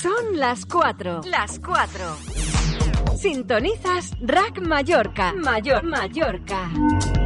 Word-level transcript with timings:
Son 0.00 0.38
las 0.38 0.64
4. 0.64 1.22
Las 1.24 1.58
4. 1.58 2.16
Sintonizas 3.16 4.12
Rack 4.20 4.60
Mallorca. 4.60 5.32
Mayor 5.32 5.82
Mallorca. 5.82 6.70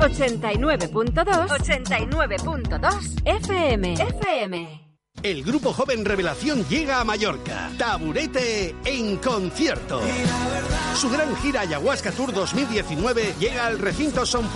89.2. 0.01 1.49
89.2 1.49 3.21
FM. 3.27 3.93
FM. 3.93 4.82
El 5.23 5.45
grupo 5.45 5.73
joven 5.73 6.05
Revelación 6.05 6.65
llega 6.69 7.01
a 7.01 7.05
Mallorca. 7.05 7.71
Taburete 7.79 8.75
en 8.85 9.19
concierto. 9.19 10.01
Su 10.97 11.09
gran 11.11 11.37
gira 11.37 11.61
Ayahuasca 11.61 12.11
Tour 12.11 12.33
2019 12.33 13.35
llega 13.39 13.67
al 13.67 13.79
recinto 13.79 14.27
Son 14.27 14.51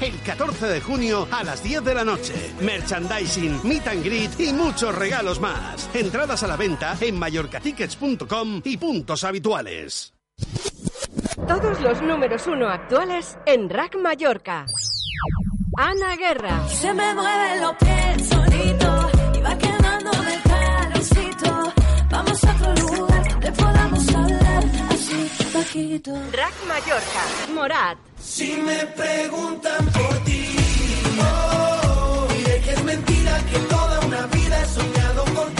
el 0.00 0.22
14 0.22 0.66
de 0.66 0.80
junio 0.80 1.28
a 1.30 1.44
las 1.44 1.62
10 1.62 1.84
de 1.84 1.94
la 1.94 2.04
noche. 2.04 2.34
Merchandising, 2.60 3.60
meet 3.62 3.86
and 3.88 4.02
greet 4.02 4.40
y 4.40 4.54
muchos 4.54 4.94
regalos 4.94 5.38
más. 5.38 5.90
Entradas 5.92 6.42
a 6.42 6.46
la 6.46 6.56
venta 6.56 6.96
en 6.98 7.18
mallorcatickets.com 7.18 8.62
y 8.64 8.76
puntos 8.78 9.22
habituales. 9.24 10.14
Todos 11.46 11.78
los 11.80 12.00
números 12.00 12.46
uno 12.46 12.68
actuales 12.68 13.36
en 13.44 13.68
Rack 13.68 13.96
Mallorca. 13.96 14.64
Ana 15.76 16.16
Guerra. 16.16 16.66
Se 16.68 16.92
me 16.94 17.14
mueven 17.14 17.60
los 17.60 17.74
pies 17.76 18.39
Rack 26.32 26.54
Mallorca. 26.66 27.52
Morat. 27.54 27.98
Si 28.18 28.56
me 28.56 28.86
preguntan 28.96 29.84
por 29.86 30.18
ti, 30.24 30.56
oh, 31.20 32.26
diré 32.36 32.60
que 32.60 32.70
es 32.72 32.84
mentira 32.84 33.38
que 33.50 33.58
toda 33.60 34.00
una 34.00 34.26
vida 34.26 34.62
he 34.62 34.66
soñado 34.66 35.24
contigo. 35.34 35.59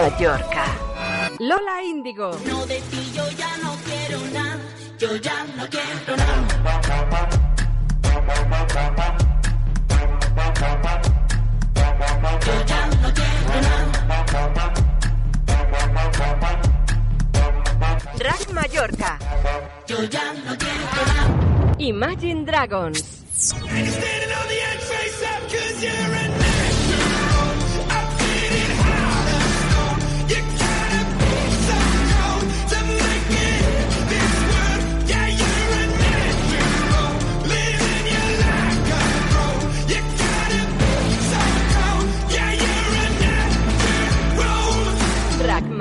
Mallorca. 0.00 0.64
Lola 1.40 1.82
Índigo. 1.82 2.30
No 2.46 2.64
de 2.66 2.80
ti 2.82 3.12
yo 3.12 3.28
ya 3.32 3.56
no 3.56 3.74
quiero 3.84 4.20
nada, 4.32 4.60
yo 4.96 5.16
ya 5.16 5.44
no 5.56 5.66
quiero 5.68 6.16
nada. 6.16 6.46
Yo 12.46 12.64
ya 12.64 12.86
no 13.02 13.12
quiero 13.12 13.60
nada. 13.60 13.98
Rack 18.18 18.52
Mallorca. 18.52 19.18
Yo 19.88 20.04
ya 20.04 20.32
no 20.44 20.56
quiero 20.56 21.02
nada. 21.08 21.74
Imagine 21.78 22.44
Dragons. 22.44 23.24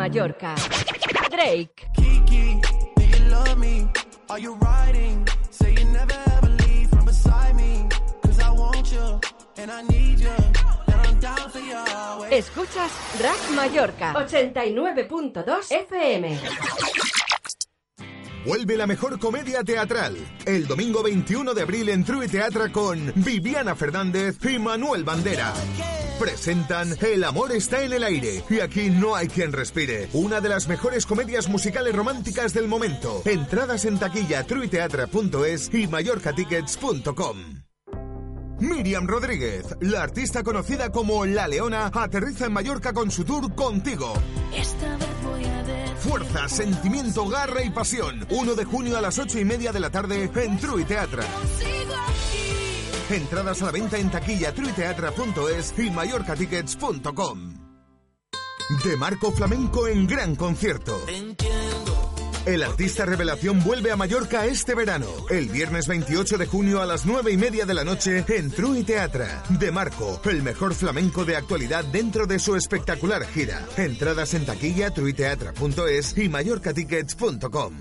Mallorca. 0.07 0.55
Drake. 1.29 1.89
Kiki, 1.93 2.61
do 2.95 3.03
you 3.05 3.19
love 3.29 3.57
me? 3.57 3.89
Are 4.29 4.39
you 4.39 4.53
riding? 4.55 5.27
Say 5.51 5.73
you 5.73 5.83
never 5.85 6.15
ever 6.37 6.47
leave 6.63 6.89
from 6.89 7.03
beside 7.05 7.55
me. 7.57 7.89
Cause 8.23 8.39
I 8.39 8.51
want 8.51 8.89
you 8.89 9.19
and 9.57 9.69
I 9.69 9.81
need 9.81 10.21
you. 10.21 10.29
And 10.87 10.95
I'm 11.07 11.19
down 11.19 11.49
for 11.49 11.59
you 11.59 11.75
always. 11.75 12.31
Escuchas 12.31 12.93
Rack 13.21 13.41
Mallorca. 13.53 14.13
89.2 14.15 15.43
FM. 15.89 17.16
Vuelve 18.47 18.77
la 18.77 18.87
mejor 18.87 19.19
comedia 19.19 19.61
teatral. 19.61 20.15
El 20.45 20.67
domingo 20.67 21.03
21 21.03 21.53
de 21.53 21.61
abril 21.61 21.89
en 21.89 22.05
True 22.05 22.29
Teatra 22.29 22.71
con 22.71 23.11
Viviana 23.15 23.75
Fernández 23.75 24.37
y 24.45 24.57
Manuel 24.57 25.03
Bandera. 25.03 25.53
Presentan 26.17 26.95
El 27.01 27.25
amor 27.25 27.51
está 27.51 27.83
en 27.83 27.91
el 27.91 28.05
aire 28.05 28.41
y 28.49 28.61
aquí 28.61 28.89
no 28.89 29.15
hay 29.15 29.27
quien 29.27 29.51
respire. 29.51 30.07
Una 30.13 30.39
de 30.39 30.47
las 30.47 30.69
mejores 30.69 31.05
comedias 31.05 31.49
musicales 31.49 31.93
románticas 31.93 32.53
del 32.53 32.69
momento. 32.69 33.21
Entradas 33.25 33.83
en 33.83 33.99
taquilla 33.99 34.45
truiteatra.es 34.45 35.69
y 35.73 35.87
mallorcatickets.com. 35.87 37.37
Miriam 38.59 39.07
Rodríguez, 39.07 39.75
la 39.81 40.03
artista 40.03 40.41
conocida 40.41 40.89
como 40.89 41.25
La 41.25 41.49
Leona, 41.49 41.91
aterriza 41.93 42.45
en 42.45 42.53
Mallorca 42.53 42.93
con 42.93 43.11
su 43.11 43.25
tour 43.25 43.53
Contigo. 43.53 44.13
Esta 44.55 44.95
vez 44.95 45.09
voy 45.21 45.43
a. 45.43 45.56
Fuerza, 45.99 46.47
sentimiento, 46.47 47.27
garra 47.27 47.63
y 47.63 47.69
pasión. 47.69 48.25
1 48.29 48.55
de 48.55 48.65
junio 48.65 48.97
a 48.97 49.01
las 49.01 49.17
8 49.19 49.39
y 49.39 49.45
media 49.45 49.71
de 49.71 49.79
la 49.79 49.89
tarde 49.89 50.29
en 50.35 50.57
True 50.57 50.85
Teatra. 50.85 51.23
Entradas 53.09 53.61
a 53.61 53.65
la 53.65 53.71
venta 53.71 53.97
en 53.97 54.11
taquilla 54.11 54.53
truiteatra.es 54.53 55.73
y 55.77 55.89
mallorcatickets.com. 55.91 57.53
De 58.83 58.97
Marco 58.97 59.31
Flamenco 59.31 59.87
en 59.87 60.05
gran 60.05 60.35
concierto. 60.35 60.99
El 62.47 62.63
artista 62.63 63.03
revelación 63.05 63.61
vuelve 63.61 63.91
a 63.91 63.97
Mallorca 63.97 64.45
este 64.45 64.73
verano. 64.73 65.05
El 65.29 65.49
viernes 65.49 65.85
28 65.85 66.37
de 66.37 66.45
junio 66.45 66.81
a 66.81 66.85
las 66.85 67.05
9 67.05 67.33
y 67.33 67.35
media 67.35 67.65
de 67.65 67.73
la 67.73 67.83
noche 67.83 68.23
en 68.29 68.49
True 68.49 68.85
Teatra. 68.85 69.43
De 69.49 69.69
Marco, 69.69 70.21
el 70.23 70.41
mejor 70.43 70.73
flamenco 70.73 71.25
de 71.25 71.35
actualidad 71.35 71.83
dentro 71.83 72.25
de 72.25 72.39
su 72.39 72.55
espectacular 72.55 73.25
gira. 73.25 73.65
Entradas 73.75 74.33
en 74.33 74.45
taquilla 74.45 74.91
truiteatra.es 74.91 76.17
y 76.17 76.29
mallorcatickets.com. 76.29 77.73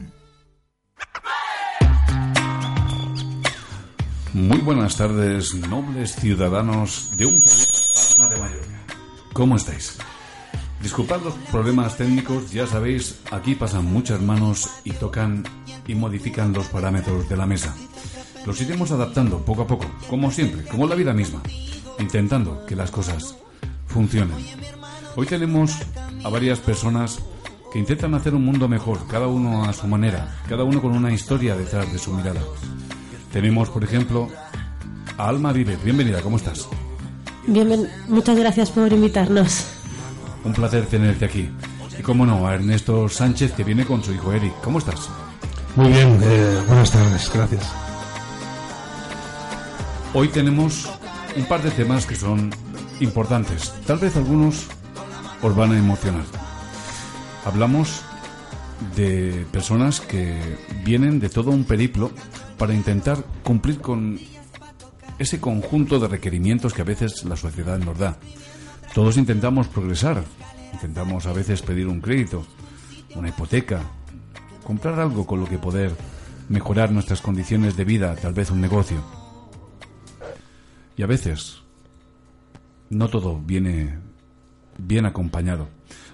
Muy 4.33 4.59
buenas 4.59 4.97
tardes, 4.97 5.55
nobles 5.55 6.17
ciudadanos 6.17 7.17
de 7.17 7.27
un 7.27 7.41
planeta 7.41 8.35
de 8.35 8.41
Mallorca. 8.41 8.85
¿Cómo 9.33 9.55
estáis? 9.55 9.97
Disculpad 10.87 11.21
los 11.23 11.35
problemas 11.51 11.97
técnicos, 11.97 12.53
ya 12.53 12.65
sabéis, 12.65 13.17
aquí 13.33 13.57
pasan 13.57 13.87
muchas 13.87 14.23
manos 14.23 14.71
y 14.85 14.93
tocan 14.93 15.43
y 15.85 15.97
modifican 15.97 16.53
los 16.53 16.69
parámetros 16.69 17.29
de 17.29 17.37
la 17.37 17.45
mesa. 17.45 17.75
Los 18.47 18.61
iremos 18.61 18.93
adaptando 18.93 19.45
poco 19.45 19.63
a 19.63 19.67
poco, 19.67 19.87
como 20.09 20.31
siempre, 20.31 20.65
como 20.65 20.87
la 20.87 20.95
vida 20.95 21.13
misma, 21.13 21.43
intentando 21.99 22.65
que 22.67 22.77
las 22.77 22.93
cosas 22.93 23.35
funcionen. 23.89 24.37
Hoy 25.17 25.27
tenemos 25.27 25.73
a 26.23 26.29
varias 26.29 26.61
personas 26.61 27.19
que 27.73 27.81
intentan 27.81 28.15
hacer 28.15 28.37
un 28.37 28.45
mundo 28.45 28.69
mejor, 28.69 29.09
cada 29.09 29.27
uno 29.27 29.65
a 29.65 29.73
su 29.73 29.89
manera, 29.89 30.39
cada 30.49 30.63
uno 30.63 30.81
con 30.81 30.93
una 30.93 31.13
historia 31.13 31.57
detrás 31.57 31.93
de 31.93 31.99
su 31.99 32.13
mirada. 32.13 32.43
Tenemos, 33.33 33.71
por 33.71 33.83
ejemplo, 33.83 34.29
a 35.19 35.29
Alma 35.29 35.53
Vive. 35.53 35.77
Bienvenida, 35.83 36.23
¿cómo 36.23 36.37
estás? 36.37 36.69
Muchas 38.09 38.39
gracias 38.39 38.71
por 38.71 38.93
invitarnos. 38.93 39.76
Un 40.47 40.53
placer 40.53 40.87
tenerte 40.87 41.25
aquí. 41.25 41.51
Y 41.99 42.03
cómo 42.03 42.25
no, 42.25 42.47
a 42.47 42.55
Ernesto 42.55 43.09
Sánchez, 43.09 43.51
que 43.51 43.65
viene 43.65 43.85
con 43.85 44.05
su 44.05 44.13
hijo 44.13 44.33
Eric. 44.33 44.55
¿Cómo 44.63 44.79
estás? 44.79 45.09
Muy 45.75 45.89
bien, 45.89 46.21
eh, 46.23 46.63
buenas 46.69 46.93
tardes, 46.93 47.29
gracias. 47.35 47.69
Hoy 50.15 50.29
tenemos 50.29 50.89
un 51.37 51.47
par 51.47 51.65
de 51.65 51.73
temas 51.73 52.07
que 52.07 52.15
son 52.15 52.51
importantes. 53.01 53.75
Tal 53.89 53.99
vez 53.99 54.17
algunos 54.17 54.67
os 55.43 55.57
van 55.57 55.73
a 55.73 55.79
emocionar. 55.79 56.25
Hablamos 57.45 58.03
de 58.95 59.47
personas 59.51 60.01
que 60.01 60.39
vienen 60.85 61.19
de 61.19 61.29
todo 61.29 61.51
un 61.51 61.65
periplo 61.65 62.13
para 62.57 62.73
intentar 62.73 63.25
cumplir 63.43 63.81
con 63.81 64.21
ese 65.19 65.41
conjunto 65.41 65.99
de 65.99 66.07
requerimientos 66.07 66.73
que 66.73 66.83
a 66.83 66.85
veces 66.85 67.25
la 67.25 67.37
sociedad 67.37 67.79
nos 67.79 67.99
da. 67.99 68.17
Todos 68.97 69.19
intentamos 69.19 69.69
progresar, 69.69 70.25
intentamos 70.73 71.27
a 71.27 71.35
veces 71.35 71.61
pedir 71.61 71.87
un 71.87 72.01
crédito, 72.01 72.47
una 73.15 73.29
hipoteca, 73.29 73.83
comprar 74.65 74.99
algo 74.99 75.27
con 75.27 75.39
lo 75.39 75.47
que 75.47 75.59
poder 75.59 75.95
mejorar 76.49 76.91
nuestras 76.93 77.21
condiciones 77.21 77.77
de 77.77 77.85
vida, 77.85 78.17
tal 78.17 78.33
vez 78.33 78.51
un 78.51 78.63
negocio. 78.63 79.05
Y 80.97 81.03
a 81.03 81.07
veces 81.07 81.59
no 82.89 83.09
todo 83.09 83.39
viene 83.39 83.99
bien 84.79 85.05
acompañado. 85.05 85.69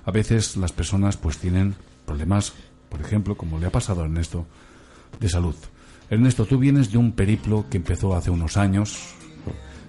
A 0.05 0.11
veces 0.11 0.57
las 0.57 0.73
personas 0.73 1.17
pues 1.17 1.39
tienen 1.39 1.77
problemas, 2.05 2.53
por 2.89 3.01
ejemplo, 3.01 3.37
como 3.37 3.61
le 3.61 3.67
ha 3.67 3.71
pasado 3.71 4.03
a 4.03 4.07
Ernesto, 4.07 4.45
de 5.21 5.29
salud. 5.29 5.55
Ernesto, 6.11 6.47
tú 6.47 6.59
vienes 6.59 6.91
de 6.91 6.99
un 6.99 7.13
periplo 7.13 7.65
que 7.71 7.77
empezó 7.77 8.17
hace 8.17 8.31
unos 8.31 8.57
años, 8.57 9.15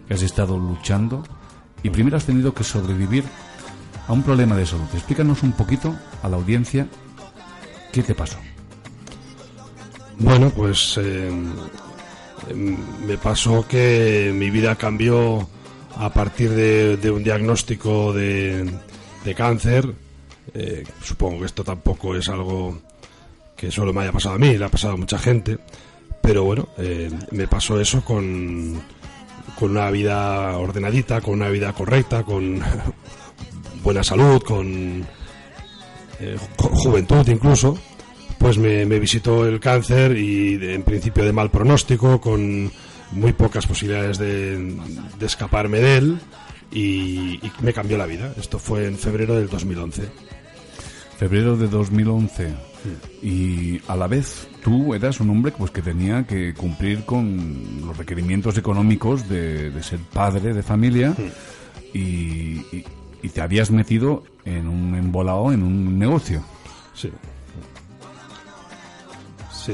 que 0.07 0.13
has 0.13 0.22
estado 0.22 0.60
luchando 0.60 1.24
y 1.84 1.90
primero 1.90 2.18
has 2.18 2.26
tenido 2.26 2.54
que 2.54 2.64
sobrevivir 2.64 3.24
a 4.08 4.14
un 4.14 4.24
problema 4.24 4.56
de 4.56 4.66
salud. 4.66 4.88
Explícanos 4.94 5.44
un 5.44 5.52
poquito 5.54 5.96
a 6.24 6.30
la 6.30 6.38
audiencia 6.38 6.88
¿Qué 7.94 8.02
te 8.02 8.16
pasó? 8.16 8.40
Bueno, 10.18 10.50
pues 10.50 10.98
eh, 10.98 11.28
em, 12.50 12.78
me 13.06 13.18
pasó 13.20 13.68
que 13.68 14.34
mi 14.34 14.50
vida 14.50 14.76
cambió 14.76 15.48
a 15.96 16.10
partir 16.12 16.50
de, 16.50 17.12
un 17.12 17.24
diagnóstico 17.24 18.12
de, 18.12 18.68
de 19.24 19.36
cáncer. 19.36 19.94
Eh, 20.56 20.84
supongo 21.04 21.42
que 21.42 21.46
esto 21.46 21.64
tampoco 21.64 22.16
es 22.16 22.28
algo 22.30 22.82
que 23.56 23.70
solo 23.70 23.94
me 23.94 24.02
haya 24.02 24.12
pasado 24.12 24.36
a 24.36 24.40
mí, 24.40 24.58
le 24.58 24.66
ha 24.66 24.70
pasado 24.70 24.96
a 24.96 24.98
mucha 24.98 25.20
gente. 25.20 25.60
Pero 26.20 26.46
bueno, 26.46 26.70
eh, 26.80 27.12
me 27.30 27.48
pasó 27.48 27.80
eso 27.80 28.04
con, 28.04 28.82
con 29.60 29.72
una 29.72 29.90
vida 29.92 30.57
ordenadita, 30.57 31.22
con 31.22 31.36
una 31.36 31.50
vida 31.50 31.74
correcta, 31.74 32.24
con 32.24 32.60
buena 33.84 34.04
salud, 34.04 34.42
con, 34.44 35.06
eh, 36.19 36.38
juventud 36.57 37.28
incluso. 37.28 37.78
Pues 38.38 38.57
me, 38.57 38.86
me 38.86 39.00
visitó 39.00 39.45
el 39.48 39.60
cáncer 39.60 40.18
y 40.18 40.57
de- 40.57 40.74
en 40.75 40.84
principio 40.84 41.24
de 41.24 41.31
mal 41.31 41.50
pronóstico, 41.50 42.19
con 42.19 42.72
muy 43.12 43.31
pocas 43.34 43.66
posibilidades 43.68 44.18
de, 44.18 44.75
de 45.19 45.25
escaparme 45.25 45.80
de 45.80 45.98
él 45.98 46.19
y, 46.72 47.36
y 47.46 47.51
me 47.62 47.72
cambió 47.74 47.98
la 47.98 48.06
vida. 48.06 48.34
Esto 48.38 48.60
fue 48.60 48.86
en 48.88 48.98
febrero 48.98 49.36
del 49.36 49.48
2011. 49.50 50.04
Febrero 51.18 51.56
de 51.57 51.68
2011. 51.68 52.54
Y 53.21 53.80
a 53.88 53.95
la 53.95 54.07
vez 54.07 54.48
tú 54.62 54.94
eras 54.94 55.19
un 55.21 55.30
hombre 55.30 55.54
pues 55.57 55.71
que 55.71 55.81
tenía 55.81 56.25
que 56.27 56.54
cumplir 56.54 57.06
con 57.06 57.81
los 57.86 57.95
requerimientos 57.98 58.57
económicos 58.57 59.30
de, 59.30 59.69
de 59.71 59.83
ser 59.83 60.00
padre 60.12 60.54
de 60.54 60.62
familia 60.63 61.15
y, 61.94 62.00
y- 62.00 62.86
y 63.21 63.30
te 63.30 63.39
habías 63.39 63.71
metido 63.71 64.24
en 64.44 64.68
un 64.68 64.95
embolado, 64.95 65.54
en 65.54 65.63
un 65.63 65.98
negocio. 65.98 66.44
Sí. 66.94 67.10
Sí. 69.54 69.74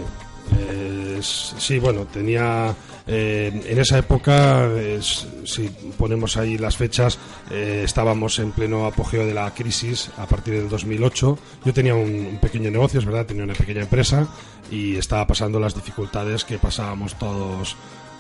Eh, 0.59 1.19
sí, 1.21 1.80
bueno, 1.80 2.06
tenía. 2.06 2.75
Eh, 3.12 3.52
en 3.66 3.80
esa 3.80 3.98
época, 3.98 4.70
es- 4.80 5.28
si 5.44 5.68
ponemos 5.98 6.38
ahí 6.38 6.60
las 6.60 6.78
fechas, 6.78 7.18
eh, 7.50 7.82
estábamos 7.84 8.38
en 8.38 8.52
pleno 8.52 8.86
apogeo 8.86 9.26
de 9.26 9.34
la 9.34 9.52
crisis 9.54 10.12
a 10.18 10.28
partir 10.28 10.54
del 10.54 10.70
2008. 10.70 11.40
Yo 11.66 11.74
tenía 11.74 11.96
un, 11.96 12.38
pequeño 12.40 12.70
negocio, 12.70 13.00
es 13.00 13.06
verdad, 13.06 13.26
tenía 13.26 13.44
una 13.44 13.56
pequeña 13.56 13.82
empresa 13.82 14.28
y 14.70 14.96
estaba 14.96 15.26
pasando 15.26 15.60
las 15.60 15.74
dificultades 15.74 16.46
que 16.46 16.60
pasábamos 16.60 17.18
todos 17.18 17.76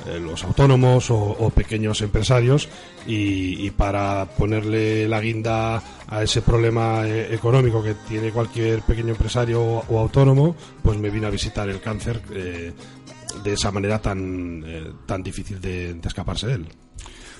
eh, 0.07 0.19
los 0.19 0.43
autónomos 0.45 1.11
o, 1.11 1.51
pequeños 1.53 2.01
empresarios 2.01 2.69
y, 3.05 3.69
para 3.71 4.25
ponerle 4.25 5.07
la 5.09 5.19
guinda 5.19 5.83
a 6.07 6.23
ese 6.23 6.41
problema 6.41 7.05
eh, 7.05 7.35
económico 7.35 7.83
que 7.83 7.95
tiene 8.07 8.31
cualquier 8.31 8.81
pequeño 8.81 9.09
empresario 9.09 9.61
o, 9.61 9.99
autónomo, 9.99 10.55
pues 10.81 10.97
me 10.97 11.09
vino 11.09 11.27
a 11.27 11.29
visitar 11.29 11.67
el 11.69 11.81
cáncer 11.81 12.21
eh, 12.33 12.71
de 13.43 13.53
esa 13.53 13.71
manera 13.71 14.01
tan, 14.01 14.63
eh, 14.65 14.91
tan 15.05 15.21
difícil 15.23 15.59
de, 15.61 15.93
de 15.93 16.07
escaparse 16.07 16.47
de 16.47 16.53
él. 16.53 16.65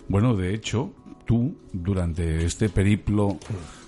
Bueno, 0.08 0.36
de 0.36 0.54
hecho, 0.54 0.94
tú 1.26 1.56
durante 1.72 2.46
este 2.46 2.70
periplo 2.70 3.38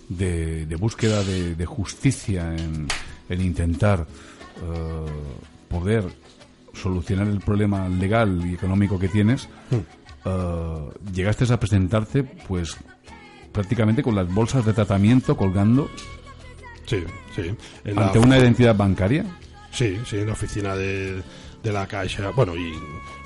de, 0.10 0.66
de 0.66 0.76
búsqueda 0.76 1.24
de, 1.24 1.56
de 1.56 1.66
justicia 1.66 2.54
en, 2.56 2.88
en 3.30 3.42
intentar 3.42 4.06
eh, 4.62 5.06
poder 5.70 6.04
solucionar 6.74 7.28
el 7.28 7.40
problema 7.40 7.88
legal 7.90 8.42
y 8.50 8.54
económico 8.54 8.98
que 9.00 9.08
tienes, 9.08 9.48
eh, 10.26 10.90
llegaste 11.14 11.52
a 11.52 11.60
presentarte 11.60 12.24
pues 12.24 12.78
prácticamente 13.52 14.04
con 14.04 14.16
las 14.16 14.32
bolsas 14.34 14.66
de 14.66 14.74
tratamiento 14.74 15.36
colgando 15.36 15.90
Sí, 16.86 17.04
sí. 17.36 17.44
En 17.86 17.96
la- 17.96 18.08
ante 18.08 18.20
una 18.20 18.38
identidad 18.38 18.76
bancaria. 18.76 19.24
Sí, 19.72 19.98
sí, 20.06 20.18
en 20.18 20.28
la 20.28 20.34
oficina 20.34 20.76
de, 20.76 21.22
de 21.64 21.72
la 21.72 21.88
Caixa. 21.88 22.30
Bueno, 22.32 22.56
y 22.56 22.74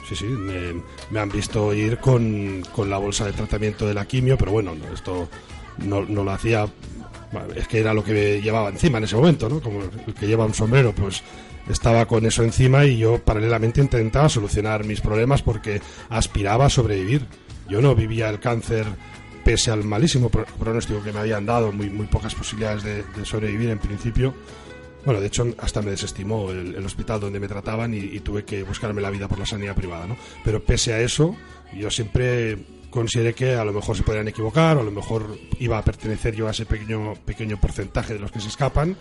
sí, 0.08 0.16
sí, 0.16 0.26
me, 0.26 1.20
han 1.20 1.30
visto 1.30 1.74
ir 1.74 1.98
con, 1.98 2.64
con 2.74 2.90
la 2.90 2.98
bolsa 2.98 3.26
de 3.26 3.34
tratamiento 3.34 3.88
de 3.88 3.94
la 3.94 4.06
quimio, 4.06 4.38
pero 4.38 4.52
bueno, 4.52 4.76
no, 4.76 4.94
esto 4.94 5.30
no, 5.78 6.04
no 6.04 6.24
lo 6.24 6.32
hacía. 6.32 6.68
es 7.56 7.68
que 7.68 7.80
era 7.80 7.94
lo 7.94 8.04
que 8.04 8.42
llevaba 8.42 8.70
encima 8.70 8.98
en 8.98 9.06
ese 9.06 9.16
momento, 9.16 9.50
¿no? 9.50 9.60
Como 9.62 9.82
el 9.82 10.14
que 10.14 10.28
lleva 10.28 10.46
un 10.46 10.54
sombrero, 10.54 10.94
pues 10.94 11.24
estaba 11.70 12.06
con 12.06 12.26
eso 12.26 12.44
encima 12.44 12.86
y 12.86 12.98
yo 13.00 13.18
paralelamente 13.20 13.82
intentaba 13.82 14.30
solucionar 14.30 14.84
mis 14.86 15.02
problemas 15.02 15.42
porque 15.42 15.82
aspiraba 16.10 16.66
a 16.66 16.70
sobrevivir. 16.70 17.26
Yo 17.68 17.82
no 17.82 17.96
vivía 17.96 18.30
el 18.30 18.40
cáncer 18.40 18.86
pese 19.44 19.72
al 19.72 19.84
malísimo 19.84 20.30
pro- 20.30 20.46
pronóstico 20.60 21.02
que 21.04 21.12
me 21.12 21.20
habían 21.20 21.46
dado, 21.46 21.72
muy, 21.72 21.90
muy 21.90 22.06
pocas 22.08 22.36
posibilidades 22.36 22.84
de, 22.84 23.04
de 23.04 23.26
sobrevivir 23.26 23.70
en 23.70 23.80
principio. 23.80 24.34
Bueno, 25.06 25.22
de 25.22 25.28
hecho, 25.28 25.46
hasta 25.60 25.82
me 25.82 25.92
desestimó 25.92 26.52
el, 26.52 26.76
el 26.76 26.86
hospital 26.86 27.20
donde 27.20 27.40
me 27.40 27.48
trataban 27.48 27.94
y, 27.94 27.98
y 27.98 28.20
tuve 28.22 28.44
que 28.44 28.64
buscarme 28.64 29.02
la 29.02 29.10
vida 29.10 29.28
por 29.28 29.40
la 29.40 29.46
sanidad 29.46 29.76
privada, 29.76 30.08
¿no? 30.08 30.18
Pero 30.44 30.64
pese 30.64 30.94
a 30.94 31.00
eso, 31.00 31.36
yo 31.78 31.92
siempre 31.92 32.58
consideré 32.96 33.34
que 33.34 33.56
a 33.56 33.66
lo 33.66 33.74
mejor 33.74 33.98
se 33.98 34.04
podrían 34.04 34.30
equivocar, 34.30 34.78
o 34.78 34.80
a 34.80 34.84
lo 34.84 34.92
mejor 34.92 35.38
iba 35.60 35.78
a 35.78 35.84
pertenecer 35.84 36.34
yo 36.34 36.48
a 36.48 36.52
ese 36.52 36.66
pequeño, 36.66 37.14
pequeño 37.26 37.60
porcentaje 37.60 38.14
de 38.14 38.20
los 38.20 38.32
que 38.32 38.40
se 38.40 38.48
escapan. 38.48 38.96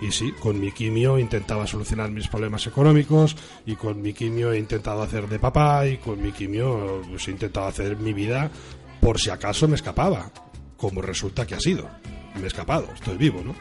Y 0.00 0.12
sí, 0.12 0.32
con 0.40 0.58
mi 0.58 0.72
quimio 0.72 1.18
intentaba 1.18 1.66
solucionar 1.66 2.10
mis 2.10 2.28
problemas 2.28 2.66
económicos, 2.66 3.36
y 3.66 3.74
con 3.74 4.00
mi 4.00 4.14
quimio 4.14 4.52
he 4.52 4.58
intentado 4.58 5.02
hacer 5.02 5.28
de 5.28 5.38
papá, 5.38 5.86
y 5.86 5.98
con 5.98 6.22
mi 6.22 6.30
quimio 6.30 7.02
pues, 7.10 7.26
he 7.28 7.32
intentado 7.32 7.66
hacer 7.66 7.96
mi 7.96 8.12
vida 8.12 8.50
por 9.00 9.18
si 9.18 9.30
acaso 9.30 9.66
me 9.66 9.74
escapaba, 9.74 10.30
como 10.76 11.02
resulta 11.02 11.46
que 11.46 11.56
ha 11.56 11.60
sido. 11.60 11.90
Me 12.36 12.44
he 12.44 12.46
escapado, 12.46 12.88
estoy 12.94 13.16
vivo, 13.16 13.42
¿no? 13.44 13.54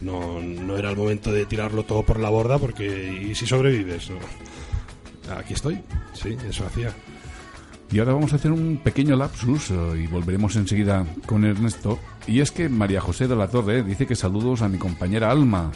No, 0.00 0.40
no 0.40 0.76
era 0.76 0.90
el 0.90 0.96
momento 0.96 1.32
de 1.32 1.46
tirarlo 1.46 1.84
todo 1.84 2.02
por 2.02 2.20
la 2.20 2.28
borda 2.30 2.58
porque 2.58 3.26
¿y 3.30 3.34
si 3.34 3.46
sobrevives? 3.46 4.10
No. 4.10 4.16
Aquí 5.36 5.54
estoy, 5.54 5.80
sí, 6.12 6.36
eso 6.48 6.66
hacía. 6.66 6.92
Y 7.90 7.98
ahora 8.00 8.12
vamos 8.14 8.32
a 8.32 8.36
hacer 8.36 8.50
un 8.52 8.78
pequeño 8.82 9.16
lapsus 9.16 9.70
eh, 9.70 10.02
y 10.04 10.06
volveremos 10.08 10.56
enseguida 10.56 11.06
con 11.24 11.44
Ernesto. 11.44 11.98
Y 12.26 12.40
es 12.40 12.50
que 12.50 12.68
María 12.68 13.00
José 13.00 13.26
de 13.28 13.36
la 13.36 13.48
Torre 13.48 13.82
dice 13.84 14.06
que 14.06 14.16
saludos 14.16 14.62
a 14.62 14.68
mi 14.68 14.76
compañera 14.78 15.30
Alma. 15.30 15.70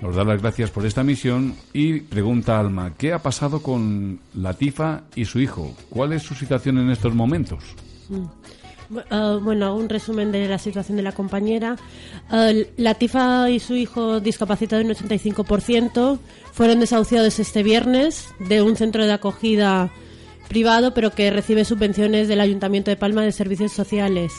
Nos 0.00 0.16
da 0.16 0.24
las 0.24 0.40
gracias 0.40 0.70
por 0.70 0.84
esta 0.86 1.04
misión 1.04 1.54
y 1.72 2.00
pregunta 2.00 2.56
a 2.56 2.60
Alma, 2.60 2.92
¿qué 2.96 3.12
ha 3.12 3.20
pasado 3.22 3.62
con 3.62 4.18
Latifa 4.34 5.02
y 5.14 5.24
su 5.26 5.38
hijo? 5.40 5.76
¿Cuál 5.90 6.12
es 6.12 6.22
su 6.22 6.34
situación 6.34 6.78
en 6.78 6.90
estos 6.90 7.14
momentos? 7.14 7.62
Bu- 8.10 8.28
ah, 9.10 9.38
bueno, 9.40 9.74
un 9.74 9.88
resumen 9.88 10.32
de 10.32 10.48
la 10.48 10.58
situación 10.58 10.96
de 10.96 11.02
la 11.02 11.12
compañera. 11.12 11.76
Ah, 12.30 12.50
Latifa 12.76 13.50
y 13.50 13.60
su 13.60 13.74
hijo 13.74 14.20
discapacitado 14.20 14.82
en 14.82 14.88
un 14.88 14.94
85% 14.94 16.18
fueron 16.52 16.80
desahuciados 16.80 17.38
este 17.38 17.62
viernes 17.62 18.28
de 18.38 18.62
un 18.62 18.76
centro 18.76 19.04
de 19.04 19.12
acogida 19.12 19.90
privado, 20.48 20.92
pero 20.94 21.10
que 21.10 21.30
recibe 21.30 21.64
subvenciones 21.64 22.28
del 22.28 22.40
Ayuntamiento 22.40 22.90
de 22.90 22.96
Palma 22.96 23.22
de 23.22 23.32
Servicios 23.32 23.72
Sociales. 23.72 24.32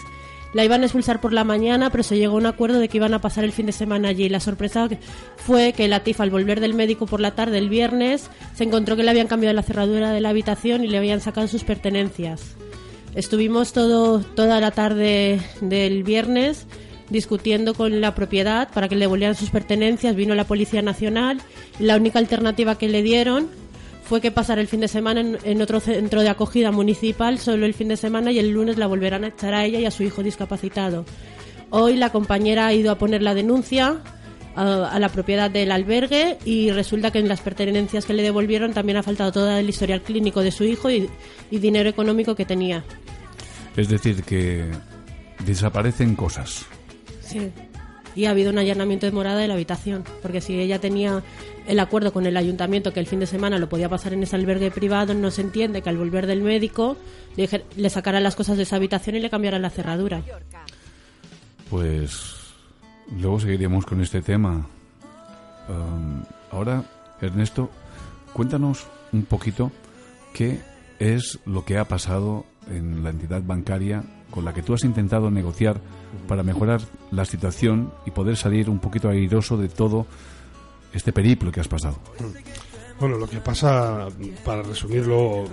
La 0.53 0.63
iban 0.63 0.83
a 0.83 0.85
expulsar 0.85 1.19
por 1.19 1.33
la 1.33 1.43
mañana, 1.43 1.89
pero 1.89 2.03
se 2.03 2.17
llegó 2.17 2.35
a 2.35 2.37
un 2.37 2.45
acuerdo 2.45 2.79
de 2.79 2.87
que 2.87 2.97
iban 2.97 3.15
a 3.15 3.21
pasar 3.21 3.43
el 3.43 3.51
fin 3.51 3.65
de 3.65 3.71
semana 3.71 4.09
allí. 4.09 4.29
La 4.29 4.39
sorpresa 4.39 4.87
fue 5.35 5.73
que 5.73 5.87
Latifa, 5.87 6.21
al 6.21 6.29
volver 6.29 6.59
del 6.59 6.75
médico 6.75 7.07
por 7.07 7.19
la 7.19 7.31
tarde 7.31 7.57
el 7.57 7.69
viernes, 7.69 8.29
se 8.53 8.63
encontró 8.63 8.95
que 8.95 9.03
le 9.03 9.09
habían 9.09 9.27
cambiado 9.27 9.55
la 9.55 9.63
cerradura 9.63 10.11
de 10.11 10.21
la 10.21 10.29
habitación 10.29 10.83
y 10.83 10.87
le 10.87 10.99
habían 10.99 11.21
sacado 11.21 11.47
sus 11.47 11.63
pertenencias. 11.63 12.55
Estuvimos 13.15 13.73
todo, 13.73 14.19
toda 14.19 14.59
la 14.59 14.71
tarde 14.71 15.39
del 15.61 16.03
viernes 16.03 16.65
discutiendo 17.09 17.75
con 17.75 18.01
la 18.01 18.15
propiedad 18.15 18.69
para 18.73 18.89
que 18.89 18.95
le 18.95 19.01
devolvieran 19.01 19.35
sus 19.35 19.51
pertenencias. 19.51 20.15
Vino 20.15 20.33
la 20.33 20.45
Policía 20.45 20.81
Nacional 20.81 21.39
la 21.79 21.95
única 21.95 22.19
alternativa 22.19 22.77
que 22.77 22.89
le 22.89 23.03
dieron 23.03 23.47
fue 24.03 24.21
que 24.21 24.31
pasara 24.31 24.61
el 24.61 24.67
fin 24.67 24.81
de 24.81 24.87
semana 24.87 25.21
en, 25.21 25.61
otro 25.61 25.79
centro 25.79 26.21
de 26.21 26.29
acogida 26.29 26.71
municipal, 26.71 27.39
solo 27.39 27.65
el 27.65 27.73
fin 27.73 27.87
de 27.87 27.97
semana, 27.97 28.31
y 28.31 28.39
el 28.39 28.49
lunes 28.49 28.77
la 28.77 28.87
volverán 28.87 29.23
a 29.23 29.27
echar 29.27 29.53
a 29.53 29.63
ella 29.63 29.79
y 29.79 29.85
a 29.85 29.91
su 29.91 30.03
hijo 30.03 30.21
discapacitado. 30.21 31.05
Hoy 31.69 31.95
la 31.95 32.11
compañera 32.11 32.67
ha 32.67 32.73
ido 32.73 32.91
a 32.91 32.97
poner 32.97 33.21
la 33.21 33.33
denuncia 33.33 34.01
a, 34.55 34.99
la 34.99 35.09
propiedad 35.09 35.49
del 35.49 35.71
albergue 35.71 36.37
y 36.45 36.69
resulta 36.71 37.11
que 37.11 37.19
en 37.19 37.27
las 37.27 37.41
pertenencias 37.41 38.05
que 38.05 38.13
le 38.13 38.21
devolvieron 38.21 38.73
también 38.73 38.97
ha 38.97 39.03
faltado 39.03 39.31
todo 39.31 39.57
el 39.57 39.69
historial 39.69 40.01
clínico 40.01 40.41
de 40.41 40.51
su 40.51 40.63
hijo 40.65 40.91
y 40.91 41.09
dinero 41.49 41.89
económico 41.89 42.35
que 42.35 42.45
tenía. 42.45 42.83
Es 43.75 43.89
decir, 43.89 44.23
que 44.23 44.69
desaparecen 45.45 46.15
cosas. 46.15 46.65
Sí. 47.21 47.51
Y 48.15 48.25
ha 48.25 48.31
habido 48.31 48.51
un 48.51 48.59
allanamiento 48.59 49.07
de 49.07 49.11
morada 49.11 49.39
de 49.39 49.47
la 49.47 49.55
habitación, 49.55 50.03
porque 50.21 50.39
si 50.39 50.59
ella 50.59 50.79
tenía 50.79 51.23
el 51.65 51.79
acuerdo 51.79 52.13
con 52.13 52.27
el 52.27 52.37
ayuntamiento 52.37 52.93
que 52.93 52.99
el 52.99 53.07
fin 53.07 53.19
de 53.19 53.25
semana 53.25 53.57
lo 53.57 53.69
podía 53.69 53.89
pasar 53.89 54.13
en 54.13 54.21
ese 54.21 54.35
albergue 54.35 54.69
privado, 54.69 55.15
no 55.15 55.31
se 55.31 55.41
entiende 55.41 55.81
que 55.81 55.89
al 55.89 55.97
volver 55.97 56.27
del 56.27 56.41
médico 56.41 56.97
le, 57.35 57.49
le 57.75 57.89
sacaran 57.89 58.21
las 58.21 58.35
cosas 58.35 58.57
de 58.57 58.63
esa 58.63 58.75
habitación 58.75 59.15
y 59.15 59.19
le 59.19 59.31
cambiaran 59.31 59.63
la 59.63 59.71
cerradura. 59.71 60.21
Pues 61.69 62.35
luego 63.19 63.39
seguiremos 63.39 63.85
con 63.85 64.01
este 64.01 64.21
tema. 64.21 64.67
Um, 65.67 66.23
ahora, 66.51 66.83
Ernesto, 67.21 67.71
cuéntanos 68.33 68.85
un 69.11 69.23
poquito 69.23 69.71
qué 70.33 70.59
es 71.03 71.39
lo 71.45 71.65
que 71.65 71.77
ha 71.77 71.85
pasado 71.85 72.45
en 72.69 73.03
la 73.03 73.09
entidad 73.09 73.41
bancaria 73.43 74.03
con 74.31 74.45
la 74.45 74.53
que 74.53 74.63
tú 74.63 74.73
has 74.73 74.83
intentado 74.83 75.29
negociar 75.29 75.79
para 76.27 76.43
mejorar 76.43 76.81
la 77.11 77.25
situación 77.25 77.93
y 78.05 78.11
poder 78.11 78.37
salir 78.37 78.69
un 78.69 78.79
poquito 78.79 79.09
airoso 79.09 79.57
de 79.57 79.67
todo 79.67 80.07
este 80.93 81.11
periplo 81.11 81.51
que 81.51 81.59
has 81.59 81.67
pasado. 81.67 81.97
Bueno, 82.99 83.17
lo 83.17 83.27
que 83.27 83.39
pasa, 83.39 84.07
para 84.45 84.63
resumirlo, 84.63 85.43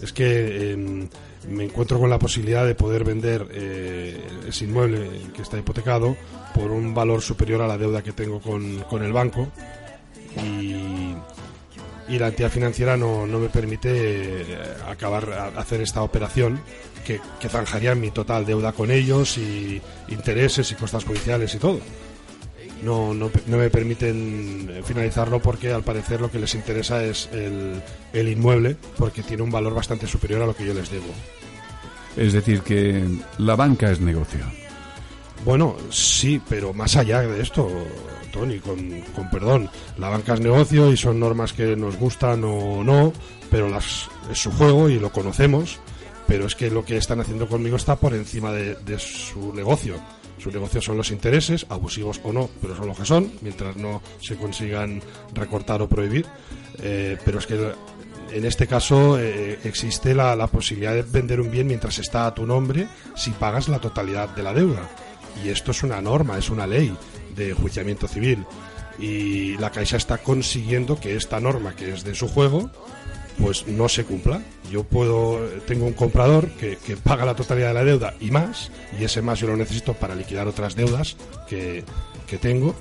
es 0.00 0.12
que 0.12 0.72
em, 0.72 1.08
me 1.48 1.64
encuentro 1.64 1.98
con 1.98 2.10
la 2.10 2.18
posibilidad 2.18 2.66
de 2.66 2.74
poder 2.74 3.04
vender 3.04 3.48
eh, 3.50 4.20
ese 4.46 4.66
inmueble 4.66 5.08
que 5.34 5.42
está 5.42 5.56
hipotecado 5.56 6.16
por 6.54 6.70
un 6.70 6.92
valor 6.92 7.22
superior 7.22 7.62
a 7.62 7.66
la 7.66 7.78
deuda 7.78 8.02
que 8.02 8.12
tengo 8.12 8.40
con, 8.40 8.80
con 8.90 9.02
el 9.02 9.12
banco 9.12 9.48
y, 10.42 11.14
y 12.08 12.18
la 12.18 12.28
entidad 12.28 12.50
financiera 12.50 12.96
no, 12.96 13.26
no 13.26 13.38
me 13.38 13.48
permite 13.48 13.90
eh, 13.92 14.58
acabar 14.88 15.52
hacer 15.56 15.80
esta 15.80 16.02
operación 16.02 16.60
que, 17.06 17.20
que 17.40 17.48
zanjaría 17.48 17.94
mi 17.94 18.10
total 18.10 18.46
deuda 18.46 18.72
con 18.72 18.90
ellos 18.90 19.38
y 19.38 19.80
intereses 20.08 20.70
y 20.72 20.74
costas 20.74 21.04
judiciales 21.04 21.54
y 21.54 21.58
todo 21.58 21.80
no, 22.82 23.14
no, 23.14 23.30
no 23.46 23.56
me 23.56 23.70
permiten 23.70 24.68
eh, 24.70 24.82
finalizarlo 24.84 25.40
porque 25.40 25.72
al 25.72 25.82
parecer 25.82 26.20
lo 26.20 26.30
que 26.30 26.38
les 26.38 26.54
interesa 26.54 27.02
es 27.02 27.28
el, 27.32 27.82
el 28.12 28.28
inmueble 28.28 28.76
porque 28.96 29.22
tiene 29.22 29.42
un 29.42 29.50
valor 29.50 29.74
bastante 29.74 30.06
superior 30.06 30.42
a 30.42 30.46
lo 30.46 30.54
que 30.54 30.66
yo 30.66 30.74
les 30.74 30.90
debo. 30.90 31.06
Es 32.16 32.32
decir, 32.32 32.62
que 32.62 33.04
la 33.38 33.56
banca 33.56 33.90
es 33.90 34.00
negocio. 34.00 34.40
Bueno, 35.44 35.76
sí, 35.90 36.40
pero 36.48 36.72
más 36.72 36.96
allá 36.96 37.20
de 37.20 37.40
esto, 37.40 37.70
Tony, 38.28 38.58
con, 38.58 39.00
con 39.14 39.30
perdón, 39.30 39.70
la 39.98 40.08
banca 40.08 40.34
es 40.34 40.40
negocio 40.40 40.92
y 40.92 40.96
son 40.96 41.20
normas 41.20 41.52
que 41.52 41.76
nos 41.76 41.96
gustan 41.96 42.42
o 42.44 42.84
no, 42.84 43.12
pero 43.50 43.68
las, 43.68 44.08
es 44.30 44.38
su 44.38 44.50
juego 44.52 44.88
y 44.88 44.98
lo 44.98 45.10
conocemos, 45.10 45.78
pero 46.26 46.46
es 46.46 46.54
que 46.54 46.70
lo 46.70 46.84
que 46.84 46.96
están 46.96 47.20
haciendo 47.20 47.48
conmigo 47.48 47.76
está 47.76 47.96
por 47.96 48.14
encima 48.14 48.52
de, 48.52 48.98
su 48.98 49.52
negocio. 49.54 49.96
Su 50.38 50.50
negocio 50.52 50.80
son 50.80 50.96
los 50.96 51.10
intereses, 51.10 51.66
abusivos 51.68 52.20
o 52.22 52.32
no, 52.32 52.48
pero 52.60 52.76
son 52.76 52.86
lo 52.86 52.94
que 52.94 53.04
son, 53.04 53.32
mientras 53.40 53.76
no 53.76 54.02
se 54.20 54.36
consigan 54.36 55.02
recortar 55.34 55.82
o 55.82 55.88
prohibir. 55.88 56.26
Eh, 56.80 57.16
pero 57.24 57.38
es 57.38 57.46
que 57.46 57.72
en 58.30 58.44
este 58.44 58.66
caso 58.66 59.18
eh, 59.18 59.58
existe 59.64 60.14
la, 60.14 60.36
la 60.36 60.46
posibilidad 60.46 60.94
de 60.94 61.02
vender 61.02 61.40
un 61.40 61.50
bien 61.50 61.66
mientras 61.66 61.98
está 61.98 62.26
a 62.26 62.34
tu 62.34 62.46
nombre 62.46 62.86
si 63.16 63.30
pagas 63.30 63.68
la 63.68 63.80
totalidad 63.80 64.28
de 64.28 64.42
la 64.42 64.52
deuda. 64.52 64.88
Y 65.42 65.48
esto 65.48 65.70
es 65.70 65.82
una 65.82 66.00
norma, 66.00 66.38
es 66.38 66.50
una 66.50 66.66
ley 66.66 66.94
de 67.38 67.50
enjuiciamiento 67.50 68.08
civil. 68.08 68.44
Y 68.98 69.56
la 69.58 69.70
Caixa 69.70 69.96
está 69.96 70.18
consiguiendo 70.18 70.98
que 70.98 71.16
esta 71.16 71.40
norma, 71.40 71.76
que 71.76 71.94
es 71.94 72.04
de 72.04 72.14
su 72.14 72.28
juego, 72.28 72.70
pues 73.38 73.66
no 73.68 73.88
se 73.88 74.04
cumpla. 74.04 74.42
Yo 74.70 74.82
puedo, 74.84 75.38
tengo 75.66 75.86
un 75.86 75.92
comprador 75.92 76.48
que, 76.50 76.76
que 76.76 76.96
paga 76.96 77.24
la 77.24 77.36
totalidad 77.36 77.68
de 77.68 77.74
la 77.74 77.84
deuda 77.84 78.14
y 78.20 78.30
más, 78.30 78.70
y 78.98 79.04
ese 79.04 79.22
más 79.22 79.38
yo 79.38 79.46
lo 79.46 79.56
necesito 79.56 79.94
para 79.94 80.14
liquidar 80.14 80.48
otras 80.48 80.74
deudas 80.74 81.16
que, 81.48 81.84
que 82.26 82.38
tengo. 82.38 82.74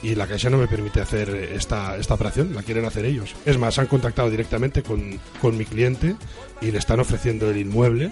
Y 0.00 0.14
la 0.14 0.26
Caixa 0.26 0.48
no 0.48 0.58
me 0.58 0.68
permite 0.68 1.00
hacer 1.00 1.28
esta, 1.52 1.96
esta 1.96 2.14
operación, 2.14 2.54
la 2.54 2.62
quieren 2.62 2.84
hacer 2.84 3.04
ellos. 3.04 3.34
Es 3.44 3.58
más, 3.58 3.78
han 3.78 3.86
contactado 3.86 4.30
directamente 4.30 4.82
con, 4.82 5.18
con 5.40 5.56
mi 5.56 5.64
cliente 5.64 6.14
y 6.60 6.70
le 6.70 6.78
están 6.78 7.00
ofreciendo 7.00 7.50
el 7.50 7.58
inmueble 7.58 8.10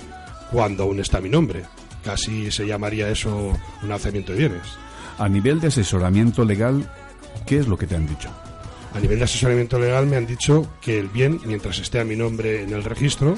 cuando 0.50 0.83
aún 0.83 1.00
está 1.00 1.21
mi 1.21 1.29
nombre. 1.29 1.62
Casi 2.05 2.50
se 2.50 2.67
llamaría 2.67 3.09
eso 3.09 3.53
un 3.83 3.93
alzamiento 3.93 4.33
de 4.33 4.38
bienes. 4.38 4.62
A 5.19 5.29
nivel 5.29 5.61
de 5.61 5.69
asesoramiento 5.69 6.45
legal, 6.45 6.91
¿qué 7.47 7.59
es 7.59 7.69
lo 7.69 7.79
que 7.79 7.87
te 7.87 7.97
han 7.97 8.07
dicho? 8.07 8.29
A 8.95 9.01
nivel 9.01 9.19
de 9.19 9.25
asesoramiento 9.25 9.79
legal 9.79 10.07
me 10.07 10.17
han 10.17 10.27
dicho 10.27 10.71
que 10.81 10.99
el 10.99 11.09
bien, 11.09 11.41
mientras 11.45 11.79
esté 11.79 12.01
a 12.01 12.05
mi 12.05 12.17
nombre 12.17 12.63
en 12.63 12.73
el 12.73 12.85
registro, 12.85 13.37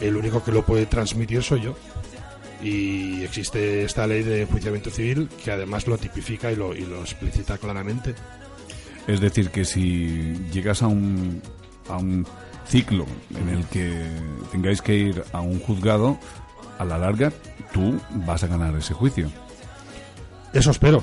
el 0.00 0.16
único 0.16 0.42
que 0.42 0.52
lo 0.52 0.64
puede 0.64 0.86
transmitir 0.86 1.42
soy 1.42 1.62
yo. 1.62 1.76
Y 2.62 3.22
existe 3.22 3.84
esta 3.84 4.06
ley 4.06 4.22
de 4.22 4.42
enjuiciamiento 4.42 4.90
civil 4.90 5.28
que 5.42 5.50
además 5.50 5.86
lo 5.86 5.98
tipifica 5.98 6.50
y 6.50 6.56
lo, 6.56 6.74
y 6.74 6.86
lo 6.86 7.00
explicita 7.00 7.58
claramente. 7.58 8.14
Es 9.06 9.20
decir, 9.20 9.50
que 9.50 9.64
si 9.64 10.34
llegas 10.50 10.82
a 10.82 10.86
un, 10.86 11.42
a 11.88 11.98
un 11.98 12.26
ciclo 12.66 13.06
en 13.38 13.48
el 13.50 13.64
que 13.66 14.06
tengáis 14.50 14.80
que 14.80 14.94
ir 14.94 15.24
a 15.32 15.40
un 15.40 15.60
juzgado, 15.60 16.18
a 16.78 16.84
la 16.84 16.98
larga 16.98 17.32
tú 17.72 18.00
vas 18.26 18.42
a 18.42 18.46
ganar 18.46 18.74
ese 18.76 18.94
juicio. 18.94 19.30
Eso 20.54 20.70
espero. 20.70 21.02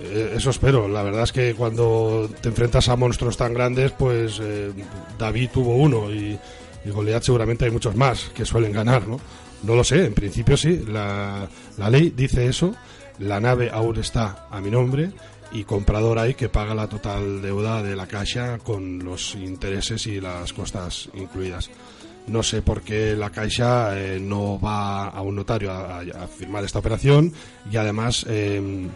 Eh, 0.00 0.34
Eso 0.36 0.50
espero. 0.50 0.86
La 0.88 1.02
verdad 1.02 1.24
es 1.24 1.32
que 1.32 1.54
cuando 1.54 2.30
te 2.40 2.48
enfrentas 2.48 2.88
a 2.88 2.96
monstruos 2.96 3.36
tan 3.36 3.54
grandes, 3.54 3.92
pues 3.92 4.38
eh, 4.40 4.70
David 5.18 5.50
tuvo 5.52 5.76
uno 5.76 6.10
y, 6.12 6.38
y 6.84 6.90
Goliat 6.90 7.22
seguramente 7.22 7.64
hay 7.64 7.70
muchos 7.70 7.96
más 7.96 8.30
que 8.34 8.44
suelen 8.44 8.72
ganar, 8.72 9.06
¿no? 9.08 9.18
No 9.62 9.74
lo 9.76 9.84
sé, 9.84 10.04
en 10.06 10.14
principio 10.14 10.56
sí. 10.56 10.84
La, 10.88 11.48
la 11.78 11.90
ley 11.90 12.12
dice 12.16 12.46
eso. 12.46 12.74
La 13.18 13.40
nave 13.40 13.70
aún 13.72 13.98
está 13.98 14.46
a 14.50 14.60
mi 14.60 14.70
nombre 14.70 15.10
y 15.52 15.64
comprador 15.64 16.18
hay 16.18 16.34
que 16.34 16.48
paga 16.48 16.74
la 16.74 16.88
total 16.88 17.42
deuda 17.42 17.82
de 17.82 17.94
la 17.94 18.06
Caixa 18.06 18.58
con 18.58 19.04
los 19.04 19.34
intereses 19.36 20.06
y 20.06 20.20
las 20.20 20.52
costas 20.52 21.08
incluidas. 21.14 21.70
No 22.26 22.42
sé 22.42 22.62
por 22.62 22.82
qué 22.82 23.16
la 23.16 23.30
Caixa 23.30 23.98
eh, 23.98 24.20
no 24.20 24.58
va 24.60 25.08
a 25.08 25.20
un 25.22 25.36
notario 25.36 25.72
a, 25.72 26.02
firmar 26.28 26.64
esta 26.64 26.78
operación 26.78 27.32
y 27.70 27.76
además 27.76 28.24
eh, 28.28 28.88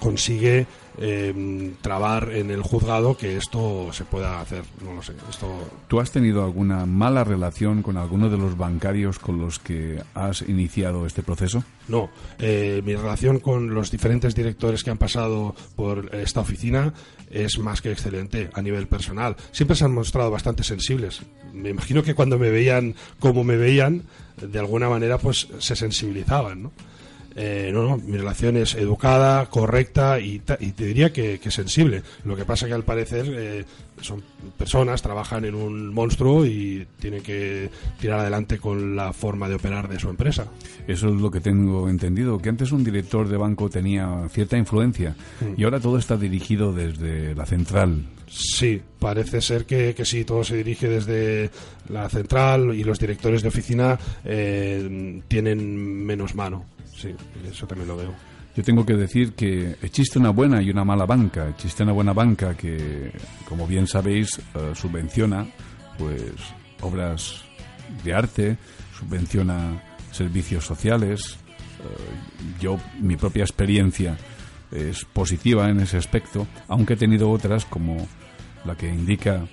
consigue 0.00 0.66
eh, 1.00 1.74
trabar 1.80 2.30
en 2.32 2.50
el 2.50 2.62
juzgado 2.62 3.16
que 3.16 3.36
esto 3.36 3.92
se 3.92 4.04
pueda 4.04 4.40
hacer. 4.40 4.64
No 4.84 4.94
lo 4.94 5.02
sé. 5.02 5.14
Esto 5.30 5.48
¿Tú 5.86 6.00
has 6.00 6.10
tenido 6.10 6.44
alguna 6.44 6.86
mala 6.86 7.24
relación 7.24 7.82
con 7.82 7.96
alguno 7.96 8.28
de 8.28 8.36
los 8.36 8.56
bancarios 8.56 9.18
con 9.18 9.38
los 9.38 9.58
que 9.58 10.02
has 10.14 10.42
iniciado 10.42 11.06
este 11.06 11.22
proceso? 11.22 11.62
No, 11.86 12.10
eh, 12.38 12.82
mi 12.84 12.94
relación 12.94 13.38
con 13.38 13.74
los 13.74 13.90
diferentes 13.90 14.34
directores 14.34 14.82
que 14.82 14.90
han 14.90 14.98
pasado 14.98 15.54
por 15.76 16.14
esta 16.14 16.40
oficina 16.40 16.92
es 17.30 17.58
más 17.58 17.80
que 17.80 17.92
excelente 17.92 18.50
a 18.52 18.62
nivel 18.62 18.86
personal. 18.88 19.36
Siempre 19.52 19.76
se 19.76 19.84
han 19.84 19.92
mostrado 19.92 20.30
bastante 20.30 20.64
sensibles. 20.64 21.22
Me 21.52 21.70
imagino 21.70 22.02
que 22.02 22.14
cuando 22.14 22.38
me 22.38 22.50
veían 22.50 22.94
como 23.18 23.44
me 23.44 23.56
veían, 23.56 24.02
de 24.40 24.58
alguna 24.58 24.88
manera 24.88 25.18
pues 25.18 25.48
se 25.58 25.76
sensibilizaban, 25.76 26.64
¿no? 26.64 26.72
Eh, 27.36 27.70
no, 27.72 27.82
no, 27.84 27.96
mi 27.98 28.16
relación 28.16 28.56
es 28.56 28.74
educada, 28.74 29.46
correcta 29.46 30.18
y, 30.18 30.40
te 30.40 30.56
diría 30.84 31.12
que, 31.12 31.38
que 31.38 31.50
sensible. 31.50 32.02
Lo 32.24 32.36
que 32.36 32.44
pasa 32.44 32.66
que 32.66 32.74
al 32.74 32.82
parecer 32.82 33.26
eh, 33.28 33.64
son 34.00 34.22
personas, 34.56 35.02
trabajan 35.02 35.44
en 35.44 35.54
un 35.54 35.92
monstruo 35.92 36.44
y 36.46 36.86
tienen 36.98 37.22
que 37.22 37.70
tirar 38.00 38.20
adelante 38.20 38.58
con 38.58 38.96
la 38.96 39.12
forma 39.12 39.48
de 39.48 39.54
operar 39.54 39.88
de 39.88 39.98
su 39.98 40.08
empresa. 40.08 40.46
Eso 40.86 41.08
es 41.08 41.20
lo 41.20 41.30
que 41.30 41.40
tengo 41.40 41.88
entendido, 41.88 42.38
que 42.38 42.48
antes 42.48 42.72
un 42.72 42.84
director 42.84 43.28
de 43.28 43.36
banco 43.36 43.68
tenía 43.68 44.28
cierta 44.30 44.56
influencia 44.56 45.14
y 45.56 45.64
ahora 45.64 45.80
todo 45.80 45.98
está 45.98 46.16
dirigido 46.16 46.72
desde 46.72 47.34
la 47.34 47.46
central. 47.46 48.04
Sí, 48.30 48.80
parece 48.98 49.40
ser 49.40 49.64
que, 49.64 49.94
que 49.94 50.04
sí, 50.04 50.24
todo 50.24 50.44
se 50.44 50.56
dirige 50.56 50.88
desde 50.88 51.50
la 51.88 52.08
central 52.10 52.74
y 52.74 52.84
los 52.84 52.98
directores 52.98 53.42
de 53.42 53.48
oficina 53.48 53.98
eh, 54.24 55.22
tienen 55.28 56.04
menos 56.04 56.34
mano. 56.34 56.66
Sí, 56.98 57.14
eso 57.48 57.66
también 57.66 57.88
lo 57.88 57.96
veo. 57.96 58.14
Yo 58.56 58.64
tengo 58.64 58.84
que 58.84 58.94
decir 58.94 59.34
que 59.34 59.76
existe 59.82 60.18
una 60.18 60.30
buena 60.30 60.60
y 60.60 60.70
una 60.70 60.84
mala 60.84 61.06
banca. 61.06 61.48
Existe 61.48 61.84
una 61.84 61.92
buena 61.92 62.12
banca 62.12 62.56
que, 62.56 63.12
como 63.48 63.68
bien 63.68 63.86
sabéis, 63.86 64.38
eh, 64.38 64.72
subvenciona 64.74 65.46
pues 65.96 66.32
obras 66.80 67.44
de 68.02 68.14
arte, 68.14 68.58
subvenciona 68.98 69.80
servicios 70.10 70.64
sociales. 70.64 71.38
Eh, 71.78 72.58
yo, 72.60 72.80
mi 73.00 73.16
propia 73.16 73.44
experiencia 73.44 74.16
es 74.72 75.04
positiva 75.04 75.70
en 75.70 75.78
ese 75.80 75.96
aspecto, 75.96 76.48
aunque 76.66 76.94
he 76.94 76.96
tenido 76.96 77.30
otras 77.30 77.64
como 77.64 78.08
la 78.64 78.76
que 78.76 78.88
indica 78.88 79.46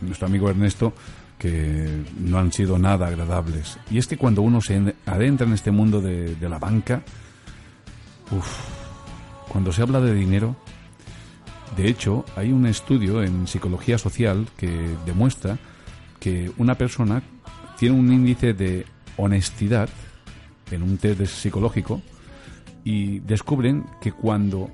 nuestro 0.00 0.28
amigo 0.28 0.48
Ernesto, 0.48 0.94
que 1.38 2.02
no 2.18 2.38
han 2.38 2.50
sido 2.52 2.78
nada 2.78 3.08
agradables. 3.08 3.78
Y 3.90 3.98
es 3.98 4.06
que 4.06 4.16
cuando 4.16 4.42
uno 4.42 4.60
se 4.60 4.76
en- 4.76 4.94
adentra 5.06 5.46
en 5.46 5.52
este 5.52 5.70
mundo 5.70 6.00
de, 6.00 6.36
la 6.48 6.58
banca, 6.58 7.02
cuando 9.48 9.72
se 9.72 9.82
habla 9.82 10.00
de 10.00 10.14
dinero, 10.14 10.56
de 11.76 11.88
hecho, 11.88 12.24
hay 12.36 12.52
un 12.52 12.66
estudio 12.66 13.22
en 13.22 13.46
psicología 13.46 13.98
social 13.98 14.46
que 14.56 14.90
demuestra 15.04 15.58
que 16.20 16.50
una 16.58 16.74
persona 16.76 17.22
tiene 17.78 17.98
un 17.98 18.12
índice 18.12 18.54
de 18.54 18.86
honestidad 19.16 19.88
en 20.70 20.82
un 20.82 20.96
test 20.96 21.26
psicológico 21.26 22.00
y 22.84 23.18
descubren 23.20 23.84
que 24.00 24.12
cuando 24.12 24.70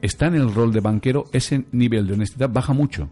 está 0.00 0.26
en 0.26 0.34
el 0.34 0.52
rol 0.54 0.72
de 0.72 0.80
banquero, 0.80 1.26
ese 1.32 1.64
nivel 1.72 2.06
de 2.06 2.14
honestidad 2.14 2.50
baja 2.50 2.72
mucho. 2.72 3.08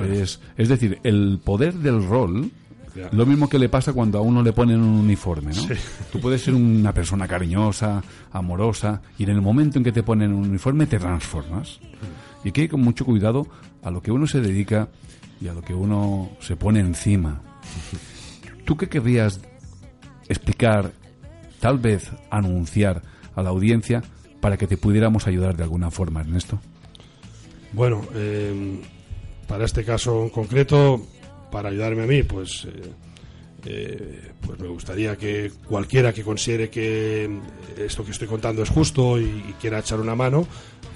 Es, 0.00 0.40
es 0.56 0.68
decir, 0.68 0.98
el 1.02 1.38
poder 1.44 1.74
del 1.74 2.06
rol, 2.06 2.50
Ya. 2.94 3.08
lo 3.12 3.24
mismo 3.26 3.48
que 3.48 3.58
le 3.58 3.68
pasa 3.68 3.92
cuando 3.92 4.18
a 4.18 4.20
uno 4.22 4.42
le 4.42 4.52
ponen 4.52 4.80
un 4.80 5.00
uniforme, 5.00 5.52
¿no? 5.54 5.62
Sí. 5.62 5.74
Tú 6.12 6.20
puedes 6.20 6.42
ser 6.42 6.54
una 6.54 6.92
persona 6.92 7.26
cariñosa, 7.26 8.02
amorosa, 8.32 9.00
y 9.18 9.24
en 9.24 9.30
el 9.30 9.40
momento 9.40 9.78
en 9.78 9.84
que 9.84 9.92
te 9.92 10.02
ponen 10.02 10.32
un 10.32 10.48
uniforme 10.48 10.86
te 10.86 10.98
transformas. 10.98 11.78
Y 12.44 12.48
hay 12.48 12.52
que 12.52 12.62
ir 12.64 12.70
con 12.70 12.80
mucho 12.80 13.04
cuidado 13.04 13.46
a 13.82 13.90
lo 13.90 14.02
que 14.02 14.12
uno 14.12 14.26
se 14.26 14.40
dedica 14.40 14.88
y 15.40 15.48
a 15.48 15.54
lo 15.54 15.62
que 15.62 15.74
uno 15.74 16.30
se 16.40 16.56
pone 16.56 16.80
encima. 16.80 17.40
¿Tú 18.64 18.76
qué 18.76 18.88
querrías 18.88 19.40
explicar, 20.28 20.92
tal 21.60 21.78
vez 21.78 22.10
anunciar 22.30 23.02
a 23.34 23.42
la 23.42 23.50
audiencia 23.50 24.02
para 24.40 24.56
que 24.56 24.66
te 24.66 24.76
pudiéramos 24.76 25.26
ayudar 25.26 25.56
de 25.56 25.62
alguna 25.62 25.90
forma, 25.90 26.20
Ernesto? 26.20 26.58
Bueno, 27.72 28.02
eh, 28.14 28.80
para 29.46 29.64
este 29.64 29.84
caso 29.84 30.22
en 30.22 30.30
concreto, 30.30 31.04
para 31.50 31.68
ayudarme 31.68 32.04
a 32.04 32.06
mí, 32.06 32.22
pues, 32.22 32.66
eh, 32.66 32.92
eh, 33.64 34.30
pues 34.44 34.58
me 34.58 34.68
gustaría 34.68 35.16
que 35.16 35.52
cualquiera 35.68 36.12
que 36.12 36.22
considere 36.22 36.70
que 36.70 37.30
esto 37.76 38.04
que 38.04 38.10
estoy 38.10 38.28
contando 38.28 38.62
es 38.62 38.70
justo 38.70 39.20
y, 39.20 39.54
quiera 39.60 39.78
echar 39.78 40.00
una 40.00 40.14
mano, 40.14 40.46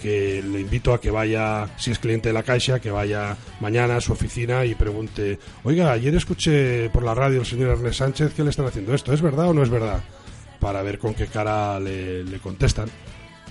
que 0.03 0.43
le 0.43 0.61
invito 0.61 0.93
a 0.93 1.00
que 1.00 1.11
vaya, 1.11 1.69
si 1.79 1.91
es 1.91 1.99
cliente 1.99 2.31
de 2.31 2.33
la 2.33 2.43
Caixa, 2.43 2.81
que 2.81 2.91
vaya 2.91 3.37
mañana 3.61 3.97
a 3.97 4.00
su 4.00 4.12
oficina 4.12 4.65
y 4.65 4.75
pregunte, 4.75 5.38
oiga, 5.65 5.93
ayer 5.93 6.15
escuché 6.15 6.91
por 6.91 7.05
la 7.05 7.15
radio 7.15 7.41
el 7.41 7.47
señor 7.47 7.71
Ernest 7.71 7.99
Sánchez 7.99 8.35
que 8.35 8.43
le 8.43 8.50
están 8.50 8.67
haciendo 8.67 8.95
esto, 8.95 9.12
¿es 9.12 9.23
verdad 9.23 9.49
o 9.49 9.55
no 9.55 9.62
es 9.62 9.71
verdad? 9.71 10.03
Para 10.61 10.83
ver 10.83 10.99
con 10.99 11.15
qué 11.15 11.26
cara 11.26 11.79
le 11.79 12.38
contestan. 12.43 12.88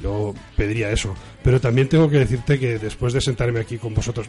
Yo 0.02 0.34
pediría 0.56 0.92
eso. 0.92 1.16
Pero 1.44 1.62
también 1.62 1.88
tengo 1.88 2.10
que 2.10 2.20
decirte 2.20 2.60
que 2.60 2.80
después 2.80 3.14
de 3.14 3.22
sentarme 3.22 3.60
aquí 3.60 3.78
con 3.78 3.94
vosotros, 3.94 4.28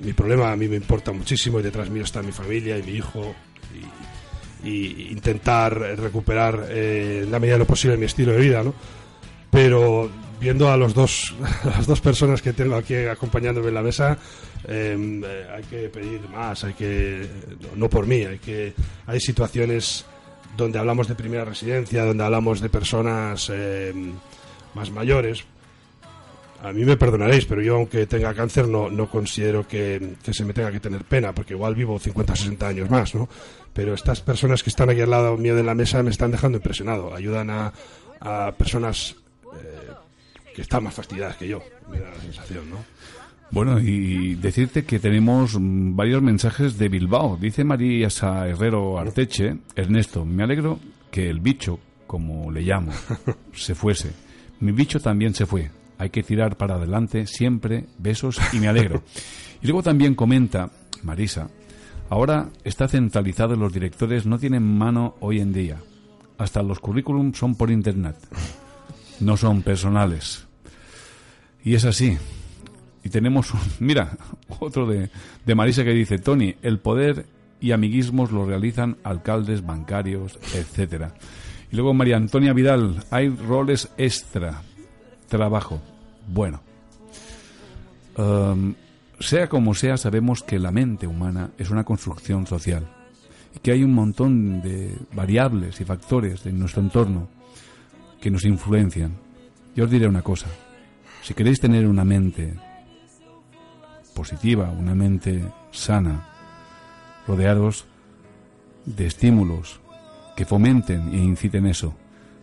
mi 0.00 0.12
problema 0.12 0.52
a 0.52 0.56
mí 0.56 0.68
me 0.68 0.76
importa 0.76 1.12
muchísimo 1.12 1.60
y 1.60 1.62
detrás 1.62 1.90
mío 1.90 2.04
está 2.04 2.22
mi 2.22 2.32
familia 2.32 2.78
y 2.78 2.82
mi 2.82 2.92
hijo 2.92 3.34
y, 4.64 5.10
intentar 5.10 5.78
recuperar 5.98 6.66
eh, 6.70 7.22
en 7.24 7.32
la 7.32 7.38
medida 7.38 7.54
de 7.54 7.58
lo 7.60 7.66
posible 7.66 7.96
mi 7.96 8.06
estilo 8.06 8.32
de 8.32 8.38
vida, 8.38 8.62
¿no? 8.62 8.74
Pero 9.50 10.10
viendo 10.42 10.70
a 10.70 10.76
los 10.76 10.92
dos 10.92 11.34
las 11.64 11.86
dos 11.86 12.00
personas 12.00 12.42
que 12.42 12.52
tengo 12.52 12.74
aquí 12.74 12.96
acompañándome 12.96 13.68
en 13.68 13.74
la 13.74 13.82
mesa 13.82 14.18
eh, 14.66 15.22
eh, 15.24 15.46
hay 15.54 15.62
que 15.62 15.88
pedir 15.88 16.20
más 16.28 16.64
hay 16.64 16.74
que 16.74 17.28
no, 17.76 17.88
por 17.88 18.06
mí 18.06 18.24
hay 18.24 18.38
que 18.38 18.74
hay 19.06 19.20
situaciones 19.20 20.04
donde 20.56 20.80
hablamos 20.80 21.06
de 21.06 21.14
primera 21.14 21.44
residencia 21.44 22.04
donde 22.04 22.24
hablamos 22.24 22.60
de 22.60 22.68
personas 22.68 23.50
eh, 23.52 23.94
más 24.74 24.90
mayores 24.90 25.44
a 26.62 26.72
mí 26.72 26.84
me 26.84 26.96
perdonaréis, 26.96 27.44
pero 27.44 27.60
yo 27.60 27.76
aunque 27.76 28.06
tenga 28.06 28.32
cáncer 28.34 28.68
no, 28.68 28.88
no 28.88 29.08
considero 29.10 29.66
que, 29.66 30.14
que 30.22 30.32
se 30.32 30.44
me 30.44 30.52
tenga 30.52 30.70
que 30.70 30.78
tener 30.78 31.02
pena, 31.04 31.34
porque 31.34 31.54
igual 31.54 31.74
vivo 31.74 31.98
50 31.98 32.36
60 32.36 32.68
años 32.68 32.88
más, 32.88 33.14
¿no? 33.14 33.28
Pero 33.72 33.94
estas 33.94 34.20
personas 34.20 34.62
que 34.62 34.70
están 34.70 34.88
aquí 34.88 35.00
al 35.00 35.10
lado 35.10 35.36
mío 35.36 35.56
de 35.56 35.64
la 35.64 35.74
mesa 35.74 36.02
me 36.02 36.10
están 36.10 36.30
dejando 36.30 36.58
impresionado. 36.58 37.14
Ayudan 37.14 37.50
a, 37.50 37.72
a 38.20 38.52
personas 38.56 39.16
eh, 39.54 39.92
que 40.54 40.62
están 40.62 40.84
más 40.84 40.94
fastidiadas 40.94 41.36
que 41.36 41.48
yo, 41.48 41.62
me 41.90 41.98
da 41.98 42.10
la 42.10 42.20
sensación, 42.20 42.70
¿no? 42.70 42.76
Bueno, 43.50 43.80
y 43.80 44.36
decirte 44.36 44.84
que 44.84 44.98
tenemos 44.98 45.56
varios 45.58 46.22
mensajes 46.22 46.78
de 46.78 46.88
Bilbao. 46.88 47.36
Dice 47.38 47.64
María 47.64 48.08
Sa 48.08 48.48
Herrero 48.48 48.98
Arteche, 48.98 49.58
Ernesto, 49.74 50.24
me 50.24 50.44
alegro 50.44 50.78
que 51.10 51.28
el 51.28 51.40
bicho, 51.40 51.78
como 52.06 52.50
le 52.50 52.62
llamo, 52.62 52.92
se 53.52 53.74
fuese. 53.74 54.12
Mi 54.60 54.72
bicho 54.72 55.00
también 55.00 55.34
se 55.34 55.44
fue. 55.44 55.70
Hay 56.02 56.10
que 56.10 56.24
tirar 56.24 56.56
para 56.56 56.74
adelante 56.74 57.28
siempre, 57.28 57.84
besos 57.96 58.36
y 58.52 58.58
me 58.58 58.66
alegro. 58.66 59.04
Y 59.62 59.68
luego 59.68 59.84
también 59.84 60.16
comenta 60.16 60.68
Marisa, 61.04 61.48
ahora 62.10 62.48
está 62.64 62.88
centralizado, 62.88 63.54
los 63.54 63.72
directores 63.72 64.26
no 64.26 64.36
tienen 64.36 64.64
mano 64.64 65.14
hoy 65.20 65.38
en 65.38 65.52
día. 65.52 65.76
Hasta 66.38 66.60
los 66.64 66.80
currículums 66.80 67.38
son 67.38 67.54
por 67.54 67.70
internet. 67.70 68.16
No 69.20 69.36
son 69.36 69.62
personales. 69.62 70.44
Y 71.62 71.76
es 71.76 71.84
así. 71.84 72.18
Y 73.04 73.08
tenemos, 73.08 73.52
mira, 73.78 74.18
otro 74.58 74.88
de, 74.88 75.08
de 75.46 75.54
Marisa 75.54 75.84
que 75.84 75.92
dice, 75.92 76.18
Tony, 76.18 76.56
el 76.62 76.80
poder 76.80 77.26
y 77.60 77.70
amiguismos 77.70 78.32
lo 78.32 78.44
realizan 78.44 78.96
alcaldes, 79.04 79.64
bancarios, 79.64 80.36
etcétera. 80.52 81.14
Y 81.70 81.76
luego 81.76 81.94
María 81.94 82.16
Antonia 82.16 82.52
Vidal, 82.52 83.04
hay 83.12 83.28
roles 83.28 83.88
extra, 83.98 84.62
trabajo. 85.28 85.80
Bueno, 86.28 86.60
Em, 88.16 88.74
sea 89.20 89.48
como 89.48 89.74
sea, 89.74 89.96
sabemos 89.96 90.42
que 90.42 90.58
la 90.58 90.70
mente 90.70 91.06
humana 91.06 91.50
es 91.56 91.70
una 91.70 91.84
construcción 91.84 92.46
social 92.46 92.86
y 93.54 93.60
que 93.60 93.72
hay 93.72 93.84
un 93.84 93.94
montón 93.94 94.60
de 94.62 94.96
variables 95.14 95.80
y 95.80 95.84
factores 95.84 96.44
en 96.46 96.58
nuestro 96.58 96.82
entorno 96.82 97.28
que 98.20 98.30
nos 98.30 98.44
influencian. 98.44 99.12
Yo 99.74 99.84
os 99.84 99.90
diré 99.90 100.08
una 100.08 100.22
cosa, 100.22 100.48
si 101.22 101.34
queréis 101.34 101.60
tener 101.60 101.86
una 101.86 102.04
mente 102.04 102.54
positiva, 104.14 104.70
una 104.70 104.94
mente 104.94 105.42
sana, 105.70 106.28
rodearos 107.26 107.86
de 108.84 109.06
estímulos 109.06 109.80
que 110.36 110.44
fomenten 110.44 111.14
e 111.14 111.18
inciten 111.18 111.66
eso, 111.66 111.94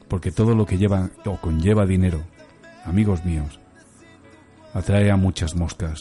porque 0.07 0.31
todo 0.31 0.55
lo 0.55 0.65
que 0.65 0.77
lleva 0.77 1.09
o 1.25 1.37
conlleva 1.37 1.85
dinero, 1.85 2.23
amigos 2.85 3.23
míos, 3.25 3.58
atrae 4.73 5.11
a 5.11 5.17
muchas 5.17 5.55
moscas, 5.55 5.99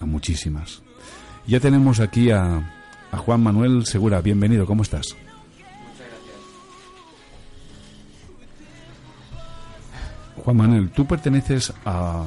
a 0.00 0.06
muchísimas. 0.06 0.82
Ya 1.46 1.60
tenemos 1.60 2.00
aquí 2.00 2.30
a, 2.30 2.72
a 3.10 3.16
Juan 3.16 3.42
Manuel 3.42 3.86
Segura, 3.86 4.20
bienvenido, 4.20 4.66
¿cómo 4.66 4.82
estás? 4.82 5.16
Juan 10.44 10.56
Manuel, 10.56 10.90
tú 10.90 11.06
perteneces 11.06 11.72
a, 11.84 12.24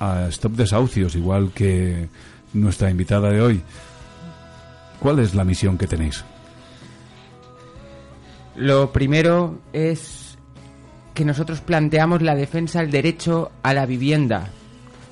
a 0.00 0.26
Stop 0.28 0.52
Desahucios, 0.52 1.14
igual 1.14 1.52
que 1.52 2.08
nuestra 2.52 2.90
invitada 2.90 3.30
de 3.30 3.40
hoy. 3.40 3.62
¿Cuál 5.00 5.20
es 5.20 5.34
la 5.34 5.44
misión 5.44 5.78
que 5.78 5.86
tenéis? 5.86 6.24
Lo 8.56 8.92
primero 8.92 9.60
es 9.72 10.36
que 11.14 11.24
nosotros 11.24 11.60
planteamos 11.60 12.22
la 12.22 12.34
defensa 12.34 12.80
del 12.80 12.90
derecho 12.90 13.52
a 13.62 13.72
la 13.72 13.86
vivienda, 13.86 14.50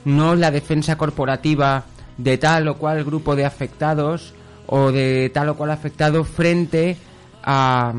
no 0.06 0.36
la 0.36 0.50
defensa 0.50 0.96
corporativa 0.96 1.84
de 2.16 2.38
tal 2.38 2.68
o 2.68 2.78
cual 2.78 3.04
grupo 3.04 3.36
de 3.36 3.44
afectados 3.44 4.32
o 4.66 4.90
de 4.92 5.30
tal 5.34 5.50
o 5.50 5.56
cual 5.56 5.72
afectado 5.72 6.24
frente 6.24 6.96
a, 7.42 7.92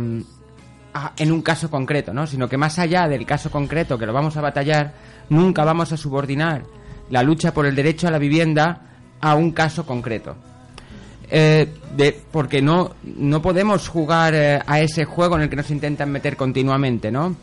en 1.17 1.31
un 1.31 1.41
caso 1.41 1.69
concreto, 1.69 2.13
¿no? 2.13 2.25
Sino 2.25 2.47
que 2.47 2.57
más 2.57 2.79
allá 2.79 3.07
del 3.07 3.25
caso 3.25 3.51
concreto 3.51 3.97
que 3.97 4.05
lo 4.05 4.13
vamos 4.13 4.37
a 4.37 4.41
batallar, 4.41 4.93
nunca 5.29 5.65
vamos 5.65 5.91
a 5.91 5.97
subordinar 5.97 6.63
la 7.09 7.23
lucha 7.23 7.53
por 7.53 7.65
el 7.65 7.75
derecho 7.75 8.07
a 8.07 8.11
la 8.11 8.19
vivienda 8.19 8.81
a 9.19 9.35
un 9.35 9.51
caso 9.51 9.85
concreto. 9.85 10.35
Eh, 11.29 11.73
de, 11.93 12.17
porque 12.31 12.61
no, 12.61 12.95
no 13.03 13.41
podemos 13.41 13.89
jugar 13.89 14.33
eh, 14.33 14.61
a 14.65 14.79
ese 14.79 15.03
juego 15.03 15.35
en 15.35 15.41
el 15.41 15.49
que 15.49 15.57
nos 15.57 15.69
intentan 15.71 16.09
meter 16.09 16.37
continuamente, 16.37 17.11
¿no? 17.11 17.35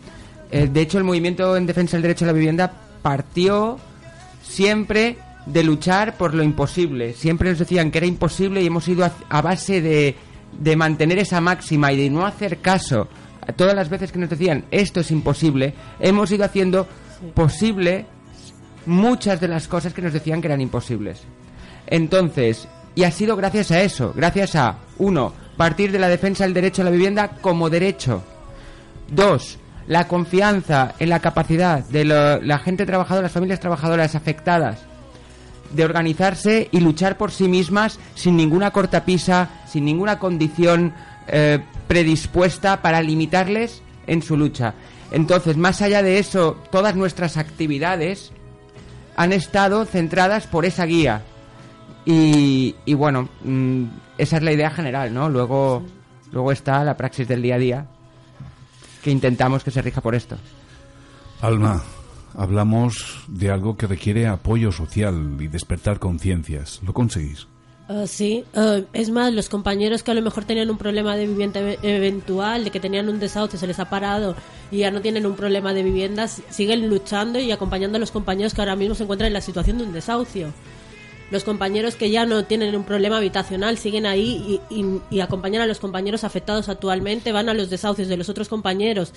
Eh, 0.51 0.69
de 0.73 0.81
hecho, 0.81 0.97
el 0.97 1.05
movimiento 1.05 1.55
en 1.55 1.67
defensa 1.67 1.97
del 1.97 2.03
derecho 2.03 2.25
a 2.25 2.29
la 2.29 2.33
vivienda 2.33 2.73
partió 3.03 3.79
siempre 4.47 5.19
de 5.47 5.65
luchar 5.65 6.17
por 6.17 6.35
lo 6.35 6.43
imposible. 6.43 7.13
Siempre 7.13 7.51
nos 7.51 7.59
decían 7.59 7.91
que 7.91 7.99
era 7.99 8.07
imposible 8.07 8.63
y 8.63 8.67
hemos 8.67 8.87
ido 8.89 9.05
a, 9.05 9.13
a 9.29 9.43
base 9.43 9.81
de, 9.81 10.15
de 10.59 10.77
mantener 10.77 11.19
esa 11.19 11.41
máxima 11.41 11.93
y 11.93 11.97
de 11.97 12.11
no 12.11 12.27
hacer 12.27 12.59
caso 12.59 13.09
a 13.47 13.53
todas 13.53 13.75
las 13.75 13.89
veces 13.89 14.13
que 14.13 14.19
nos 14.19 14.31
decían 14.31 14.65
esto 14.71 15.01
es 15.01 15.11
imposible, 15.11 15.75
hemos 16.01 16.31
ido 16.31 16.45
haciendo 16.45 16.87
posible 17.35 18.07
muchas 18.87 19.41
de 19.41 19.49
las 19.49 19.69
cosas 19.69 19.93
que 19.93 20.03
nos 20.03 20.13
decían 20.13 20.41
que 20.41 20.49
eran 20.49 20.61
imposibles. 20.61 21.23
Entonces, 21.87 22.69
y 22.95 23.05
ha 23.05 23.11
sido 23.11 23.37
gracias 23.37 23.71
a 23.71 23.83
eso, 23.83 24.13
gracias 24.15 24.55
a, 24.57 24.79
uno, 24.99 25.33
partir 25.57 25.93
de 25.93 25.99
la 25.99 26.09
defensa 26.09 26.45
del 26.45 26.55
derecho 26.55 26.83
a 26.83 26.87
la 26.87 26.91
vivienda 26.91 27.29
como 27.41 27.71
derecho. 27.71 28.23
Dos, 29.11 29.59
la 29.87 30.09
confianza 30.09 30.95
en 30.99 31.09
la 31.11 31.21
capacidad 31.21 31.85
de 31.85 32.05
lo- 32.05 32.41
la 32.41 32.59
gente 32.59 32.87
trabajadora, 32.87 33.25
las 33.25 33.33
familias 33.33 33.61
trabajadoras 33.61 34.15
afectadas, 34.15 34.79
de 35.73 35.85
organizarse 35.85 36.69
y 36.71 36.81
luchar 36.81 37.17
por 37.17 37.31
sí 37.33 37.49
mismas 37.49 37.99
sin 38.15 38.37
ninguna 38.37 38.71
cortapisa, 38.71 39.49
sin 39.67 39.85
ninguna 39.85 40.19
condición 40.19 40.95
eh, 41.27 41.59
predispuesta 41.89 42.81
para 42.83 43.03
limitarles 43.03 43.83
en 44.07 44.23
su 44.23 44.37
lucha. 44.37 44.75
Entonces, 45.11 45.57
más 45.57 45.81
allá 45.83 46.03
de 46.03 46.19
eso, 46.19 46.59
todas 46.71 46.95
nuestras 46.97 47.37
actividades 47.37 48.31
han 49.17 49.33
estado 49.33 49.85
centradas 49.85 50.47
por 50.47 50.65
esa 50.65 50.85
guía. 50.87 51.23
Y, 52.05 52.75
y 52.85 52.95
bueno, 52.95 53.29
mm, 53.45 53.85
esa 54.19 54.37
es 54.37 54.43
la 54.43 54.53
idea 54.53 54.71
general, 54.71 55.15
¿no? 55.15 55.29
Luego, 55.29 55.83
luego 56.33 56.53
está 56.53 56.85
la 56.85 56.97
praxis 56.97 57.27
del 57.27 57.41
día 57.43 57.55
a 57.55 57.59
día, 57.59 57.87
que 59.05 59.11
intentamos 59.11 59.63
que 59.63 59.71
se 59.71 59.83
rija 59.83 60.01
por 60.01 60.15
esto. 60.15 60.37
Alma, 61.43 61.83
hablamos 62.35 63.23
de 63.29 63.51
algo 63.51 63.77
que 63.77 63.87
requiere 63.87 64.27
apoyo 64.27 64.73
social 64.73 65.37
y 65.39 65.47
despertar 65.49 65.99
conciencias. 65.99 66.81
¿Lo 66.85 66.95
conseguís? 66.95 67.47
Ah, 67.87 68.05
sí, 68.07 68.45
Ah, 68.55 68.79
es 68.95 69.11
más, 69.11 69.31
los 69.35 69.51
compañeros 69.51 70.03
que 70.03 70.11
a 70.11 70.15
lo 70.15 70.23
mejor 70.23 70.45
tenían 70.47 70.71
un 70.71 70.79
problema 70.79 71.17
de 71.17 71.27
vivienda 71.27 71.61
e- 71.61 71.79
eventual, 71.83 72.65
de 72.65 72.71
que 72.71 72.81
tenían 72.81 73.11
un 73.11 73.21
desahucio, 73.21 73.59
se 73.59 73.67
les 73.67 73.79
ha 73.79 73.91
parado 73.91 74.35
y 74.71 74.79
ya 74.79 74.91
no 74.91 75.03
tienen 75.03 75.27
un 75.27 75.37
problema 75.37 75.75
de 75.75 75.83
vivienda, 75.83 76.25
s- 76.25 76.43
siguen 76.49 76.89
luchando 76.89 77.39
y 77.39 77.53
acompañando 77.53 77.97
a 77.97 78.01
los 78.01 78.11
compañeros 78.11 78.55
que 78.55 78.63
ahora 78.63 78.75
mismo 78.75 78.95
se 78.95 79.03
encuentran 79.03 79.27
en 79.27 79.35
la 79.35 79.43
situación 79.43 79.77
de 79.77 79.85
un 79.85 79.93
desahucio. 79.93 80.49
Los 81.35 81.43
compañeros 81.43 81.97
que 81.97 82.11
ya 82.11 82.27
no 82.27 82.45
tienen 82.45 82.77
un 82.77 82.85
problema 82.85 83.17
habitacional 83.17 83.77
siguen 83.77 84.07
ahí 84.07 84.61
y, 84.71 85.21
acompañan 85.21 85.63
a 85.63 85.67
los 85.67 85.81
compañeros 85.81 86.23
afectados 86.23 86.69
actualmente, 86.69 87.33
van 87.33 87.49
a 87.49 87.55
los 87.55 87.71
desahucios 87.71 88.07
de 88.07 88.17
los 88.17 88.29
otros 88.29 88.49
compañeros. 88.49 89.13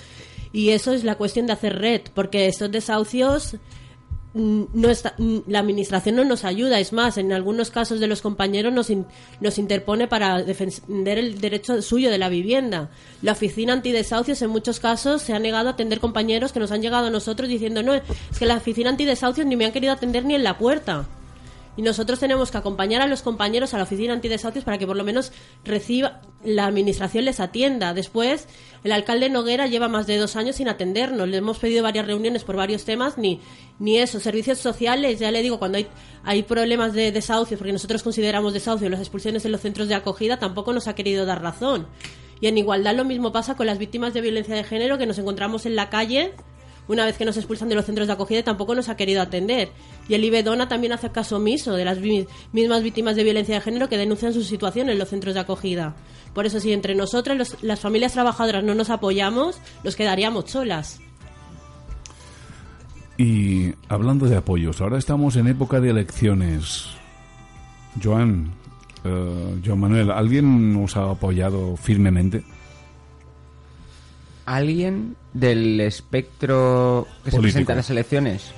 Y 0.52 0.70
eso 0.70 0.92
es 0.92 1.04
la 1.04 1.14
cuestión 1.14 1.46
de 1.46 1.52
hacer 1.52 1.78
red, 1.78 2.00
porque 2.14 2.48
estos 2.48 2.72
desahucios 2.72 3.54
mm, 4.34 4.62
no 4.74 4.90
está, 4.90 5.14
mm, 5.16 5.42
la 5.46 5.60
administración 5.60 6.16
no 6.16 6.24
nos 6.24 6.44
ayuda. 6.44 6.80
Es 6.80 6.92
más, 6.92 7.18
en 7.18 7.32
algunos 7.32 7.70
casos 7.70 8.00
de 8.00 8.08
los 8.08 8.20
compañeros 8.20 8.72
nos, 8.72 8.90
nos 9.40 9.56
interpone 9.56 10.08
para 10.08 10.42
defender 10.42 11.18
el 11.18 11.40
derecho 11.40 11.80
suyo 11.82 12.10
de 12.10 12.18
la 12.18 12.28
vivienda. 12.28 12.90
La 13.22 13.30
oficina 13.30 13.74
antidesahucios 13.74 14.42
en 14.42 14.50
muchos 14.50 14.80
casos 14.80 15.22
se 15.22 15.34
ha 15.34 15.38
negado 15.38 15.68
a 15.68 15.72
atender 15.74 16.00
compañeros 16.00 16.50
que 16.50 16.58
nos 16.58 16.72
han 16.72 16.82
llegado 16.82 17.06
a 17.06 17.10
nosotros 17.10 17.48
diciendo 17.48 17.84
no, 17.84 17.94
es 17.94 18.02
que 18.36 18.46
la 18.46 18.56
oficina 18.56 18.90
antidesahucios 18.90 19.46
ni 19.46 19.54
me 19.54 19.66
han 19.66 19.72
querido 19.72 19.92
atender 19.92 20.24
ni 20.24 20.34
en 20.34 20.42
la 20.42 20.58
puerta. 20.58 21.06
Y 21.78 21.82
nosotros 21.82 22.18
tenemos 22.18 22.50
que 22.50 22.58
acompañar 22.58 23.02
a 23.02 23.06
los 23.06 23.22
compañeros 23.22 23.72
a 23.72 23.76
la 23.76 23.84
oficina 23.84 24.12
antidesahucios 24.12 24.64
para 24.64 24.78
que 24.78 24.86
por 24.88 24.96
lo 24.96 25.04
menos 25.04 25.30
reciba, 25.64 26.22
la 26.42 26.66
administración 26.66 27.24
les 27.24 27.38
atienda. 27.38 27.94
Después, 27.94 28.48
el 28.82 28.90
alcalde 28.90 29.30
Noguera 29.30 29.68
lleva 29.68 29.86
más 29.86 30.08
de 30.08 30.16
dos 30.16 30.34
años 30.34 30.56
sin 30.56 30.68
atendernos. 30.68 31.28
Le 31.28 31.36
hemos 31.36 31.60
pedido 31.60 31.84
varias 31.84 32.04
reuniones 32.04 32.42
por 32.42 32.56
varios 32.56 32.84
temas, 32.84 33.16
ni, 33.16 33.40
ni 33.78 33.98
eso. 33.98 34.18
Servicios 34.18 34.58
sociales, 34.58 35.20
ya 35.20 35.30
le 35.30 35.40
digo, 35.40 35.60
cuando 35.60 35.78
hay, 35.78 35.86
hay 36.24 36.42
problemas 36.42 36.94
de 36.94 37.12
desahucios, 37.12 37.58
porque 37.58 37.72
nosotros 37.72 38.02
consideramos 38.02 38.54
desahucio 38.54 38.90
las 38.90 38.98
expulsiones 38.98 39.44
en 39.44 39.52
los 39.52 39.60
centros 39.60 39.86
de 39.86 39.94
acogida, 39.94 40.40
tampoco 40.40 40.72
nos 40.72 40.88
ha 40.88 40.96
querido 40.96 41.26
dar 41.26 41.42
razón. 41.42 41.86
Y 42.40 42.48
en 42.48 42.58
igualdad 42.58 42.96
lo 42.96 43.04
mismo 43.04 43.30
pasa 43.30 43.54
con 43.54 43.66
las 43.66 43.78
víctimas 43.78 44.14
de 44.14 44.20
violencia 44.20 44.56
de 44.56 44.64
género 44.64 44.98
que 44.98 45.06
nos 45.06 45.18
encontramos 45.18 45.64
en 45.64 45.76
la 45.76 45.90
calle 45.90 46.34
una 46.88 47.04
vez 47.04 47.16
que 47.18 47.24
nos 47.24 47.36
expulsan 47.36 47.68
de 47.68 47.74
los 47.74 47.84
centros 47.84 48.06
de 48.06 48.14
acogida 48.14 48.42
tampoco 48.42 48.74
nos 48.74 48.88
ha 48.88 48.96
querido 48.96 49.22
atender. 49.22 49.70
Y 50.08 50.14
el 50.14 50.24
IBEDONA 50.24 50.68
también 50.68 50.92
hace 50.92 51.10
caso 51.10 51.36
omiso 51.36 51.74
de 51.74 51.84
las 51.84 51.98
mismas 52.52 52.82
víctimas 52.82 53.14
de 53.14 53.24
violencia 53.24 53.54
de 53.54 53.60
género 53.60 53.88
que 53.88 53.98
denuncian 53.98 54.32
su 54.32 54.42
situación 54.42 54.88
en 54.88 54.98
los 54.98 55.08
centros 55.08 55.34
de 55.34 55.40
acogida. 55.40 55.94
Por 56.34 56.46
eso, 56.46 56.60
si 56.60 56.72
entre 56.72 56.94
nosotras, 56.94 57.56
las 57.62 57.80
familias 57.80 58.14
trabajadoras, 58.14 58.64
no 58.64 58.74
nos 58.74 58.90
apoyamos, 58.90 59.60
nos 59.84 59.96
quedaríamos 59.96 60.50
solas. 60.50 61.00
Y 63.18 63.74
hablando 63.88 64.26
de 64.26 64.36
apoyos, 64.36 64.80
ahora 64.80 64.96
estamos 64.96 65.36
en 65.36 65.48
época 65.48 65.80
de 65.80 65.90
elecciones. 65.90 66.86
Joan, 68.02 68.52
eh, 69.04 69.60
Joan 69.64 69.80
Manuel, 69.80 70.10
¿alguien 70.10 70.72
nos 70.72 70.96
ha 70.96 71.10
apoyado 71.10 71.76
firmemente? 71.76 72.44
¿Alguien 74.48 75.14
del 75.34 75.78
espectro 75.78 77.06
que 77.22 77.30
se 77.30 77.38
presenta 77.38 77.74
en 77.74 77.76
las 77.76 77.90
elecciones? 77.90 78.50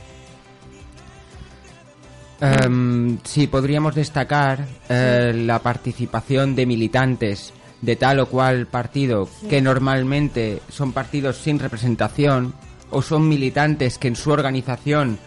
Em, 2.41 3.19
sí, 3.25 3.49
podríamos 3.49 3.97
destacar 3.97 4.65
eh, 4.89 5.33
la 5.35 5.59
participación 5.59 6.55
de 6.55 6.65
militantes 6.65 7.53
de 7.83 7.97
tal 7.97 8.21
o 8.21 8.27
cual 8.27 8.69
partido 8.69 9.29
que 9.49 9.61
normalmente 9.61 10.63
son 10.69 10.93
partidos 10.93 11.39
sin 11.39 11.59
representación 11.59 12.55
o 12.91 13.03
son 13.03 13.29
militantes 13.29 13.99
que 13.99 14.07
en 14.07 14.15
su 14.15 14.31
organización 14.31 15.19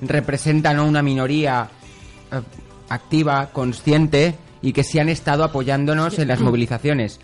representan 0.00 0.78
a 0.78 0.82
una 0.82 1.02
minoría 1.02 1.68
eh, 2.32 2.40
activa, 2.88 3.50
consciente 3.52 4.34
y 4.62 4.72
que 4.72 4.82
sí 4.82 4.98
han 4.98 5.10
estado 5.10 5.44
apoyándonos 5.44 6.18
en 6.18 6.28
las 6.28 6.40
movilizaciones. 6.46 7.20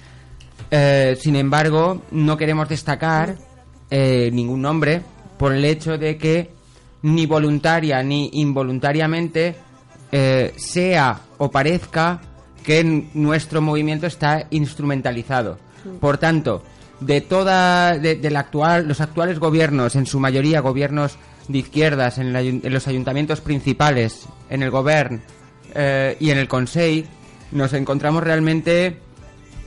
Eh, 0.74 1.16
sin 1.20 1.36
embargo, 1.36 2.00
no 2.12 2.38
queremos 2.38 2.66
destacar 2.66 3.36
eh, 3.90 4.30
ningún 4.32 4.62
nombre 4.62 5.02
por 5.38 5.52
el 5.52 5.64
hecho 5.66 5.98
de 5.98 6.16
que 6.16 6.50
ni 7.02 7.26
voluntaria 7.26 8.02
ni 8.02 8.30
involuntariamente 8.32 9.54
eh, 10.10 10.54
sea 10.56 11.20
o 11.36 11.50
parezca 11.50 12.22
que 12.64 12.82
nuestro 13.12 13.60
movimiento 13.60 14.06
está 14.06 14.46
instrumentalizado. 14.50 15.58
Por 16.00 16.16
tanto, 16.16 16.62
de 17.00 17.20
toda 17.20 17.98
de, 17.98 18.16
actual, 18.36 18.88
los 18.88 19.00
actuales 19.02 19.38
gobiernos, 19.40 19.94
en 19.96 20.06
su 20.06 20.20
mayoría 20.20 20.60
gobiernos 20.60 21.18
de 21.48 21.58
izquierdas, 21.58 22.16
en, 22.16 22.32
la 22.32 22.40
ayun- 22.40 22.60
en 22.64 22.72
los 22.72 22.88
ayuntamientos 22.88 23.42
principales, 23.42 24.26
en 24.48 24.62
el 24.62 24.70
gobierno 24.70 25.20
eh, 25.74 26.16
y 26.18 26.30
en 26.30 26.38
el 26.38 26.48
Conseil, 26.48 27.06
nos 27.50 27.72
encontramos 27.74 28.22
realmente 28.22 28.96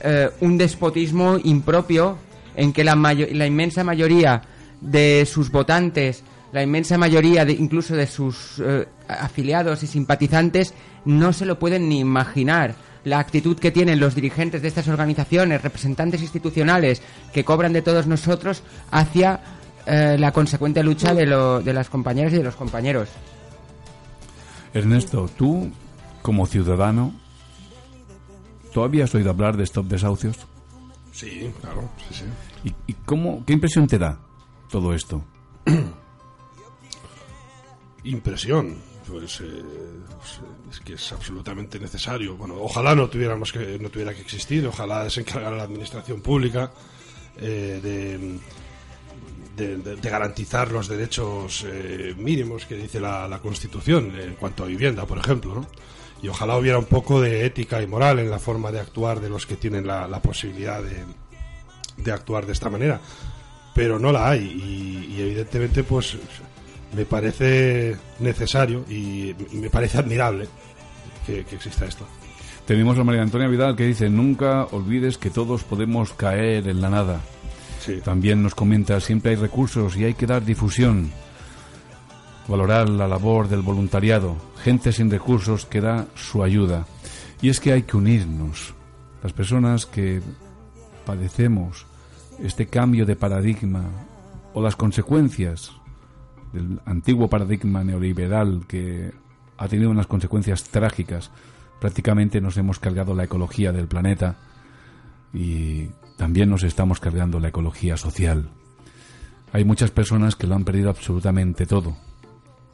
eh, 0.00 0.30
un 0.40 0.58
despotismo 0.58 1.38
impropio 1.42 2.18
en 2.54 2.72
que 2.72 2.84
la, 2.84 2.94
la 2.94 3.46
inmensa 3.46 3.84
mayoría 3.84 4.42
de 4.80 5.26
sus 5.30 5.50
votantes, 5.50 6.22
la 6.52 6.62
inmensa 6.62 6.96
mayoría 6.98 7.44
de, 7.44 7.52
incluso 7.52 7.94
de 7.96 8.06
sus 8.06 8.60
eh, 8.64 8.86
afiliados 9.08 9.82
y 9.82 9.86
simpatizantes 9.86 10.74
no 11.04 11.32
se 11.32 11.46
lo 11.46 11.58
pueden 11.58 11.88
ni 11.88 12.00
imaginar. 12.00 12.74
La 13.04 13.20
actitud 13.20 13.56
que 13.58 13.70
tienen 13.70 14.00
los 14.00 14.14
dirigentes 14.16 14.62
de 14.62 14.68
estas 14.68 14.88
organizaciones, 14.88 15.62
representantes 15.62 16.20
institucionales 16.22 17.02
que 17.32 17.44
cobran 17.44 17.72
de 17.72 17.82
todos 17.82 18.06
nosotros 18.08 18.62
hacia 18.90 19.40
eh, 19.86 20.16
la 20.18 20.32
consecuente 20.32 20.82
lucha 20.82 21.14
de, 21.14 21.26
lo- 21.26 21.60
de 21.62 21.72
las 21.72 21.88
compañeras 21.88 22.32
y 22.32 22.38
de 22.38 22.42
los 22.42 22.56
compañeros. 22.56 23.08
Ernesto, 24.74 25.30
tú, 25.38 25.70
como 26.22 26.46
ciudadano, 26.46 27.14
¿todavía 28.76 29.04
has 29.04 29.14
oído 29.14 29.30
hablar 29.30 29.56
de 29.56 29.64
Stop 29.64 29.86
Desahucios? 29.86 30.36
Sí, 31.10 31.50
claro, 31.62 31.88
sí, 32.10 32.20
sí. 32.20 32.24
¿Y, 32.68 32.92
y 32.92 32.94
cómo, 33.06 33.42
qué 33.46 33.54
impresión 33.54 33.86
te 33.86 33.98
da 33.98 34.18
todo 34.70 34.92
esto? 34.92 35.24
Impresión, 38.04 38.76
pues 39.08 39.40
eh, 39.40 39.62
es 40.70 40.80
que 40.80 40.92
es 40.92 41.10
absolutamente 41.12 41.80
necesario. 41.80 42.36
Bueno, 42.36 42.56
ojalá 42.60 42.94
no 42.94 43.08
tuviéramos 43.08 43.50
que 43.50 43.78
no 43.78 43.88
tuviera 43.88 44.12
que 44.14 44.20
existir, 44.20 44.66
ojalá 44.66 45.08
se 45.08 45.20
encargara 45.22 45.56
la 45.56 45.62
administración 45.62 46.20
pública 46.20 46.70
eh, 47.38 47.80
de, 47.82 48.38
de- 49.56 49.78
de- 49.78 49.96
de 49.96 50.10
garantizar 50.10 50.70
los 50.70 50.86
derechos 50.86 51.64
eh, 51.66 52.14
mínimos 52.18 52.66
que 52.66 52.74
dice 52.76 53.00
la, 53.00 53.26
la 53.26 53.38
Constitución 53.40 54.12
en 54.20 54.34
cuanto 54.34 54.64
a 54.64 54.66
vivienda, 54.66 55.06
por 55.06 55.16
ejemplo, 55.16 55.54
¿no? 55.54 55.66
Y 56.22 56.28
ojalá 56.28 56.56
hubiera 56.56 56.78
un 56.78 56.86
poco 56.86 57.20
de 57.20 57.44
ética 57.44 57.82
y 57.82 57.86
moral 57.86 58.18
en 58.18 58.30
la 58.30 58.38
forma 58.38 58.72
de 58.72 58.80
actuar 58.80 59.20
de 59.20 59.28
los 59.28 59.46
que 59.46 59.56
tienen 59.56 59.86
la, 59.86 60.08
la 60.08 60.20
posibilidad 60.20 60.82
de, 60.82 61.04
de 61.98 62.12
actuar 62.12 62.46
de 62.46 62.52
esta 62.52 62.70
manera. 62.70 63.00
Pero 63.74 63.98
no 63.98 64.10
la 64.12 64.30
hay 64.30 64.40
y, 64.40 65.14
y 65.14 65.20
evidentemente 65.20 65.84
pues 65.84 66.16
me 66.94 67.04
parece 67.04 67.96
necesario 68.20 68.84
y 68.88 69.34
me 69.52 69.68
parece 69.68 69.98
admirable 69.98 70.48
que, 71.26 71.44
que 71.44 71.56
exista 71.56 71.84
esto. 71.84 72.06
Tenemos 72.66 72.98
a 72.98 73.04
María 73.04 73.22
Antonia 73.22 73.46
Vidal 73.46 73.76
que 73.76 73.84
dice, 73.84 74.08
nunca 74.08 74.64
olvides 74.72 75.18
que 75.18 75.30
todos 75.30 75.62
podemos 75.62 76.12
caer 76.14 76.66
en 76.66 76.80
la 76.80 76.90
nada. 76.90 77.20
Sí. 77.84 78.00
También 78.02 78.42
nos 78.42 78.56
comenta, 78.56 78.98
siempre 79.00 79.32
hay 79.32 79.36
recursos 79.36 79.96
y 79.96 80.04
hay 80.04 80.14
que 80.14 80.26
dar 80.26 80.44
difusión. 80.44 81.12
Valorar 82.48 82.88
la 82.88 83.06
labor 83.06 83.48
del 83.48 83.62
voluntariado, 83.62 84.36
gente 84.66 84.90
sin 84.90 85.08
recursos 85.12 85.64
que 85.64 85.80
da 85.80 86.08
su 86.16 86.42
ayuda. 86.42 86.86
Y 87.40 87.50
es 87.50 87.60
que 87.60 87.70
hay 87.72 87.82
que 87.82 87.96
unirnos. 87.96 88.74
Las 89.22 89.32
personas 89.32 89.86
que 89.86 90.20
padecemos 91.04 91.86
este 92.42 92.66
cambio 92.66 93.06
de 93.06 93.14
paradigma 93.14 93.84
o 94.54 94.60
las 94.60 94.74
consecuencias 94.74 95.70
del 96.52 96.80
antiguo 96.84 97.28
paradigma 97.28 97.84
neoliberal 97.84 98.64
que 98.66 99.12
ha 99.56 99.68
tenido 99.68 99.88
unas 99.88 100.08
consecuencias 100.08 100.64
trágicas. 100.64 101.30
Prácticamente 101.80 102.40
nos 102.40 102.56
hemos 102.56 102.80
cargado 102.80 103.14
la 103.14 103.22
ecología 103.22 103.70
del 103.70 103.86
planeta 103.86 104.34
y 105.32 105.90
también 106.16 106.50
nos 106.50 106.64
estamos 106.64 106.98
cargando 106.98 107.38
la 107.38 107.50
ecología 107.50 107.96
social. 107.96 108.48
Hay 109.52 109.64
muchas 109.64 109.92
personas 109.92 110.34
que 110.34 110.48
lo 110.48 110.56
han 110.56 110.64
perdido 110.64 110.90
absolutamente 110.90 111.66
todo. 111.66 111.96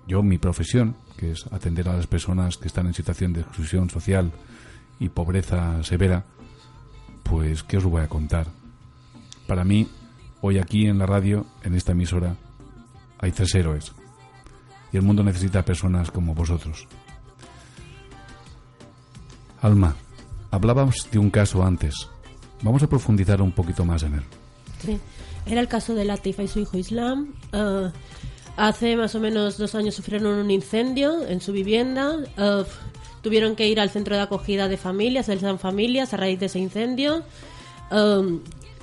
Yo, 0.06 0.22
mi 0.22 0.38
profesión, 0.38 0.96
que 1.16 1.32
es 1.32 1.46
atender 1.52 1.88
a 1.88 1.96
las 1.96 2.06
personas 2.06 2.56
que 2.56 2.68
están 2.68 2.86
en 2.86 2.94
situación 2.94 3.32
de 3.32 3.42
exclusión 3.42 3.88
social 3.90 4.32
y 4.98 5.08
pobreza 5.08 5.82
severa, 5.84 6.24
pues, 7.22 7.62
¿qué 7.62 7.76
os 7.76 7.84
voy 7.84 8.02
a 8.02 8.08
contar? 8.08 8.46
Para 9.46 9.64
mí, 9.64 9.88
hoy 10.40 10.58
aquí 10.58 10.86
en 10.86 10.98
la 10.98 11.06
radio, 11.06 11.46
en 11.62 11.74
esta 11.74 11.92
emisora, 11.92 12.36
hay 13.18 13.32
tres 13.32 13.54
héroes. 13.54 13.92
Y 14.92 14.96
el 14.96 15.02
mundo 15.02 15.22
necesita 15.22 15.64
personas 15.64 16.10
como 16.10 16.34
vosotros. 16.34 16.86
Alma, 19.62 19.94
hablábamos 20.50 21.08
de 21.10 21.18
un 21.18 21.30
caso 21.30 21.64
antes. 21.64 21.94
Vamos 22.62 22.82
a 22.82 22.88
profundizar 22.88 23.40
un 23.40 23.52
poquito 23.52 23.84
más 23.84 24.02
en 24.02 24.14
él. 24.14 24.24
Sí. 24.84 24.98
Era 25.46 25.60
el 25.60 25.68
caso 25.68 25.94
de 25.94 26.04
Latifa 26.04 26.42
y 26.42 26.48
su 26.48 26.60
hijo 26.60 26.78
Islam. 26.78 27.34
Eh, 27.52 27.90
hace 28.56 28.96
más 28.96 29.14
o 29.14 29.20
menos 29.20 29.58
dos 29.58 29.74
años 29.74 29.94
sufrieron 29.94 30.34
un 30.34 30.50
incendio 30.50 31.26
en 31.26 31.40
su 31.40 31.52
vivienda. 31.52 32.18
Tuvieron 33.22 33.54
que 33.54 33.68
ir 33.68 33.78
al 33.78 33.90
centro 33.90 34.16
de 34.16 34.22
acogida 34.22 34.68
de 34.68 34.76
familias, 34.76 35.28
el 35.28 35.40
San 35.40 35.58
Familias, 35.58 36.12
a 36.12 36.16
raíz 36.16 36.40
de 36.40 36.46
ese 36.46 36.58
incendio. 36.58 37.22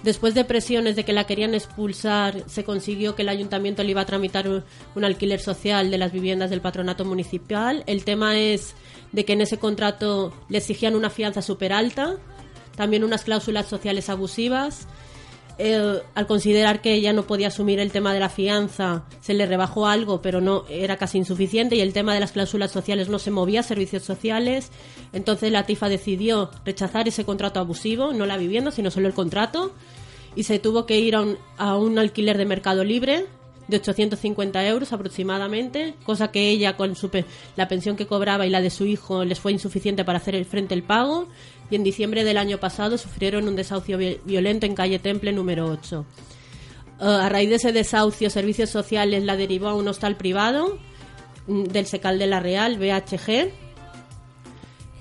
Después 0.03 0.33
de 0.33 0.45
presiones 0.45 0.95
de 0.95 1.03
que 1.03 1.11
la 1.11 1.25
querían 1.25 1.53
expulsar, 1.53 2.45
se 2.47 2.63
consiguió 2.63 3.15
que 3.15 3.23
el 3.23 3.29
ayuntamiento 3.29 3.83
le 3.83 3.91
iba 3.91 3.99
a 4.01 4.05
tramitar 4.05 4.47
un, 4.47 4.63
un 4.95 5.03
alquiler 5.03 5.41
social 5.41 5.91
de 5.91 5.97
las 5.97 6.13
viviendas 6.13 6.49
del 6.49 6.61
patronato 6.61 7.03
municipal. 7.03 7.83
El 7.85 8.05
tema 8.05 8.39
es 8.39 8.75
de 9.11 9.25
que 9.25 9.33
en 9.33 9.41
ese 9.41 9.57
contrato 9.57 10.33
le 10.47 10.59
exigían 10.59 10.95
una 10.95 11.09
fianza 11.09 11.41
súper 11.41 11.73
alta, 11.73 12.15
también 12.77 13.03
unas 13.03 13.25
cláusulas 13.25 13.67
sociales 13.67 14.09
abusivas. 14.09 14.87
Eh, 15.59 16.01
al 16.15 16.25
considerar 16.25 16.81
que 16.81 16.93
ella 16.93 17.13
no 17.13 17.23
podía 17.27 17.47
asumir 17.49 17.79
el 17.79 17.91
tema 17.91 18.13
de 18.13 18.19
la 18.19 18.29
fianza, 18.29 19.03
se 19.21 19.33
le 19.33 19.45
rebajó 19.45 19.85
algo, 19.87 20.21
pero 20.21 20.41
no 20.41 20.63
era 20.69 20.95
casi 20.97 21.17
insuficiente 21.19 21.75
y 21.75 21.81
el 21.81 21.93
tema 21.93 22.13
de 22.13 22.21
las 22.21 22.31
cláusulas 22.31 22.71
sociales 22.71 23.09
no 23.09 23.19
se 23.19 23.29
movía, 23.29 23.61
servicios 23.61 24.03
sociales. 24.03 24.71
Entonces 25.13 25.51
la 25.51 25.63
TIFA 25.65 25.89
decidió 25.89 26.49
rechazar 26.65 27.07
ese 27.07 27.25
contrato 27.25 27.59
abusivo, 27.59 28.13
no 28.13 28.25
la 28.25 28.37
vivienda, 28.37 28.71
sino 28.71 28.89
solo 28.89 29.07
el 29.07 29.13
contrato, 29.13 29.73
y 30.35 30.43
se 30.43 30.59
tuvo 30.59 30.85
que 30.85 30.99
ir 30.99 31.15
a 31.15 31.21
un, 31.21 31.37
a 31.57 31.75
un 31.75 31.99
alquiler 31.99 32.37
de 32.37 32.45
mercado 32.45 32.83
libre 32.83 33.25
de 33.67 33.77
850 33.77 34.65
euros 34.67 34.93
aproximadamente, 34.93 35.93
cosa 36.03 36.31
que 36.31 36.49
ella 36.49 36.75
con 36.75 36.95
su 36.95 37.09
pe- 37.09 37.25
la 37.55 37.67
pensión 37.67 37.95
que 37.95 38.07
cobraba 38.07 38.47
y 38.47 38.49
la 38.49 38.61
de 38.61 38.71
su 38.71 38.85
hijo 38.85 39.23
les 39.25 39.39
fue 39.39 39.51
insuficiente 39.51 40.03
para 40.03 40.17
hacer 40.17 40.33
el 40.33 40.45
frente 40.45 40.73
el 40.73 40.81
pago 40.81 41.27
y 41.69 41.75
en 41.75 41.83
diciembre 41.83 42.23
del 42.23 42.37
año 42.37 42.57
pasado 42.59 42.97
sufrieron 42.97 43.47
un 43.47 43.55
desahucio 43.55 43.97
vi- 43.97 44.19
violento 44.25 44.65
en 44.65 44.75
calle 44.75 44.99
Temple 44.99 45.31
número 45.33 45.67
8. 45.67 46.05
Eh, 47.01 47.03
a 47.05 47.29
raíz 47.29 47.49
de 47.49 47.55
ese 47.55 47.71
desahucio, 47.71 48.29
Servicios 48.29 48.69
Sociales 48.69 49.23
la 49.23 49.35
derivó 49.35 49.67
a 49.69 49.75
un 49.75 49.87
hostal 49.87 50.17
privado 50.17 50.77
mm, 51.47 51.63
del 51.65 51.85
Secal 51.85 52.17
de 52.19 52.27
la 52.27 52.39
Real, 52.39 52.77
BHG, 52.77 53.29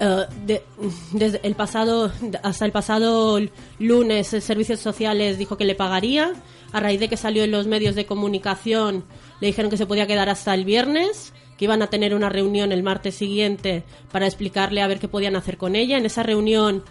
eh, 0.01 0.27
de- 0.47 0.63
desde 1.13 1.41
el 1.43 1.55
pasado 1.55 2.13
hasta 2.43 2.65
el 2.65 2.73
pasado 2.73 3.39
lunes 3.79 4.33
eh, 4.33 4.41
servicios 4.41 4.81
sociales 4.81 5.39
dijo 5.39 5.57
que 5.57 5.65
le 5.65 5.75
pagaría. 5.75 6.33
A 6.71 6.81
raíz 6.81 7.01
de 7.01 7.09
que 7.09 7.17
salió 7.17 7.45
en 7.45 7.51
los 7.51 7.67
medios 7.67 7.95
de 7.95 8.05
comunicación 8.05 9.05
le 9.41 9.47
dijeron 9.47 9.71
que 9.71 9.79
se 9.79 9.87
podía 9.87 10.07
quedar 10.07 10.29
hasta 10.29 10.53
el 10.55 10.67
viernes 10.67 11.33
que 11.59 11.65
iban 11.67 11.83
a 11.83 11.89
tener 11.89 12.15
una 12.15 12.31
reunión 12.31 12.73
el 12.73 12.83
martes 12.83 13.17
siguiente 13.17 13.83
para 14.11 14.27
explicarle 14.27 14.81
a 14.81 14.87
ver 14.87 14.99
qué 15.01 15.09
podían 15.09 15.37
hacer 15.37 15.59
con 15.59 15.77
ella 15.77 15.99
en 15.99 16.07
esa 16.07 16.23
reunión 16.23 16.83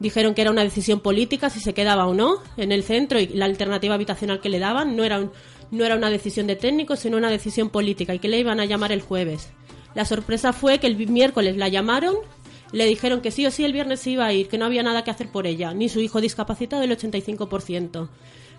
dijeron 0.00 0.34
que 0.34 0.42
era 0.42 0.50
una 0.50 0.64
decisión 0.64 0.98
política 1.00 1.50
si 1.50 1.60
se 1.60 1.72
quedaba 1.74 2.06
o 2.06 2.14
no 2.14 2.38
en 2.56 2.72
el 2.72 2.82
centro 2.82 3.20
y 3.20 3.28
la 3.28 3.44
alternativa 3.44 3.94
habitacional 3.94 4.40
que 4.40 4.48
le 4.48 4.58
daban 4.58 4.96
no 4.96 5.04
era 5.04 5.20
un- 5.20 5.30
no 5.70 5.84
era 5.84 5.94
una 5.96 6.10
decisión 6.10 6.46
de 6.48 6.56
técnicos 6.56 6.98
sino 7.00 7.16
una 7.16 7.30
decisión 7.30 7.70
política 7.70 8.14
y 8.14 8.18
que 8.18 8.28
le 8.28 8.38
iban 8.40 8.58
a 8.58 8.64
llamar 8.64 8.90
el 8.90 9.02
jueves 9.02 9.50
la 9.94 10.04
sorpresa 10.04 10.52
fue 10.52 10.78
que 10.80 10.88
el 10.88 10.96
miércoles 11.08 11.56
la 11.56 11.68
llamaron 11.68 12.16
le 12.72 12.86
dijeron 12.86 13.20
que 13.20 13.30
sí 13.30 13.46
o 13.46 13.52
sí 13.52 13.64
el 13.64 13.72
viernes 13.72 14.04
iba 14.08 14.26
a 14.26 14.32
ir, 14.32 14.48
que 14.48 14.58
no 14.58 14.64
había 14.64 14.82
nada 14.82 15.04
que 15.04 15.10
hacer 15.12 15.28
por 15.28 15.46
ella, 15.46 15.72
ni 15.74 15.88
su 15.88 16.00
hijo 16.00 16.20
discapacitado 16.20 16.82
el 16.82 16.90
85%. 16.90 18.08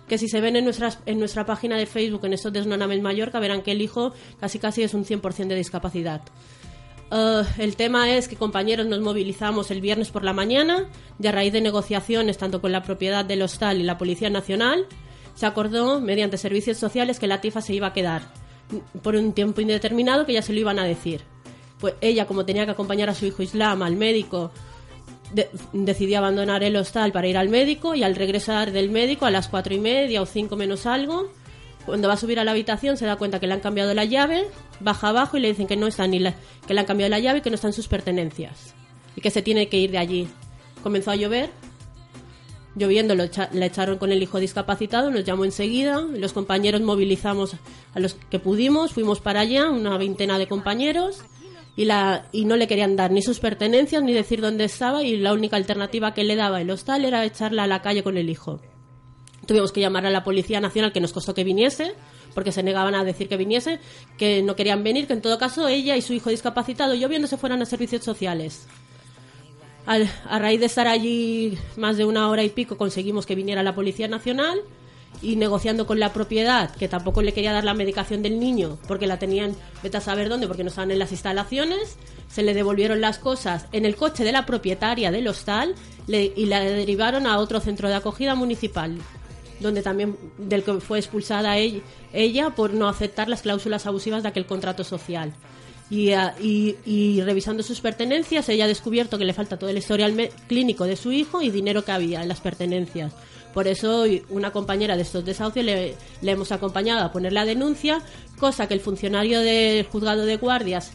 Que 0.08 0.18
si 0.18 0.28
se 0.28 0.40
ven 0.40 0.56
en, 0.56 0.64
nuestras, 0.64 1.00
en 1.06 1.18
nuestra 1.18 1.44
página 1.46 1.76
de 1.76 1.86
Facebook, 1.86 2.24
en 2.24 2.32
estos 2.32 2.52
Desnonames 2.52 3.02
Mallorca, 3.02 3.40
verán 3.40 3.62
que 3.62 3.72
el 3.72 3.82
hijo 3.82 4.12
casi 4.38 4.58
casi 4.58 4.82
es 4.82 4.94
un 4.94 5.04
100% 5.04 5.48
de 5.48 5.56
discapacidad. 5.56 6.22
Eh, 7.10 7.42
el 7.58 7.76
tema 7.76 8.10
es 8.10 8.28
que 8.28 8.36
compañeros 8.36 8.86
nos 8.86 9.00
movilizamos 9.00 9.70
el 9.70 9.80
viernes 9.80 10.10
por 10.10 10.24
la 10.24 10.32
mañana 10.32 10.86
y 11.20 11.26
a 11.26 11.32
raíz 11.32 11.52
de 11.52 11.60
negociaciones 11.60 12.38
tanto 12.38 12.60
con 12.60 12.72
la 12.72 12.82
propiedad 12.82 13.24
del 13.24 13.42
hostal 13.42 13.80
y 13.80 13.84
la 13.84 13.98
Policía 13.98 14.30
Nacional 14.30 14.86
se 15.34 15.46
acordó 15.46 16.00
mediante 16.00 16.38
servicios 16.38 16.78
sociales 16.78 17.18
que 17.18 17.26
la 17.26 17.40
TIFA 17.40 17.60
se 17.60 17.74
iba 17.74 17.88
a 17.88 17.92
quedar 17.92 18.22
mm, 18.70 18.98
por 18.98 19.14
un 19.14 19.32
tiempo 19.32 19.60
indeterminado 19.60 20.26
que 20.26 20.32
ya 20.32 20.42
se 20.42 20.52
lo 20.52 20.60
iban 20.60 20.78
a 20.78 20.84
decir. 20.84 21.22
Pues 21.78 21.94
ella, 22.00 22.26
como 22.26 22.46
tenía 22.46 22.64
que 22.64 22.72
acompañar 22.72 23.10
a 23.10 23.14
su 23.14 23.26
hijo 23.26 23.42
Islam 23.42 23.82
al 23.82 23.96
médico, 23.96 24.50
de- 25.32 25.48
decidió 25.72 26.18
abandonar 26.18 26.62
el 26.62 26.76
hostal 26.76 27.12
para 27.12 27.26
ir 27.28 27.36
al 27.36 27.48
médico 27.48 27.94
y 27.94 28.02
al 28.02 28.14
regresar 28.16 28.72
del 28.72 28.90
médico 28.90 29.26
a 29.26 29.30
las 29.30 29.48
cuatro 29.48 29.74
y 29.74 29.78
media 29.78 30.22
o 30.22 30.26
cinco 30.26 30.56
menos 30.56 30.86
algo, 30.86 31.30
cuando 31.84 32.08
va 32.08 32.14
a 32.14 32.16
subir 32.18 32.38
a 32.40 32.44
la 32.44 32.50
habitación 32.50 32.96
se 32.96 33.06
da 33.06 33.16
cuenta 33.16 33.38
que 33.40 33.46
le 33.46 33.54
han 33.54 33.60
cambiado 33.60 33.94
la 33.94 34.04
llave, 34.04 34.46
baja 34.80 35.08
abajo 35.08 35.36
y 35.36 35.40
le 35.40 35.48
dicen 35.48 35.66
que 35.66 35.76
no 35.76 35.86
está 35.86 36.06
ni 36.06 36.18
la- 36.18 36.34
que 36.66 36.74
le 36.74 36.80
han 36.80 36.86
cambiado 36.86 37.10
la 37.10 37.20
llave 37.20 37.38
y 37.38 37.42
que 37.42 37.50
no 37.50 37.54
están 37.56 37.72
sus 37.72 37.88
pertenencias 37.88 38.74
y 39.14 39.20
que 39.20 39.30
se 39.30 39.42
tiene 39.42 39.68
que 39.68 39.78
ir 39.78 39.90
de 39.92 39.98
allí. 39.98 40.28
Comenzó 40.82 41.10
a 41.12 41.16
llover, 41.16 41.50
lloviendo 42.74 43.14
lo 43.14 43.24
la 43.52 43.66
echaron 43.66 43.98
con 43.98 44.12
el 44.12 44.22
hijo 44.22 44.38
discapacitado, 44.38 45.10
nos 45.10 45.24
llamó 45.24 45.44
enseguida, 45.44 46.00
los 46.00 46.32
compañeros 46.32 46.82
movilizamos 46.82 47.56
a 47.94 48.00
los 48.00 48.14
que 48.14 48.38
pudimos, 48.38 48.92
fuimos 48.92 49.20
para 49.20 49.40
allá, 49.40 49.70
una 49.70 49.96
veintena 49.96 50.38
de 50.38 50.46
compañeros, 50.46 51.20
y, 51.76 51.84
la, 51.84 52.26
y 52.32 52.44
no 52.46 52.56
le 52.56 52.66
querían 52.66 52.96
dar 52.96 53.10
ni 53.12 53.22
sus 53.22 53.38
pertenencias 53.38 54.02
ni 54.02 54.12
decir 54.12 54.40
dónde 54.40 54.64
estaba, 54.64 55.02
y 55.02 55.16
la 55.18 55.32
única 55.34 55.56
alternativa 55.56 56.14
que 56.14 56.24
le 56.24 56.34
daba 56.34 56.60
el 56.60 56.70
hostal 56.70 57.04
era 57.04 57.24
echarla 57.24 57.64
a 57.64 57.66
la 57.66 57.82
calle 57.82 58.02
con 58.02 58.16
el 58.16 58.30
hijo. 58.30 58.60
Tuvimos 59.46 59.70
que 59.70 59.80
llamar 59.80 60.06
a 60.06 60.10
la 60.10 60.24
Policía 60.24 60.60
Nacional, 60.60 60.92
que 60.92 61.00
nos 61.00 61.12
costó 61.12 61.34
que 61.34 61.44
viniese, 61.44 61.92
porque 62.34 62.50
se 62.50 62.62
negaban 62.62 62.94
a 62.94 63.04
decir 63.04 63.28
que 63.28 63.36
viniese, 63.36 63.78
que 64.18 64.42
no 64.42 64.56
querían 64.56 64.82
venir, 64.82 65.06
que 65.06 65.12
en 65.12 65.22
todo 65.22 65.38
caso 65.38 65.68
ella 65.68 65.96
y 65.96 66.02
su 66.02 66.14
hijo 66.14 66.30
discapacitado, 66.30 66.94
lloviendo, 66.94 67.28
se 67.28 67.36
fueran 67.36 67.62
a 67.62 67.66
servicios 67.66 68.02
sociales. 68.04 68.66
Al- 69.86 70.10
a 70.28 70.38
raíz 70.40 70.58
de 70.58 70.66
estar 70.66 70.88
allí 70.88 71.56
más 71.76 71.96
de 71.96 72.04
una 72.04 72.28
hora 72.28 72.42
y 72.42 72.48
pico 72.48 72.76
conseguimos 72.76 73.24
que 73.24 73.36
viniera 73.36 73.62
la 73.62 73.74
Policía 73.74 74.08
Nacional 74.08 74.58
y 75.22 75.36
negociando 75.36 75.86
con 75.86 75.98
la 76.00 76.12
propiedad, 76.12 76.70
que 76.76 76.88
tampoco 76.88 77.22
le 77.22 77.32
quería 77.32 77.52
dar 77.52 77.64
la 77.64 77.74
medicación 77.74 78.22
del 78.22 78.38
niño 78.38 78.78
porque 78.86 79.06
la 79.06 79.18
tenían, 79.18 79.54
vete 79.82 79.96
a 79.96 80.00
saber 80.00 80.28
dónde, 80.28 80.46
porque 80.46 80.62
no 80.64 80.68
estaban 80.70 80.90
en 80.90 80.98
las 80.98 81.12
instalaciones, 81.12 81.96
se 82.28 82.42
le 82.42 82.54
devolvieron 82.54 83.00
las 83.00 83.18
cosas 83.18 83.66
en 83.72 83.84
el 83.86 83.96
coche 83.96 84.24
de 84.24 84.32
la 84.32 84.46
propietaria 84.46 85.10
del 85.10 85.28
hostal 85.28 85.74
y 86.08 86.46
la 86.46 86.60
derivaron 86.60 87.26
a 87.26 87.38
otro 87.38 87.60
centro 87.60 87.88
de 87.88 87.94
acogida 87.94 88.34
municipal 88.34 88.96
donde 89.58 89.82
también 89.82 90.16
del 90.36 90.62
que 90.62 90.74
fue 90.80 90.98
expulsada 90.98 91.56
ella, 91.56 92.50
por 92.54 92.74
no 92.74 92.88
aceptar 92.88 93.28
las 93.30 93.40
cláusulas 93.40 93.86
abusivas 93.86 94.22
de 94.22 94.28
aquel 94.28 94.44
contrato 94.44 94.84
social. 94.84 95.32
Y, 95.88 96.12
ah, 96.12 96.34
y- 96.42 96.74
y 96.84 97.22
revisando 97.22 97.62
sus 97.62 97.80
pertenencias, 97.80 98.48
ella 98.50 98.66
ha 98.66 98.68
descubierto 98.68 99.16
que 99.16 99.24
le 99.24 99.32
falta 99.32 99.56
todo 99.58 99.70
el 99.70 99.78
historial 99.78 100.14
clínico 100.46 100.84
de 100.84 100.96
su 100.96 101.10
hijo 101.10 101.40
y 101.40 101.48
dinero 101.50 101.84
que 101.86 101.92
había 101.92 102.20
en 102.22 102.28
las 102.28 102.40
pertenencias. 102.42 103.12
Por 103.56 103.68
eso 103.68 104.06
y 104.06 104.22
una 104.28 104.52
compañera 104.52 104.96
de 104.96 105.02
estos 105.02 105.24
desahucios 105.24 105.64
le, 105.64 105.94
hemos 106.20 106.52
acompañado 106.52 107.02
a 107.02 107.10
poner 107.10 107.32
la 107.32 107.46
denuncia, 107.46 108.02
cosa 108.38 108.68
que 108.68 108.74
el 108.74 108.80
funcionario 108.80 109.40
del 109.40 109.86
juzgado 109.86 110.26
de 110.26 110.36
guardias 110.36 110.92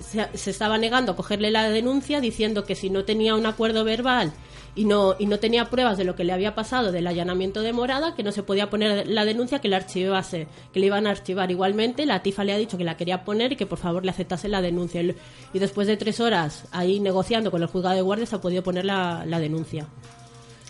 se, 0.00 0.28
se 0.38 0.50
estaba 0.52 0.78
negando 0.78 1.10
a 1.10 1.16
cogerle 1.16 1.50
la 1.50 1.68
denuncia 1.68 2.20
diciendo 2.20 2.62
que 2.62 2.76
si 2.76 2.88
no 2.88 3.04
tenía 3.04 3.34
un 3.34 3.46
acuerdo 3.46 3.82
verbal 3.82 4.32
y 4.76 4.84
no, 4.84 5.16
y 5.18 5.26
no 5.26 5.40
tenía 5.40 5.70
pruebas 5.70 5.98
de 5.98 6.04
lo 6.04 6.14
que 6.14 6.22
le 6.22 6.32
había 6.32 6.54
pasado 6.54 6.92
del 6.92 7.08
allanamiento 7.08 7.62
de 7.62 7.72
morada, 7.72 8.14
que 8.14 8.22
no 8.22 8.30
se 8.30 8.44
podía 8.44 8.70
poner 8.70 9.08
la 9.08 9.24
denuncia, 9.24 9.58
que 9.58 9.66
la 9.66 9.78
archivase, 9.78 10.46
que 10.72 10.78
le 10.78 10.86
iban 10.86 11.08
a 11.08 11.10
archivar 11.10 11.50
igualmente. 11.50 12.06
La 12.06 12.22
TIFA 12.22 12.44
le 12.44 12.52
ha 12.52 12.58
dicho 12.58 12.78
que 12.78 12.84
la 12.84 12.96
quería 12.96 13.24
poner 13.24 13.54
y 13.54 13.56
que 13.56 13.66
por 13.66 13.78
favor 13.78 14.04
le 14.04 14.12
aceptase 14.12 14.46
la 14.46 14.62
denuncia. 14.62 15.02
Y, 15.02 15.58
después 15.58 15.88
de 15.88 15.96
tres 15.96 16.20
horas 16.20 16.68
ahí 16.70 17.00
negociando 17.00 17.50
con 17.50 17.60
el 17.60 17.66
juzgado 17.66 17.96
de 17.96 18.02
guardia 18.02 18.26
se 18.26 18.36
ha 18.36 18.40
podido 18.40 18.62
poner 18.62 18.84
la, 18.84 19.24
la 19.26 19.40
denuncia. 19.40 19.88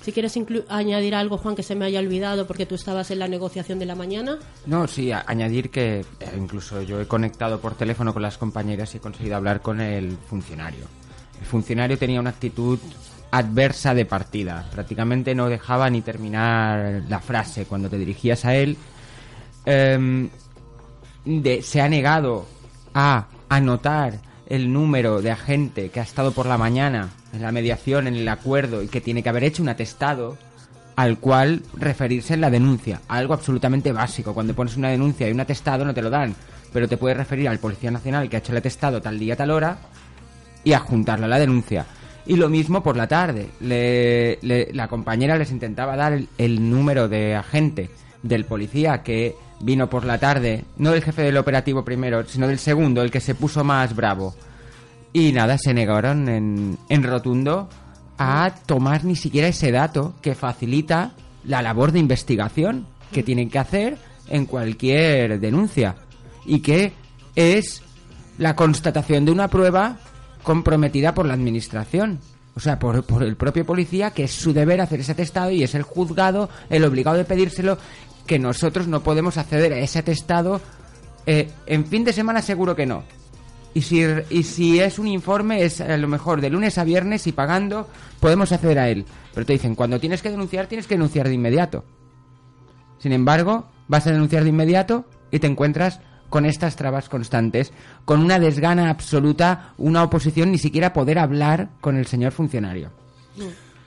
Si 0.04 0.12
quieres 0.12 0.38
añadir 0.68 1.14
algo, 1.14 1.38
Juan, 1.38 1.56
que 1.56 1.62
se 1.62 1.74
me 1.74 1.86
haya 1.86 1.98
olvidado 1.98 2.46
porque 2.46 2.66
tú 2.66 2.74
estabas 2.74 3.10
en 3.10 3.18
la 3.20 3.26
negociación 3.26 3.78
de 3.78 3.86
la 3.86 3.94
mañana. 3.94 4.38
No, 4.66 4.86
sí, 4.86 5.10
añadir 5.10 5.70
que 5.70 6.00
eh, 6.00 6.04
incluso 6.36 6.82
yo 6.82 7.00
he 7.00 7.06
conectado 7.06 7.58
por 7.58 7.74
teléfono 7.74 8.12
con 8.12 8.20
las 8.20 8.36
compañeras 8.36 8.92
y 8.92 8.98
he 8.98 9.00
conseguido 9.00 9.36
hablar 9.36 9.62
con 9.62 9.80
el 9.80 10.18
funcionario. 10.28 10.84
El 11.40 11.46
funcionario 11.46 11.96
tenía 11.96 12.20
una 12.20 12.28
actitud 12.28 12.78
adversa 13.30 13.94
de 13.94 14.04
partida. 14.04 14.68
Prácticamente 14.70 15.34
no 15.34 15.48
dejaba 15.48 15.88
ni 15.88 16.02
terminar 16.02 17.04
la 17.08 17.20
frase 17.20 17.64
cuando 17.64 17.88
te 17.88 17.96
dirigías 17.96 18.44
a 18.44 18.54
él. 18.54 18.76
Em, 19.64 20.28
se 21.62 21.80
ha 21.80 21.88
negado 21.88 22.44
a 22.92 23.28
anotar 23.48 24.20
el 24.48 24.70
número 24.70 25.22
de 25.22 25.30
agente 25.30 25.88
que 25.88 26.00
ha 26.00 26.02
estado 26.02 26.32
por 26.32 26.44
la 26.44 26.58
mañana 26.58 27.08
en 27.34 27.42
la 27.42 27.52
mediación, 27.52 28.06
en 28.06 28.14
el 28.16 28.28
acuerdo 28.28 28.82
y 28.82 28.88
que 28.88 29.00
tiene 29.00 29.22
que 29.22 29.28
haber 29.28 29.44
hecho 29.44 29.62
un 29.62 29.68
atestado 29.68 30.36
al 30.96 31.18
cual 31.18 31.62
referirse 31.74 32.34
en 32.34 32.40
la 32.40 32.50
denuncia. 32.50 33.00
Algo 33.08 33.34
absolutamente 33.34 33.92
básico. 33.92 34.32
Cuando 34.34 34.54
pones 34.54 34.76
una 34.76 34.90
denuncia 34.90 35.28
y 35.28 35.32
un 35.32 35.40
atestado 35.40 35.84
no 35.84 35.92
te 35.94 36.02
lo 36.02 36.10
dan, 36.10 36.34
pero 36.72 36.88
te 36.88 36.96
puedes 36.96 37.16
referir 37.18 37.48
al 37.48 37.58
Policía 37.58 37.90
Nacional 37.90 38.28
que 38.28 38.36
ha 38.36 38.38
hecho 38.38 38.52
el 38.52 38.58
atestado 38.58 39.00
tal 39.02 39.18
día, 39.18 39.36
tal 39.36 39.50
hora 39.50 39.78
y 40.62 40.72
adjuntarlo 40.72 41.26
a 41.26 41.28
la 41.28 41.38
denuncia. 41.38 41.86
Y 42.26 42.36
lo 42.36 42.48
mismo 42.48 42.82
por 42.82 42.96
la 42.96 43.06
tarde. 43.08 43.48
Le- 43.60 44.38
le- 44.42 44.72
la 44.72 44.88
compañera 44.88 45.36
les 45.36 45.50
intentaba 45.50 45.96
dar 45.96 46.12
el, 46.12 46.28
el 46.38 46.70
número 46.70 47.08
de 47.08 47.34
agente 47.34 47.90
del 48.22 48.44
policía 48.46 49.02
que 49.02 49.34
vino 49.60 49.90
por 49.90 50.04
la 50.04 50.18
tarde, 50.18 50.64
no 50.78 50.92
del 50.92 51.02
jefe 51.02 51.22
del 51.22 51.36
operativo 51.36 51.84
primero, 51.84 52.24
sino 52.26 52.46
del 52.48 52.58
segundo, 52.58 53.02
el 53.02 53.10
que 53.10 53.20
se 53.20 53.34
puso 53.34 53.62
más 53.64 53.94
bravo. 53.94 54.34
Y 55.14 55.30
nada, 55.30 55.56
se 55.58 55.72
negaron 55.72 56.28
en, 56.28 56.76
en 56.88 57.02
rotundo 57.04 57.68
a 58.18 58.52
tomar 58.66 59.04
ni 59.04 59.14
siquiera 59.14 59.46
ese 59.46 59.70
dato 59.70 60.14
que 60.20 60.34
facilita 60.34 61.12
la 61.44 61.62
labor 61.62 61.92
de 61.92 62.00
investigación 62.00 62.86
que 63.12 63.22
tienen 63.22 63.48
que 63.48 63.60
hacer 63.60 63.96
en 64.28 64.44
cualquier 64.44 65.38
denuncia. 65.38 65.94
Y 66.44 66.58
que 66.60 66.92
es 67.36 67.82
la 68.38 68.56
constatación 68.56 69.24
de 69.24 69.30
una 69.30 69.46
prueba 69.46 69.98
comprometida 70.42 71.14
por 71.14 71.26
la 71.26 71.34
administración. 71.34 72.18
O 72.56 72.60
sea, 72.60 72.80
por, 72.80 73.04
por 73.04 73.22
el 73.22 73.36
propio 73.36 73.64
policía, 73.64 74.10
que 74.10 74.24
es 74.24 74.32
su 74.32 74.52
deber 74.52 74.80
hacer 74.80 74.98
ese 74.98 75.12
atestado 75.12 75.52
y 75.52 75.62
es 75.62 75.76
el 75.76 75.82
juzgado 75.82 76.50
el 76.70 76.84
obligado 76.84 77.16
de 77.16 77.24
pedírselo, 77.24 77.78
que 78.26 78.40
nosotros 78.40 78.88
no 78.88 79.04
podemos 79.04 79.38
acceder 79.38 79.72
a 79.72 79.78
ese 79.78 80.00
atestado. 80.00 80.60
eh, 81.24 81.50
en 81.66 81.86
fin 81.86 82.02
de 82.04 82.12
semana 82.12 82.42
seguro 82.42 82.74
que 82.74 82.86
no. 82.86 83.04
Y 83.74 83.82
si, 83.82 84.04
y 84.30 84.44
si 84.44 84.80
es 84.80 84.98
un 85.00 85.08
informe, 85.08 85.64
es 85.64 85.80
a 85.80 85.96
lo 85.96 86.06
mejor 86.06 86.40
de 86.40 86.48
lunes 86.48 86.78
a 86.78 86.84
viernes 86.84 87.26
y 87.26 87.32
pagando, 87.32 87.88
podemos 88.20 88.52
acceder 88.52 88.78
a 88.78 88.88
él. 88.88 89.04
Pero 89.34 89.44
te 89.44 89.52
dicen, 89.52 89.74
cuando 89.74 89.98
tienes 89.98 90.22
que 90.22 90.30
denunciar, 90.30 90.68
tienes 90.68 90.86
que 90.86 90.94
denunciar 90.94 91.26
de 91.26 91.34
inmediato. 91.34 91.84
Sin 92.98 93.12
embargo, 93.12 93.68
vas 93.88 94.06
a 94.06 94.12
denunciar 94.12 94.44
de 94.44 94.50
inmediato 94.50 95.06
y 95.32 95.40
te 95.40 95.48
encuentras 95.48 96.00
con 96.30 96.46
estas 96.46 96.76
trabas 96.76 97.08
constantes, 97.08 97.72
con 98.04 98.20
una 98.20 98.38
desgana 98.38 98.90
absoluta, 98.90 99.74
una 99.76 100.02
oposición, 100.02 100.50
ni 100.50 100.58
siquiera 100.58 100.92
poder 100.92 101.18
hablar 101.18 101.70
con 101.80 101.96
el 101.96 102.06
señor 102.06 102.32
funcionario. 102.32 102.90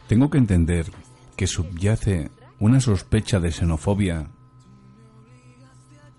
Tengo 0.07 0.29
que 0.29 0.37
entender 0.37 0.91
que 1.35 1.47
subyace 1.47 2.29
una 2.59 2.79
sospecha 2.79 3.39
de 3.39 3.51
xenofobia, 3.51 4.27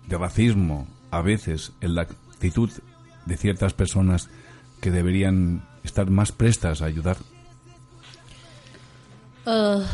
de 0.07 0.17
racismo, 0.17 0.87
a 1.11 1.21
veces 1.21 1.73
en 1.81 1.95
la 1.95 2.03
actitud 2.03 2.69
de 3.29 3.37
ciertas 3.37 3.73
personas 3.73 4.29
que 4.81 4.91
deberían 4.91 5.63
estar 5.83 6.09
más 6.09 6.31
prestas 6.31 6.81
a 6.81 6.85
ayudar. 6.85 7.17
Eh, 9.45 9.85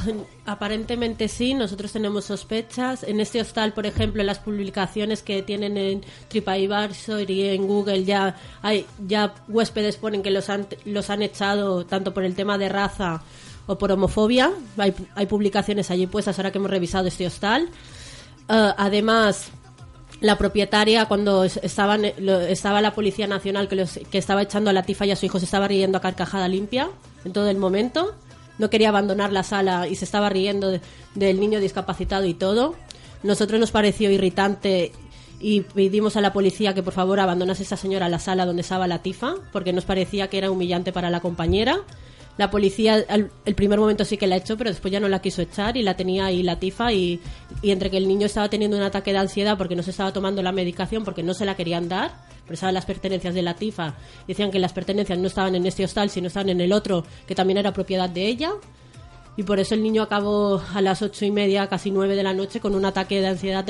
aparentemente 0.45 1.27
sí, 1.27 1.53
nosotros 1.53 1.91
tenemos 1.91 2.25
sospechas. 2.25 3.03
En 3.03 3.19
este 3.19 3.41
hostal, 3.41 3.73
por 3.73 3.85
ejemplo, 3.85 4.21
en 4.21 4.27
las 4.27 4.39
publicaciones 4.39 5.21
que 5.21 5.43
tienen 5.43 5.77
en 5.77 6.01
TripAdvisor 6.29 7.29
y 7.29 7.49
en 7.49 7.67
Google 7.67 8.03
ya 8.03 8.35
hay 8.61 8.85
ya 9.07 9.35
huéspedes 9.47 9.97
ponen 9.97 10.23
que 10.23 10.31
los 10.31 10.49
han, 10.49 10.67
los 10.85 11.09
han 11.09 11.21
echado 11.21 11.85
tanto 11.85 12.13
por 12.13 12.23
el 12.23 12.35
tema 12.35 12.57
de 12.57 12.69
raza 12.69 13.21
o 13.67 13.77
por 13.77 13.91
homofobia. 13.91 14.51
Hay, 14.77 14.93
hay 15.15 15.25
publicaciones 15.25 15.91
allí 15.91 16.07
puestas 16.07 16.37
ahora 16.39 16.51
que 16.51 16.57
hemos 16.57 16.71
revisado 16.71 17.07
este 17.07 17.27
hostal. 17.27 17.69
Eh, 18.49 18.71
además, 18.77 19.51
la 20.25 20.37
propietaria 20.37 21.05
cuando 21.05 21.43
es- 21.43 21.57
estaban, 21.61 22.01
lo- 22.17 22.41
estaba 22.41 22.81
la 22.81 22.93
policía 22.93 23.27
nacional 23.27 23.67
que, 23.67 24.17
estaba 24.17 24.41
echando 24.41 24.69
a 24.69 24.73
Latifa 24.73 25.05
y 25.05 25.11
a 25.11 25.15
su 25.15 25.25
hijo 25.25 25.39
se 25.39 25.45
estaba 25.45 25.67
riendo 25.67 25.97
a 25.97 26.01
carcajada 26.01 26.47
limpia 26.47 26.89
en 27.23 27.31
todo 27.33 27.49
el 27.49 27.57
momento. 27.57 28.15
No 28.57 28.69
quería 28.69 28.89
abandonar 28.89 29.31
la 29.31 29.43
sala 29.43 29.87
y 29.87 29.95
se 29.95 30.05
estaba 30.05 30.29
riendo 30.29 30.69
de- 30.71 30.81
del 31.13 31.39
niño 31.39 31.59
discapacitado 31.59 32.25
y 32.25 32.33
todo. 32.33 32.75
Nosotros 33.23 33.59
nos 33.59 33.71
pareció 33.71 34.09
irritante 34.09 34.91
y 35.39 35.61
pedimos 35.61 36.15
a 36.15 36.21
la 36.21 36.31
policía 36.33 36.73
que 36.73 36.81
por 36.81 36.93
favor 36.93 37.19
abandonase 37.19 37.63
a 37.63 37.65
esa 37.65 37.77
señora 37.77 38.05
a 38.05 38.09
la 38.09 38.19
sala 38.19 38.45
donde 38.45 38.61
estaba 38.61 38.87
Latifa 38.87 39.35
porque 39.51 39.73
nos 39.73 39.85
parecía 39.85 40.27
que 40.29 40.37
era 40.37 40.49
humillante 40.49 40.91
para 40.93 41.09
la 41.09 41.19
compañera 41.19 41.79
la 42.37 42.49
policía 42.49 43.05
al 43.07 43.31
el 43.45 43.55
primer 43.55 43.79
momento 43.79 44.03
sí 44.05 44.17
que 44.17 44.27
la 44.27 44.35
echó, 44.35 44.57
pero 44.57 44.69
después 44.69 44.91
ya 44.91 44.99
no 44.99 45.07
la 45.07 45.21
quiso 45.21 45.41
echar 45.41 45.77
y 45.77 45.83
la 45.83 45.95
tenía 45.95 46.25
ahí 46.25 46.43
Latifa 46.43 46.91
y, 46.91 47.19
y 47.61 47.71
entre 47.71 47.89
que 47.89 47.97
el 47.97 48.07
niño 48.07 48.25
estaba 48.25 48.49
teniendo 48.49 48.75
un 48.77 48.83
ataque 48.83 49.11
de 49.11 49.19
ansiedad 49.19 49.57
porque 49.57 49.75
no 49.75 49.83
se 49.83 49.91
estaba 49.91 50.11
tomando 50.11 50.41
la 50.41 50.51
medicación 50.51 51.03
porque 51.03 51.23
no 51.23 51.33
se 51.33 51.45
la 51.45 51.55
querían 51.55 51.87
dar, 51.87 52.11
presaban 52.45 52.73
las 52.73 52.85
pertenencias 52.85 53.33
de 53.33 53.41
Latifa, 53.41 53.95
decían 54.27 54.51
que 54.51 54.59
las 54.59 54.73
pertenencias 54.73 55.17
no 55.17 55.27
estaban 55.27 55.55
en 55.55 55.65
este 55.65 55.83
hostal, 55.83 56.09
sino 56.09 56.27
estaban 56.27 56.49
en 56.49 56.61
el 56.61 56.73
otro, 56.73 57.05
que 57.27 57.35
también 57.35 57.57
era 57.57 57.73
propiedad 57.73 58.09
de 58.09 58.27
ella. 58.27 58.51
Y 59.37 59.43
por 59.43 59.59
eso 59.59 59.75
el 59.75 59.83
niño 59.83 60.01
acabó 60.01 60.61
a 60.73 60.79
las 60.79 61.01
ocho 61.01 61.25
y 61.25 61.31
media, 61.31 61.67
casi 61.67 61.91
nueve 61.91 62.15
de 62.15 62.23
la 62.23 62.33
noche, 62.33 62.61
con 62.61 62.73
un 62.73 62.85
ataque 62.85 63.19
de 63.19 63.27
ansiedad 63.27 63.65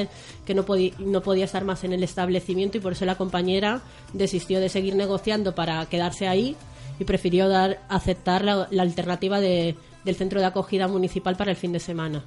que 0.45 0.53
no, 0.53 0.63
podía 0.63 0.91
no 0.99 1.21
podía 1.21 1.45
estar 1.45 1.65
más 1.65 1.83
en 1.83 1.91
el 1.91 2.03
establecimiento 2.03 2.77
y 2.77 2.81
por 2.81 2.91
eso 2.91 3.03
la 3.05 3.15
compañera 3.15 3.81
desistió 4.13 4.59
de 4.59 4.69
seguir 4.69 4.95
negociando 4.95 5.55
para 5.55 5.83
quedarse 5.87 6.27
ahí 6.27 6.55
y 6.99 7.03
prefirió 7.05 7.47
dar 7.49 7.81
aceptar 7.89 8.43
la, 8.43 8.67
la 8.71 8.83
alternativa 8.83 9.39
de- 9.39 9.75
del 10.03 10.15
centro 10.15 10.39
de 10.39 10.45
acogida 10.45 10.87
municipal 10.87 11.35
para 11.35 11.51
el 11.51 11.57
fin 11.57 11.71
de 11.71 11.79
semana. 11.79 12.23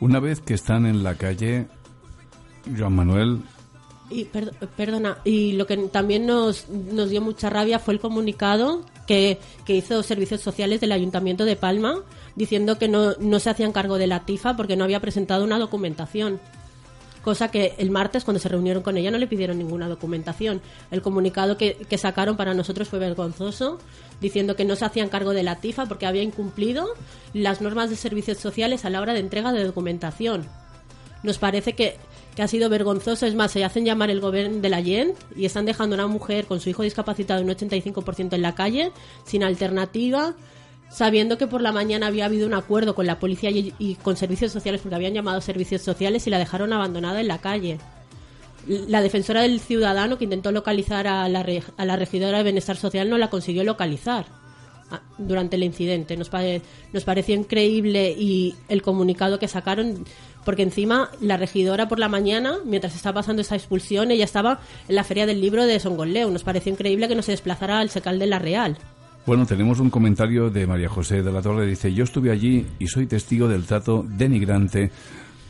Una 0.00 0.20
vez 0.20 0.40
que 0.40 0.54
están 0.54 0.84
en 0.86 1.02
la 1.02 1.14
calle, 1.14 1.66
Joan 2.76 2.94
Manuel, 2.94 3.40
Y 4.10 4.24
perdo- 4.26 4.52
perdona, 4.76 5.18
y 5.24 5.52
lo 5.52 5.66
que 5.66 5.76
también 5.76 6.26
nos, 6.26 6.68
nos 6.68 7.08
dio 7.10 7.20
mucha 7.22 7.48
rabia 7.48 7.78
fue 7.78 7.94
el 7.94 8.00
comunicado 8.00 8.84
que, 9.06 9.38
que 9.64 9.74
hizo 9.74 10.02
Servicios 10.02 10.40
Sociales 10.42 10.80
del 10.80 10.92
Ayuntamiento 10.92 11.44
de 11.46 11.56
Palma 11.56 11.96
diciendo 12.36 12.78
que 12.78 12.88
no, 12.88 13.12
no 13.20 13.38
se 13.40 13.48
hacían 13.50 13.72
cargo 13.72 13.96
de 13.96 14.06
la 14.06 14.20
TIFA 14.26 14.56
porque 14.56 14.76
no 14.76 14.84
había 14.84 15.00
presentado 15.00 15.44
una 15.44 15.58
documentación. 15.58 16.38
Cosa 17.24 17.50
que 17.50 17.74
el 17.78 17.90
martes, 17.90 18.22
cuando 18.22 18.38
se 18.38 18.48
reunieron 18.48 18.82
con 18.82 18.96
ella, 18.98 19.10
no 19.10 19.18
le 19.18 19.26
pidieron 19.26 19.58
ninguna 19.58 19.88
documentación. 19.88 20.60
El 20.90 21.00
comunicado 21.00 21.56
que, 21.56 21.74
que 21.74 21.98
sacaron 21.98 22.36
para 22.36 22.52
nosotros 22.52 22.88
fue 22.88 22.98
vergonzoso, 22.98 23.78
diciendo 24.20 24.56
que 24.56 24.64
no 24.64 24.76
se 24.76 24.84
hacían 24.84 25.08
cargo 25.08 25.32
de 25.32 25.42
la 25.42 25.56
TIFA 25.56 25.86
porque 25.86 26.06
había 26.06 26.22
incumplido 26.22 26.86
las 27.32 27.60
normas 27.60 27.88
de 27.88 27.96
servicios 27.96 28.38
sociales 28.38 28.84
a 28.84 28.90
la 28.90 29.00
hora 29.00 29.14
de 29.14 29.20
entrega 29.20 29.52
de 29.52 29.64
documentación 29.64 30.46
nos 31.24 31.38
parece 31.38 31.72
que, 31.72 31.96
ha 32.38 32.48
sido 32.48 32.68
vergonzoso. 32.68 33.26
Es 33.26 33.34
más, 33.34 33.52
se 33.52 33.64
hacen 33.64 33.84
llamar 33.84 34.10
el 34.10 34.20
gobierno 34.20 34.60
de 34.60 34.68
la 34.68 34.82
Gent 34.82 35.16
y 35.36 35.46
están 35.46 35.66
dejando 35.66 35.94
a 35.94 35.98
una 35.98 36.06
mujer 36.06 36.46
con 36.46 36.60
su 36.60 36.68
hijo 36.68 36.82
discapacitado 36.82 37.42
un 37.42 37.48
85% 37.48 38.34
en 38.34 38.42
la 38.42 38.54
calle, 38.54 38.92
sin 39.24 39.42
alternativa, 39.42 40.34
sabiendo 40.94 41.36
que 41.36 41.48
por 41.48 41.60
la 41.60 41.72
mañana 41.72 42.06
había 42.06 42.26
habido 42.26 42.46
un 42.46 42.54
acuerdo 42.54 42.94
con 42.94 43.04
la 43.04 43.18
policía 43.18 43.50
y, 43.50 43.96
con 44.00 44.16
servicios 44.16 44.52
sociales, 44.52 44.80
porque 44.80 44.94
habían 44.94 45.12
llamado 45.12 45.40
servicios 45.40 45.82
sociales 45.82 46.24
y 46.26 46.30
la 46.30 46.38
dejaron 46.38 46.72
abandonada 46.72 47.20
en 47.20 47.26
la 47.26 47.38
calle. 47.38 47.78
La 48.68 49.02
defensora 49.02 49.42
del 49.42 49.58
ciudadano 49.58 50.18
que 50.18 50.24
intentó 50.24 50.52
localizar 50.52 51.08
a 51.08 51.28
la, 51.28 51.44
a 51.76 51.84
la 51.84 51.96
regidora 51.96 52.38
de 52.38 52.44
Bienestar 52.44 52.76
Social 52.76 53.10
no 53.10 53.18
la 53.18 53.28
consiguió 53.28 53.64
localizar 53.64 54.26
ah, 54.92 55.02
durante 55.18 55.56
el 55.56 55.64
incidente. 55.64 56.16
Nos, 56.16 56.28
pare- 56.28 56.62
nos 56.92 57.02
pareció 57.02 57.34
increíble 57.34 58.14
y 58.16 58.54
el 58.68 58.80
comunicado 58.80 59.40
que 59.40 59.48
sacaron, 59.48 60.04
porque 60.44 60.62
encima 60.62 61.10
la 61.20 61.36
regidora 61.36 61.88
por 61.88 61.98
la 61.98 62.08
mañana, 62.08 62.58
mientras 62.64 62.94
estaba 62.94 63.16
pasando 63.20 63.42
esa 63.42 63.56
expulsión, 63.56 64.12
ella 64.12 64.24
estaba 64.24 64.60
en 64.88 64.94
la 64.94 65.02
feria 65.02 65.26
del 65.26 65.40
libro 65.40 65.66
de 65.66 65.80
Songoleu. 65.80 66.30
Nos 66.30 66.44
pareció 66.44 66.70
increíble 66.72 67.08
que 67.08 67.16
no 67.16 67.22
se 67.22 67.32
desplazara 67.32 67.80
al 67.80 67.90
secal 67.90 68.20
de 68.20 68.28
la 68.28 68.38
Real. 68.38 68.78
Bueno, 69.26 69.46
tenemos 69.46 69.80
un 69.80 69.88
comentario 69.88 70.50
de 70.50 70.66
María 70.66 70.88
José 70.88 71.22
de 71.22 71.32
la 71.32 71.40
Torre. 71.40 71.66
Dice, 71.66 71.92
yo 71.94 72.04
estuve 72.04 72.30
allí 72.30 72.66
y 72.78 72.86
soy 72.86 73.06
testigo 73.06 73.48
del 73.48 73.64
trato 73.64 74.04
denigrante 74.06 74.90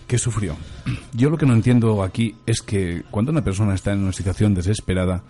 que 0.06 0.16
sufrió. 0.18 0.56
Yo 1.12 1.30
lo 1.30 1.36
que 1.38 1.46
no 1.46 1.54
entiendo 1.54 2.02
aquí 2.02 2.36
es 2.46 2.60
que 2.62 3.02
cuando 3.10 3.32
una 3.32 3.42
persona 3.42 3.74
está 3.74 3.92
en 3.92 4.00
una 4.00 4.12
situación 4.12 4.54
desesperada, 4.54 5.22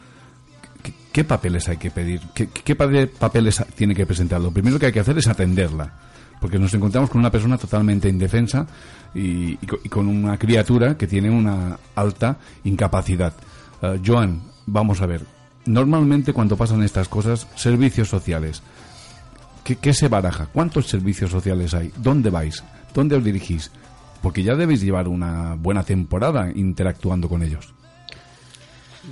¿qué, 1.12 1.24
papeles 1.24 1.68
hay 1.68 1.76
que 1.78 1.90
pedir? 1.90 2.20
¿Qué, 2.34 2.48
qué 2.48 2.74
pa- 2.74 2.88
papeles 3.18 3.64
tiene 3.76 3.94
que 3.94 4.04
presentar? 4.04 4.40
Lo 4.40 4.50
primero 4.50 4.78
que 4.78 4.86
hay 4.86 4.92
que 4.92 5.00
hacer 5.00 5.16
es 5.16 5.28
atenderla. 5.28 5.92
Porque 6.40 6.58
nos 6.58 6.74
encontramos 6.74 7.08
con 7.08 7.20
una 7.20 7.30
persona 7.30 7.56
totalmente 7.56 8.08
indefensa 8.08 8.66
y 9.14 9.56
con 9.88 10.08
una 10.08 10.36
criatura 10.36 10.98
que 10.98 11.06
tiene 11.06 11.30
una 11.30 11.78
alta 11.94 12.36
incapacidad. 12.64 13.32
Eh, 13.80 14.00
Joan, 14.04 14.42
vamos 14.66 15.00
a 15.00 15.06
ver. 15.06 15.22
Normalmente 15.66 16.32
cuando 16.32 16.56
pasan 16.56 16.82
estas 16.82 17.08
cosas, 17.08 17.46
servicios 17.54 18.08
sociales. 18.08 18.62
¿Qué, 19.64 19.94
se 19.94 20.08
baraja? 20.08 20.46
¿Cuántos 20.52 20.88
servicios 20.88 21.30
sociales 21.30 21.72
hay? 21.72 21.90
¿Dónde 21.96 22.28
vais? 22.28 22.62
¿Dónde 22.92 23.16
os 23.16 23.24
dirigís? 23.24 23.70
Porque 24.20 24.42
ya 24.42 24.54
debéis 24.54 24.82
llevar 24.82 25.08
una 25.08 25.54
buena 25.54 25.82
temporada 25.82 26.50
interactuando 26.54 27.30
con 27.30 27.42
ellos. 27.42 27.72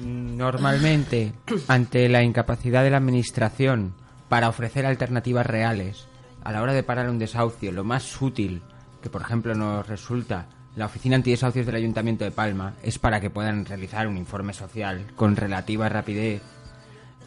Normalmente, 0.04 1.32
ante 1.68 2.08
la 2.10 2.22
incapacidad 2.22 2.82
de 2.84 2.90
la 2.90 2.98
Administración 2.98 3.94
para 4.28 4.48
ofrecer 4.48 4.84
alternativas 4.84 5.46
reales 5.46 6.06
a 6.44 6.52
la 6.52 6.62
hora 6.62 6.74
de 6.74 6.82
parar 6.82 7.08
un 7.08 7.18
desahucio, 7.18 7.72
lo 7.72 7.84
más 7.84 8.20
útil 8.20 8.62
que, 9.02 9.08
por 9.08 9.22
ejemplo, 9.22 9.54
nos 9.54 9.86
resulta 9.86 10.48
la 10.76 10.86
Oficina 10.86 11.16
Antidesahucios 11.16 11.66
del 11.66 11.74
Ayuntamiento 11.74 12.24
de 12.24 12.30
Palma 12.30 12.74
es 12.82 12.98
para 12.98 13.20
que 13.20 13.30
puedan 13.30 13.64
realizar 13.64 14.06
un 14.06 14.16
informe 14.16 14.54
social 14.54 15.06
con 15.16 15.36
relativa 15.36 15.88
rapidez, 15.88 16.40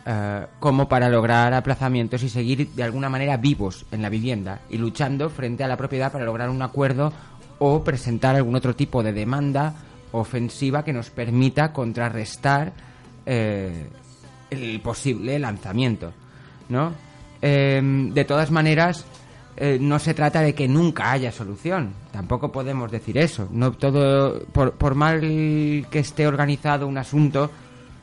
eh, 0.06 0.46
como 0.60 0.88
para 0.88 1.10
lograr 1.10 1.54
aplazamientos 1.54 2.24
y 2.24 2.30
seguir 2.30 2.70
de 2.70 2.84
alguna 2.84 3.10
manera 3.10 3.38
vivos 3.38 3.86
en 3.92 4.02
la 4.02 4.10
vivienda 4.10 4.62
y 4.70 4.78
luchando 4.78 5.30
frente 5.30 5.64
a 5.64 5.68
la 5.68 5.78
propiedad 5.78 6.12
para 6.12 6.26
lograr 6.26 6.50
un 6.50 6.62
acuerdo 6.62 7.14
o 7.60 7.84
presentar 7.84 8.36
algún 8.36 8.56
otro 8.56 8.76
tipo 8.76 9.04
de 9.04 9.14
demanda 9.14 9.76
ofensiva 10.12 10.84
que 10.84 10.94
nos 10.94 11.10
permita 11.10 11.72
contrarrestar 11.72 12.74
eh, 13.26 13.90
el 14.50 14.80
posible 14.82 15.38
lanzamiento, 15.40 16.14
¿no? 16.70 16.94
Em, 17.42 18.14
de 18.14 18.26
todas 18.26 18.50
maneras, 18.50 19.06
eh, 19.58 19.78
no 19.80 20.00
se 20.00 20.14
trata 20.14 20.42
de 20.42 20.54
que 20.54 20.68
nunca 20.68 21.12
haya 21.12 21.32
solución. 21.32 21.94
Tampoco 22.12 22.52
podemos 22.52 22.92
decir 22.92 23.18
eso. 23.18 23.48
No 23.52 23.72
todo, 23.72 24.42
por, 24.52 24.96
mal 24.96 25.22
que 25.22 26.00
esté 26.00 26.28
organizado 26.28 26.88
un 26.88 26.98
asunto, 26.98 27.50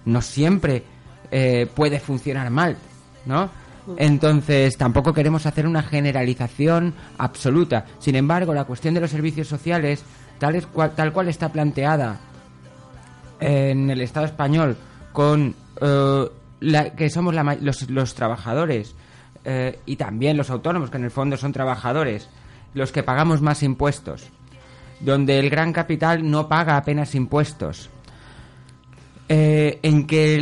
no 0.05 0.23
siempre 0.23 0.83
eh, 1.31 1.67
puede 1.75 2.01
funcionar 2.01 2.51
mal, 2.51 2.77
¿no? 3.27 3.51
Entonces, 3.97 4.77
tampoco 4.79 5.13
queremos 5.13 5.45
hacer 5.45 5.67
una 5.67 5.83
generalización 5.83 6.95
absoluta. 7.19 7.85
Sin 7.99 8.15
embargo, 8.15 8.55
la 8.55 8.65
cuestión 8.65 8.95
de 8.95 9.01
los 9.01 9.11
servicios 9.11 9.49
sociales, 9.49 10.05
tal, 10.39 10.55
es 10.55 10.67
cual, 10.67 10.93
tal 10.95 11.13
cual 11.13 11.29
está 11.29 11.51
planteada 11.51 12.21
en 13.41 13.91
el 13.91 14.01
Estado 14.01 14.27
español, 14.27 14.77
con 15.13 15.55
eh, 15.81 16.25
la- 16.61 16.91
que 16.95 17.11
somos 17.11 17.35
la 17.35 17.57
los 17.61 18.15
trabajadores 18.15 18.95
eh, 19.45 19.79
y 19.87 19.97
también 19.97 20.37
los 20.37 20.51
autónomos, 20.51 20.91
que 20.91 20.99
en 20.99 21.05
el 21.05 21.11
fondo 21.11 21.37
son 21.37 21.53
trabajadores, 21.53 22.29
los 22.75 22.93
que 22.93 23.03
pagamos 23.03 23.43
más 23.43 23.63
impuestos, 23.63 24.29
donde 25.01 25.39
el 25.39 25.51
gran 25.51 25.73
capital 25.73 26.31
no 26.31 26.49
paga 26.49 26.77
apenas 26.77 27.15
impuestos, 27.15 27.91
eh, 29.29 29.79
en 29.83 30.07
que 30.07 30.41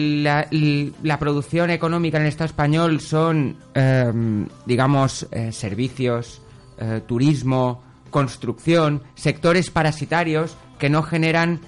la, 1.02 1.18
producción 1.18 1.70
económica 1.70 2.18
en 2.18 2.24
el 2.24 2.28
Estado 2.28 2.46
español 2.46 3.00
son, 3.00 3.56
em, 3.74 4.48
digamos, 4.66 5.28
eh, 5.30 5.52
servicios, 5.52 6.42
eh, 6.78 7.02
turismo, 7.06 7.82
construcción, 8.10 9.02
sectores 9.14 9.70
parasitarios 9.70 10.56
que 10.78 10.90
no 10.90 11.02
generan, 11.02 11.60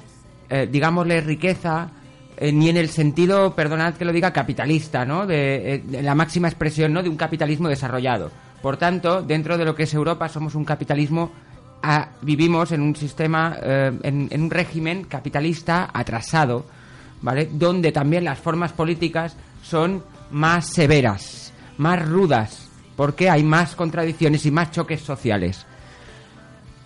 eh, 0.51 0.69
digámosle, 0.71 1.21
riqueza, 1.21 1.91
eh, 2.37 2.53
ni 2.53 2.69
en 2.69 2.77
el 2.77 2.89
sentido, 2.89 3.55
perdonad 3.55 3.95
que 3.95 4.05
lo 4.05 4.13
diga, 4.13 4.33
capitalista, 4.33 5.05
¿no? 5.05 5.27
Eh, 5.29 5.83
de 5.85 6.03
la 6.03 6.15
máxima 6.15 6.49
expresión, 6.49 6.93
¿no? 6.93 7.03
De 7.03 7.09
un 7.09 7.17
capitalismo 7.17 7.69
desarrollado. 7.69 8.31
Por 8.63 8.77
tanto, 8.77 9.23
dentro 9.23 9.59
de 9.59 9.65
lo 9.65 9.75
que 9.75 9.85
es 9.85 9.95
Europa, 9.95 10.29
somos 10.29 10.55
un 10.55 10.65
capitalismo, 10.65 11.33
ah, 11.83 12.09
vivimos 12.23 12.73
en 12.73 12.81
un 12.81 12.97
sistema, 12.97 13.57
eh, 13.61 13.93
en 14.03 14.43
un 14.43 14.51
régimen 14.51 15.05
capitalista 15.05 15.91
atrasado, 15.93 16.65
¿vale? 17.21 17.49
Donde 17.53 17.93
también 17.93 18.25
las 18.25 18.39
formas 18.39 18.73
políticas 18.73 19.37
son 19.63 20.03
más 20.31 20.69
severas, 20.69 21.53
más 21.79 22.07
rudas, 22.09 22.71
porque 22.97 23.29
hay 23.31 23.43
más 23.43 23.75
contradicciones 23.75 24.47
y 24.47 24.51
más 24.51 24.71
choques 24.71 25.01
sociales. 25.01 25.67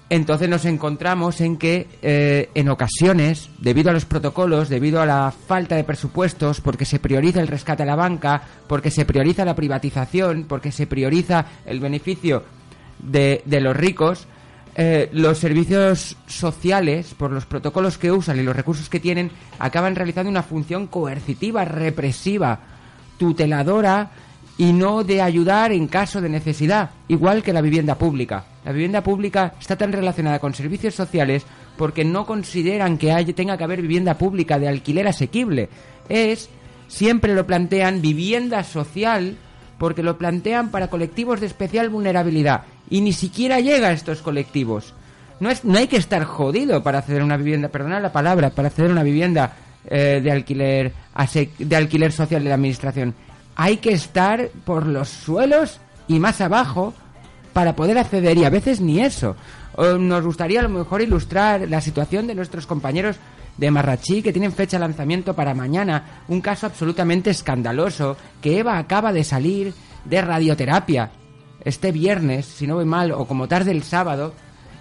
Entonces 0.08 0.48
nos 0.48 0.64
encontramos 0.64 1.40
en 1.40 1.56
que 1.56 1.88
eh, 2.00 2.50
en 2.54 2.68
ocasiones, 2.68 3.50
debido 3.58 3.90
a 3.90 3.92
los 3.92 4.04
protocolos, 4.04 4.68
debido 4.68 5.00
a 5.00 5.06
la 5.06 5.32
falta 5.32 5.74
de 5.74 5.82
presupuestos, 5.82 6.60
porque 6.60 6.84
se 6.84 7.00
prioriza 7.00 7.40
el 7.40 7.48
rescate 7.48 7.82
a 7.82 7.86
la 7.86 7.96
banca, 7.96 8.40
porque 8.68 8.92
se 8.92 9.04
prioriza 9.04 9.44
la 9.44 9.56
privatización, 9.56 10.44
porque 10.48 10.70
se 10.70 10.86
prioriza 10.86 11.46
el 11.64 11.80
beneficio 11.80 12.44
de, 13.00 13.42
los 13.46 13.76
ricos, 13.76 14.28
eh, 14.76 15.08
los 15.12 15.38
servicios 15.38 16.16
sociales, 16.28 17.12
por 17.14 17.32
los 17.32 17.46
protocolos 17.46 17.98
que 17.98 18.12
usan 18.12 18.38
y 18.38 18.44
los 18.44 18.54
recursos 18.54 18.88
que 18.88 19.00
tienen, 19.00 19.32
acaban 19.58 19.96
realizando 19.96 20.30
una 20.30 20.44
función 20.44 20.86
coercitiva, 20.86 21.64
represiva, 21.64 22.60
tuteladora 23.18 24.10
y 24.58 24.72
no 24.72 25.04
de 25.04 25.20
ayudar 25.20 25.72
en 25.72 25.86
caso 25.86 26.20
de 26.20 26.28
necesidad, 26.28 26.90
igual 27.08 27.42
que 27.42 27.52
la 27.52 27.60
vivienda 27.60 27.96
pública. 27.96 28.44
La 28.64 28.72
vivienda 28.72 29.02
pública 29.02 29.54
está 29.60 29.76
tan 29.76 29.92
relacionada 29.92 30.38
con 30.38 30.54
servicios 30.54 30.94
sociales 30.94 31.44
porque 31.76 32.04
no 32.04 32.26
consideran 32.26 32.98
que 32.98 33.12
haya, 33.12 33.34
tenga 33.34 33.58
que 33.58 33.64
haber 33.64 33.82
vivienda 33.82 34.16
pública 34.16 34.58
de 34.58 34.68
alquiler 34.68 35.06
asequible. 35.06 35.68
Es, 36.08 36.48
siempre 36.88 37.34
lo 37.34 37.46
plantean, 37.46 38.00
vivienda 38.00 38.64
social 38.64 39.36
porque 39.78 40.02
lo 40.02 40.16
plantean 40.16 40.70
para 40.70 40.88
colectivos 40.88 41.40
de 41.40 41.46
especial 41.46 41.90
vulnerabilidad 41.90 42.62
y 42.88 43.02
ni 43.02 43.12
siquiera 43.12 43.60
llega 43.60 43.88
a 43.88 43.92
estos 43.92 44.22
colectivos. 44.22 44.94
No, 45.38 45.50
es, 45.50 45.64
no 45.64 45.78
hay 45.78 45.86
que 45.86 45.98
estar 45.98 46.24
jodido 46.24 46.82
para 46.82 46.98
acceder 46.98 47.20
a 47.20 47.24
una 47.24 47.36
vivienda, 47.36 47.68
perdonad 47.68 48.00
la 48.00 48.12
palabra, 48.12 48.50
para 48.50 48.68
acceder 48.68 48.90
a 48.90 48.94
una 48.94 49.02
vivienda 49.02 49.54
eh, 49.88 50.20
de 50.22 50.32
alquiler 50.32 50.92
de 51.58 51.76
alquiler 51.76 52.10
social 52.10 52.42
de 52.42 52.48
la 52.48 52.54
administración. 52.54 53.14
Hay 53.56 53.78
que 53.78 53.92
estar 53.92 54.50
por 54.64 54.86
los 54.86 55.08
suelos 55.08 55.80
y 56.06 56.18
más 56.20 56.40
abajo 56.40 56.94
para 57.52 57.74
poder 57.74 57.98
acceder 57.98 58.36
y 58.36 58.44
a 58.44 58.50
veces 58.50 58.80
ni 58.80 59.00
eso. 59.00 59.34
Nos 59.76 60.24
gustaría 60.24 60.60
a 60.60 60.62
lo 60.62 60.68
mejor 60.68 61.02
ilustrar 61.02 61.68
la 61.68 61.80
situación 61.80 62.26
de 62.26 62.34
nuestros 62.34 62.66
compañeros 62.66 63.16
de 63.56 63.70
Marrachí 63.70 64.22
que 64.22 64.32
tienen 64.32 64.52
fecha 64.52 64.76
de 64.76 64.82
lanzamiento 64.82 65.34
para 65.34 65.54
mañana, 65.54 66.22
un 66.28 66.40
caso 66.40 66.66
absolutamente 66.66 67.30
escandaloso 67.30 68.16
que 68.42 68.58
Eva 68.58 68.78
acaba 68.78 69.12
de 69.12 69.24
salir 69.24 69.72
de 70.04 70.20
radioterapia 70.20 71.10
este 71.64 71.90
viernes, 71.92 72.46
si 72.46 72.66
no 72.66 72.76
voy 72.76 72.84
mal, 72.84 73.10
o 73.12 73.26
como 73.26 73.48
tarde 73.48 73.72
el 73.72 73.82
sábado, 73.82 74.34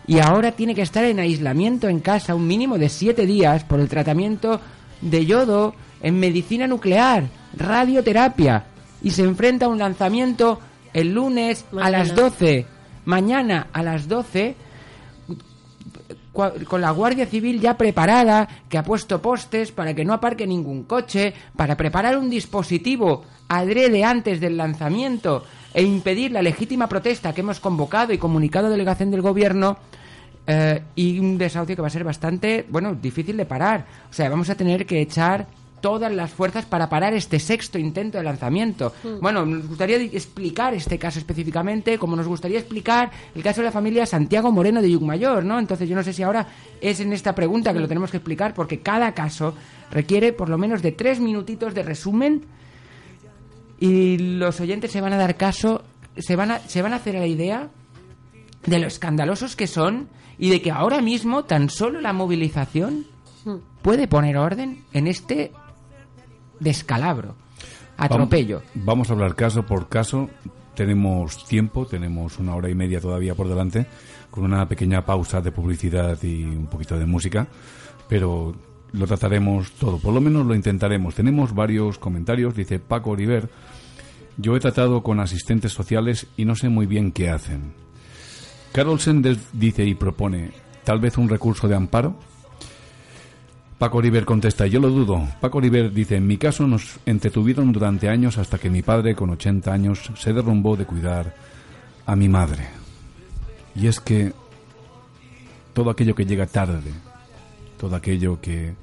y 0.05 0.19
ahora 0.19 0.51
tiene 0.51 0.75
que 0.75 0.83
estar 0.83 1.03
en 1.03 1.19
aislamiento 1.19 1.87
en 1.87 1.99
casa 1.99 2.35
un 2.35 2.45
mínimo 2.45 2.77
de 2.77 2.89
siete 2.89 3.25
días 3.25 3.63
por 3.63 3.79
el 3.79 3.89
tratamiento 3.89 4.61
de 5.01 5.25
yodo 5.25 5.73
en 6.01 6.19
medicina 6.19 6.67
nuclear, 6.67 7.23
radioterapia, 7.57 8.65
y 9.01 9.11
se 9.11 9.23
enfrenta 9.23 9.65
a 9.65 9.69
un 9.69 9.77
lanzamiento 9.79 10.59
el 10.93 11.13
lunes 11.13 11.65
a 11.81 11.89
las 11.89 12.15
12, 12.15 12.65
mañana 13.05 13.67
a 13.73 13.83
las 13.83 14.07
12, 14.07 14.55
cua- 16.33 16.63
con 16.65 16.81
la 16.81 16.91
Guardia 16.91 17.25
Civil 17.25 17.59
ya 17.59 17.77
preparada, 17.77 18.47
que 18.69 18.77
ha 18.77 18.83
puesto 18.83 19.21
postes 19.21 19.71
para 19.71 19.93
que 19.93 20.05
no 20.05 20.13
aparque 20.13 20.47
ningún 20.47 20.83
coche, 20.83 21.33
para 21.55 21.75
preparar 21.75 22.17
un 22.17 22.29
dispositivo 22.29 23.23
adrede 23.47 24.03
antes 24.03 24.39
del 24.39 24.57
lanzamiento 24.57 25.43
e 25.73 25.83
impedir 25.83 26.31
la 26.31 26.41
legítima 26.41 26.87
protesta 26.87 27.33
que 27.33 27.41
hemos 27.41 27.59
convocado 27.59 28.13
y 28.13 28.17
comunicado 28.17 28.67
a 28.67 28.69
delegación 28.69 29.11
del 29.11 29.21
gobierno. 29.21 29.77
eh, 30.47 30.79
y 30.95 31.17
un 31.17 31.39
desahucio 31.39 31.75
que 31.75 31.81
va 31.81 31.87
a 31.87 31.91
ser 31.91 32.03
bastante, 32.03 32.67
bueno, 32.69 32.93
difícil 32.93 33.35
de 33.35 33.47
parar. 33.47 33.83
O 34.11 34.13
sea, 34.13 34.29
vamos 34.29 34.47
a 34.51 34.53
tener 34.55 34.85
que 34.85 35.01
echar 35.01 35.47
todas 35.85 36.11
las 36.11 36.31
fuerzas 36.31 36.65
para 36.65 36.89
parar 36.89 37.13
este 37.13 37.37
sexto 37.37 37.77
intento 37.77 38.17
de 38.17 38.23
lanzamiento. 38.23 38.91
Bueno, 39.21 39.45
nos 39.45 39.67
gustaría 39.67 39.97
explicar 39.97 40.73
este 40.73 40.97
caso 40.97 41.19
específicamente, 41.19 41.99
como 41.99 42.15
nos 42.15 42.27
gustaría 42.27 42.57
explicar 42.57 43.11
el 43.35 43.43
caso 43.43 43.61
de 43.61 43.65
la 43.65 43.71
familia 43.71 44.07
Santiago 44.07 44.51
Moreno 44.51 44.81
de 44.81 44.89
Yucmayor, 44.89 45.45
¿no? 45.45 45.59
Entonces 45.59 45.87
yo 45.87 45.95
no 45.95 46.01
sé 46.01 46.11
si 46.11 46.23
ahora 46.23 46.47
es 46.81 47.01
en 47.01 47.13
esta 47.13 47.35
pregunta 47.35 47.71
que 47.71 47.79
lo 47.79 47.87
tenemos 47.87 48.09
que 48.09 48.17
explicar, 48.17 48.55
porque 48.55 48.79
cada 48.79 49.11
caso 49.11 49.53
requiere 49.91 50.33
por 50.33 50.49
lo 50.49 50.57
menos 50.57 50.81
de 50.81 50.91
tres 50.91 51.19
minutitos 51.19 51.75
de 51.75 51.83
resumen 51.83 52.45
y 53.79 54.17
los 54.17 54.59
oyentes 54.59 54.91
se 54.91 55.01
van 55.01 55.13
a 55.13 55.17
dar 55.17 55.37
caso, 55.37 55.83
se 56.17 56.35
van 56.35 56.49
a, 56.49 56.59
se 56.61 56.81
van 56.81 56.93
a 56.93 56.95
hacer 56.95 57.15
a 57.15 57.19
la 57.19 57.27
idea 57.27 57.69
de 58.65 58.79
lo 58.79 58.87
escandalosos 58.87 59.55
que 59.55 59.67
son 59.67 60.09
y 60.39 60.49
de 60.49 60.63
que 60.63 60.71
ahora 60.71 61.03
mismo 61.03 61.45
tan 61.45 61.69
solo 61.69 62.01
la 62.01 62.11
movilización 62.11 63.05
puede 63.83 64.07
poner 64.07 64.35
orden 64.37 64.83
en 64.91 65.05
este 65.05 65.51
descalabro, 66.59 67.35
atropello. 67.97 68.61
Vamos, 68.73 69.09
a 69.09 69.13
hablar 69.13 69.35
caso 69.35 69.63
por 69.63 69.87
caso. 69.89 70.29
Tenemos 70.75 71.45
tiempo, 71.45 71.85
tenemos 71.85 72.37
una 72.39 72.55
hora 72.55 72.69
y 72.69 72.75
media 72.75 72.99
todavía 72.99 73.33
por 73.33 73.47
delante, 73.47 73.85
con 74.29 74.43
una 74.43 74.67
pequeña 74.67 75.05
pausa 75.05 75.39
de 75.39 75.51
publicidad 75.51 76.21
y 76.21 76.43
un 76.43 76.67
poquito 76.67 76.99
de 76.99 77.05
música, 77.05 77.47
pero 78.09 78.53
lo 78.91 79.07
trataremos 79.07 79.71
todo, 79.73 79.97
por 79.99 80.13
lo 80.13 80.21
menos 80.21 80.45
lo 80.45 80.53
intentaremos. 80.53 81.15
Tenemos 81.15 81.53
varios 81.53 81.97
comentarios, 81.97 82.55
dice 82.55 82.79
Paco 82.79 83.11
Oliver, 83.11 83.49
yo 84.37 84.55
he 84.55 84.59
tratado 84.59 85.01
con 85.01 85.19
asistentes 85.19 85.71
sociales 85.71 86.27
y 86.35 86.45
no 86.45 86.55
sé 86.55 86.69
muy 86.69 86.85
bien 86.85 87.11
qué 87.11 87.29
hacen. 87.29 87.73
Carolsen 88.73 89.23
dice 89.53 89.85
y 89.85 89.95
propone 89.95 90.51
tal 90.83 90.99
vez 90.99 91.17
un 91.17 91.29
recurso 91.29 91.67
de 91.67 91.75
amparo. 91.75 92.15
Paco 93.77 93.97
Oliver 93.97 94.23
contesta, 94.23 94.67
yo 94.67 94.79
lo 94.79 94.89
dudo. 94.89 95.27
Paco 95.41 95.57
Oliver 95.57 95.91
dice, 95.91 96.15
en 96.15 96.25
mi 96.25 96.37
caso 96.37 96.65
nos 96.65 96.97
entretuvieron 97.05 97.73
durante 97.73 98.07
años 98.07 98.37
hasta 98.37 98.57
que 98.57 98.69
mi 98.69 98.81
padre, 98.81 99.15
con 99.15 99.29
80 99.31 99.71
años, 99.71 100.11
se 100.15 100.31
derrumbó 100.31 100.77
de 100.77 100.85
cuidar 100.85 101.35
a 102.05 102.15
mi 102.15 102.29
madre. 102.29 102.67
Y 103.75 103.87
es 103.87 103.99
que 103.99 104.31
todo 105.73 105.89
aquello 105.89 106.15
que 106.15 106.25
llega 106.25 106.45
tarde, 106.45 106.91
todo 107.77 107.97
aquello 107.97 108.39
que 108.39 108.75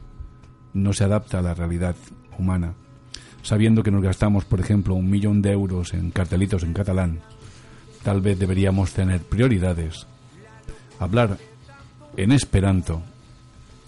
no 0.75 0.93
se 0.93 1.05
adapta 1.05 1.39
a 1.39 1.43
la 1.43 1.55
realidad 1.55 1.97
humana, 2.39 2.75
sabiendo 3.43 3.83
que 3.83 3.91
nos 3.91 4.03
gastamos, 4.03 4.45
por 4.45 4.61
ejemplo, 4.61 4.95
un 4.95 5.09
millón 5.09 5.41
de 5.41 5.53
euros 5.53 5.95
en 5.95 6.11
cartelitos 6.11 6.65
en 6.65 6.75
catalán, 6.75 7.21
tal 8.03 8.21
vez 8.21 8.39
deberíamos 8.39 8.93
tener 8.93 9.23
prioridades, 9.23 10.07
hablar 10.99 11.39
en 12.19 12.33
esperanto 12.33 13.03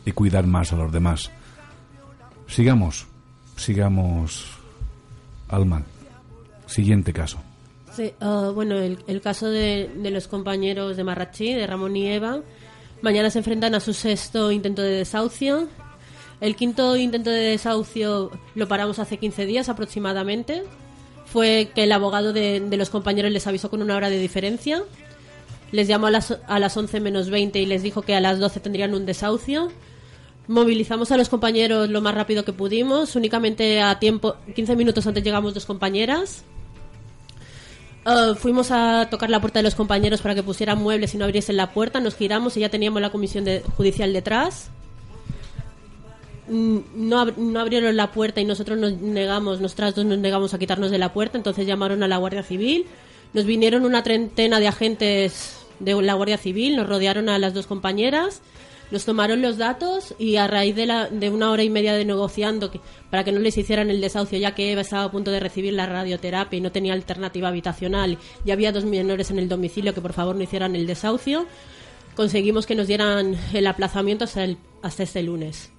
y 0.04 0.12
cuidar 0.12 0.46
más 0.46 0.72
a 0.72 0.76
los 0.76 0.92
demás. 0.92 1.30
Sigamos, 2.46 3.06
sigamos 3.56 4.46
al 5.48 5.66
mal. 5.66 5.84
Siguiente 6.66 7.12
caso. 7.12 7.38
Ah, 8.20 8.50
bueno, 8.54 8.76
el, 8.78 9.20
caso 9.20 9.48
de, 9.48 9.88
los 10.10 10.26
compañeros 10.26 10.96
de 10.96 11.04
Marrachí, 11.04 11.52
de 11.52 11.66
Ramón 11.66 11.96
y 11.96 12.08
Eva, 12.08 12.40
mañana 13.02 13.30
se 13.30 13.38
enfrentan 13.38 13.74
a 13.74 13.80
su 13.80 13.92
sexto 13.92 14.50
intento 14.50 14.82
de 14.82 14.90
desahucio. 14.90 15.68
El 16.40 16.56
quinto 16.56 16.96
intento 16.96 17.30
de 17.30 17.40
desahucio 17.40 18.32
lo 18.54 18.68
paramos 18.68 18.98
hace 18.98 19.18
15 19.18 19.46
días 19.46 19.68
aproximadamente. 19.68 20.64
Fue 21.26 21.70
que 21.74 21.84
el 21.84 21.92
abogado 21.92 22.32
de, 22.32 22.60
de 22.60 22.76
los 22.76 22.90
compañeros 22.90 23.30
les 23.30 23.46
avisó 23.46 23.70
con 23.70 23.80
una 23.82 23.96
hora 23.96 24.10
de 24.10 24.18
diferencia. 24.18 24.82
Les 25.70 25.88
llamó 25.88 26.08
a 26.08 26.10
las, 26.10 26.38
a 26.46 26.58
las 26.58 26.76
11 26.76 27.00
menos 27.00 27.30
20 27.30 27.60
y 27.60 27.66
les 27.66 27.82
dijo 27.82 28.02
que 28.02 28.14
a 28.14 28.20
las 28.20 28.38
12 28.38 28.60
tendrían 28.60 28.94
un 28.94 29.06
desahucio. 29.06 29.70
Movilizamos 30.46 31.10
a 31.10 31.16
los 31.16 31.28
compañeros 31.30 31.88
lo 31.88 32.00
más 32.02 32.14
rápido 32.14 32.44
que 32.44 32.52
pudimos. 32.52 33.16
Únicamente 33.16 33.80
a 33.80 33.98
tiempo, 33.98 34.36
15 34.54 34.76
minutos 34.76 35.06
antes 35.06 35.24
llegamos 35.24 35.54
dos 35.54 35.64
compañeras. 35.66 36.44
Uh, 38.06 38.34
fuimos 38.34 38.70
a 38.70 39.08
tocar 39.10 39.30
la 39.30 39.40
puerta 39.40 39.60
de 39.60 39.62
los 39.62 39.74
compañeros 39.74 40.20
para 40.20 40.34
que 40.34 40.42
pusieran 40.42 40.78
muebles 40.82 41.14
y 41.14 41.16
no 41.18 41.24
abriesen 41.24 41.56
la 41.56 41.72
puerta. 41.72 42.00
Nos 42.00 42.14
giramos 42.14 42.56
y 42.56 42.60
ya 42.60 42.68
teníamos 42.68 43.00
la 43.00 43.10
comisión 43.10 43.44
de- 43.44 43.62
judicial 43.76 44.12
detrás. 44.12 44.68
Mm, 46.48 46.78
No, 46.94 47.24
no 47.24 47.60
abrieron 47.60 47.96
la 47.96 48.12
puerta 48.12 48.42
y 48.42 48.44
nosotros 48.44 48.76
nos 48.78 48.92
negamos, 49.00 49.62
nosotras 49.62 49.94
dos 49.94 50.04
nos 50.04 50.18
negamos 50.18 50.52
a 50.52 50.58
quitarnos 50.58 50.90
de 50.90 50.98
la 50.98 51.14
puerta. 51.14 51.38
Entonces 51.38 51.66
llamaron 51.66 52.02
a 52.02 52.08
la 52.08 52.18
Guardia 52.18 52.42
Civil. 52.42 52.84
Nos 53.32 53.46
vinieron 53.46 53.86
una 53.86 54.02
treintena 54.02 54.60
de 54.60 54.68
agentes 54.68 55.56
de 55.80 56.00
la 56.02 56.12
Guardia 56.14 56.36
Civil, 56.36 56.76
nos 56.76 56.86
rodearon 56.86 57.28
a 57.30 57.38
las 57.38 57.52
dos 57.54 57.66
compañeras, 57.66 58.42
nos 58.90 59.04
tomaron 59.04 59.42
los 59.42 59.58
datos 59.58 60.14
y 60.18 60.36
a 60.36 60.46
raíz 60.46 60.76
de, 60.76 60.86
la, 60.86 61.08
una 61.32 61.50
hora 61.50 61.62
y 61.62 61.70
media 61.70 61.94
de 61.94 62.04
negociando 62.04 62.70
para 63.10 63.24
que 63.24 63.32
no 63.32 63.40
les 63.40 63.56
hicieran 63.56 63.90
el 63.90 64.00
desahucio, 64.00 64.38
ya 64.38 64.54
que 64.54 64.72
Eva 64.72 64.82
estaba 64.82 65.04
a 65.04 65.10
punto 65.10 65.30
de 65.30 65.40
recibir 65.40 65.72
la 65.72 65.86
radioterapia 65.86 66.56
y 66.56 66.60
no 66.60 66.72
tenía 66.72 66.92
alternativa 66.92 67.48
habitacional 67.48 68.18
y 68.44 68.50
había 68.50 68.72
dos 68.72 68.84
menores 68.84 69.30
en 69.30 69.38
el 69.38 69.48
domicilio 69.48 69.94
que 69.94 70.00
por 70.00 70.12
favor 70.12 70.36
no 70.36 70.42
hicieran 70.42 70.76
el 70.76 70.86
desahucio, 70.86 71.46
conseguimos 72.14 72.66
que 72.66 72.74
nos 72.74 72.86
dieran 72.86 73.36
el 73.52 73.66
aplazamiento 73.66 74.24
hasta, 74.24 75.02
este 75.02 75.22
lunes. 75.22 75.70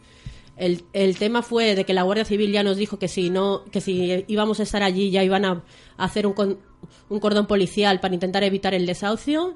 El, 0.57 1.17
tema 1.17 1.41
fue 1.41 1.75
de 1.75 1.85
que 1.85 1.93
la 1.93 2.03
Guardia 2.03 2.23
Civil 2.25 2.51
ya 2.51 2.63
nos 2.63 2.77
dijo 2.77 2.97
que 2.97 3.09
si 3.09 3.29
no, 3.29 3.65
que 3.71 3.81
si 3.81 4.23
íbamos 4.27 4.59
a 4.59 4.63
estar 4.63 4.83
allí 4.83 5.11
ya 5.11 5.23
iban 5.23 5.43
a, 5.45 5.63
hacer 5.97 6.25
un 6.27 7.19
cordón 7.19 7.47
policial 7.47 7.99
para 7.99 8.13
intentar 8.13 8.43
evitar 8.43 8.73
el 8.73 8.85
desahucio. 8.85 9.55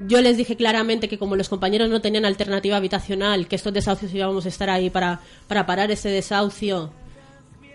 Yo 0.00 0.20
les 0.22 0.36
dije 0.36 0.56
claramente 0.56 1.08
que 1.08 1.18
como 1.18 1.34
los 1.34 1.48
compañeros 1.48 1.88
no 1.88 2.00
tenían 2.00 2.24
alternativa 2.24 2.76
habitacional, 2.76 3.48
que 3.48 3.56
estos 3.56 3.72
desahucios 3.72 4.14
íbamos 4.14 4.46
a 4.46 4.48
estar 4.48 4.70
ahí 4.70 4.90
para, 4.90 5.20
para 5.48 5.66
parar 5.66 5.90
ese 5.90 6.08
desahucio 6.08 6.92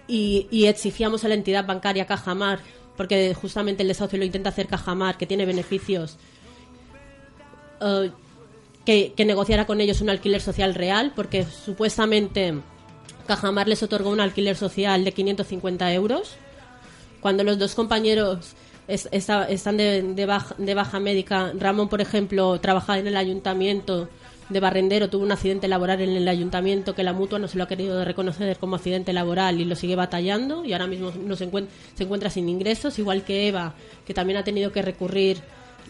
y, 0.07 0.65
exigíamos 0.65 1.26
a 1.26 1.28
la 1.28 1.34
entidad 1.34 1.65
bancaria 1.65 2.05
Cajamar, 2.05 2.59
porque 2.95 3.34
justamente 3.34 3.82
el 3.82 3.89
desahucio 3.89 4.19
lo 4.19 4.26
intenta 4.26 4.49
hacer 4.49 4.67
Cajamar, 4.67 5.17
que 5.17 5.26
tiene 5.26 5.45
beneficios, 5.45 6.17
eh, 7.82 8.11
que, 8.86 9.13
que 9.13 9.26
negociara 9.26 9.65
con 9.65 9.82
ellos 9.82 9.99
un 9.99 10.09
alquiler 10.09 10.41
social 10.41 10.76
real, 10.76 11.11
porque 11.15 11.45
supuestamente 11.45 12.53
Cajamar 13.28 13.67
les 13.67 13.84
otorgó 13.84 14.09
un 14.09 14.21
alquiler 14.21 14.55
social 14.55 15.03
de 15.03 15.11
550 15.11 15.93
euros. 15.93 16.36
Cuando 17.21 17.43
los 17.43 17.57
dos 17.57 17.74
compañeros 17.76 18.55
es- 18.88 19.07
están 19.11 19.77
de, 19.77 20.01
de 20.01 20.25
baja, 20.25 20.55
de 20.57 20.73
baja 20.73 20.99
médica, 20.99 21.51
Ramón, 21.57 21.89
por 21.89 22.01
ejemplo, 22.01 22.59
trabajaba 22.59 22.99
en 22.99 23.07
el 23.07 23.15
ayuntamiento 23.17 24.09
de 24.49 24.59
Barrendero, 24.59 25.09
tuvo 25.09 25.23
un 25.23 25.31
accidente 25.31 25.67
laboral 25.67 26.01
en 26.01 26.09
el 26.11 26.27
ayuntamiento 26.27 26.93
que 26.93 27.01
la 27.03 27.13
mutua 27.13 27.39
no 27.39 27.47
se 27.47 27.57
lo 27.57 27.63
ha 27.63 27.67
querido 27.67 28.03
reconocer 28.03 28.57
como 28.57 28.75
accidente 28.75 29.13
laboral 29.13 29.59
y 29.61 29.65
lo 29.65 29.75
sigue 29.75 29.95
batallando 29.95 30.65
y 30.65 30.73
ahora 30.73 30.86
mismo 30.88 31.11
no 31.25 31.36
se, 31.36 31.49
encuent- 31.49 31.67
se 31.95 32.03
encuentra 32.03 32.29
sin 32.29 32.49
ingresos, 32.49 32.99
igual 32.99 33.23
que 33.23 33.47
Eva, 33.47 33.73
que 34.05 34.13
también 34.13 34.38
ha 34.38 34.43
tenido 34.43 34.71
que 34.71 34.81
recurrir 34.81 35.38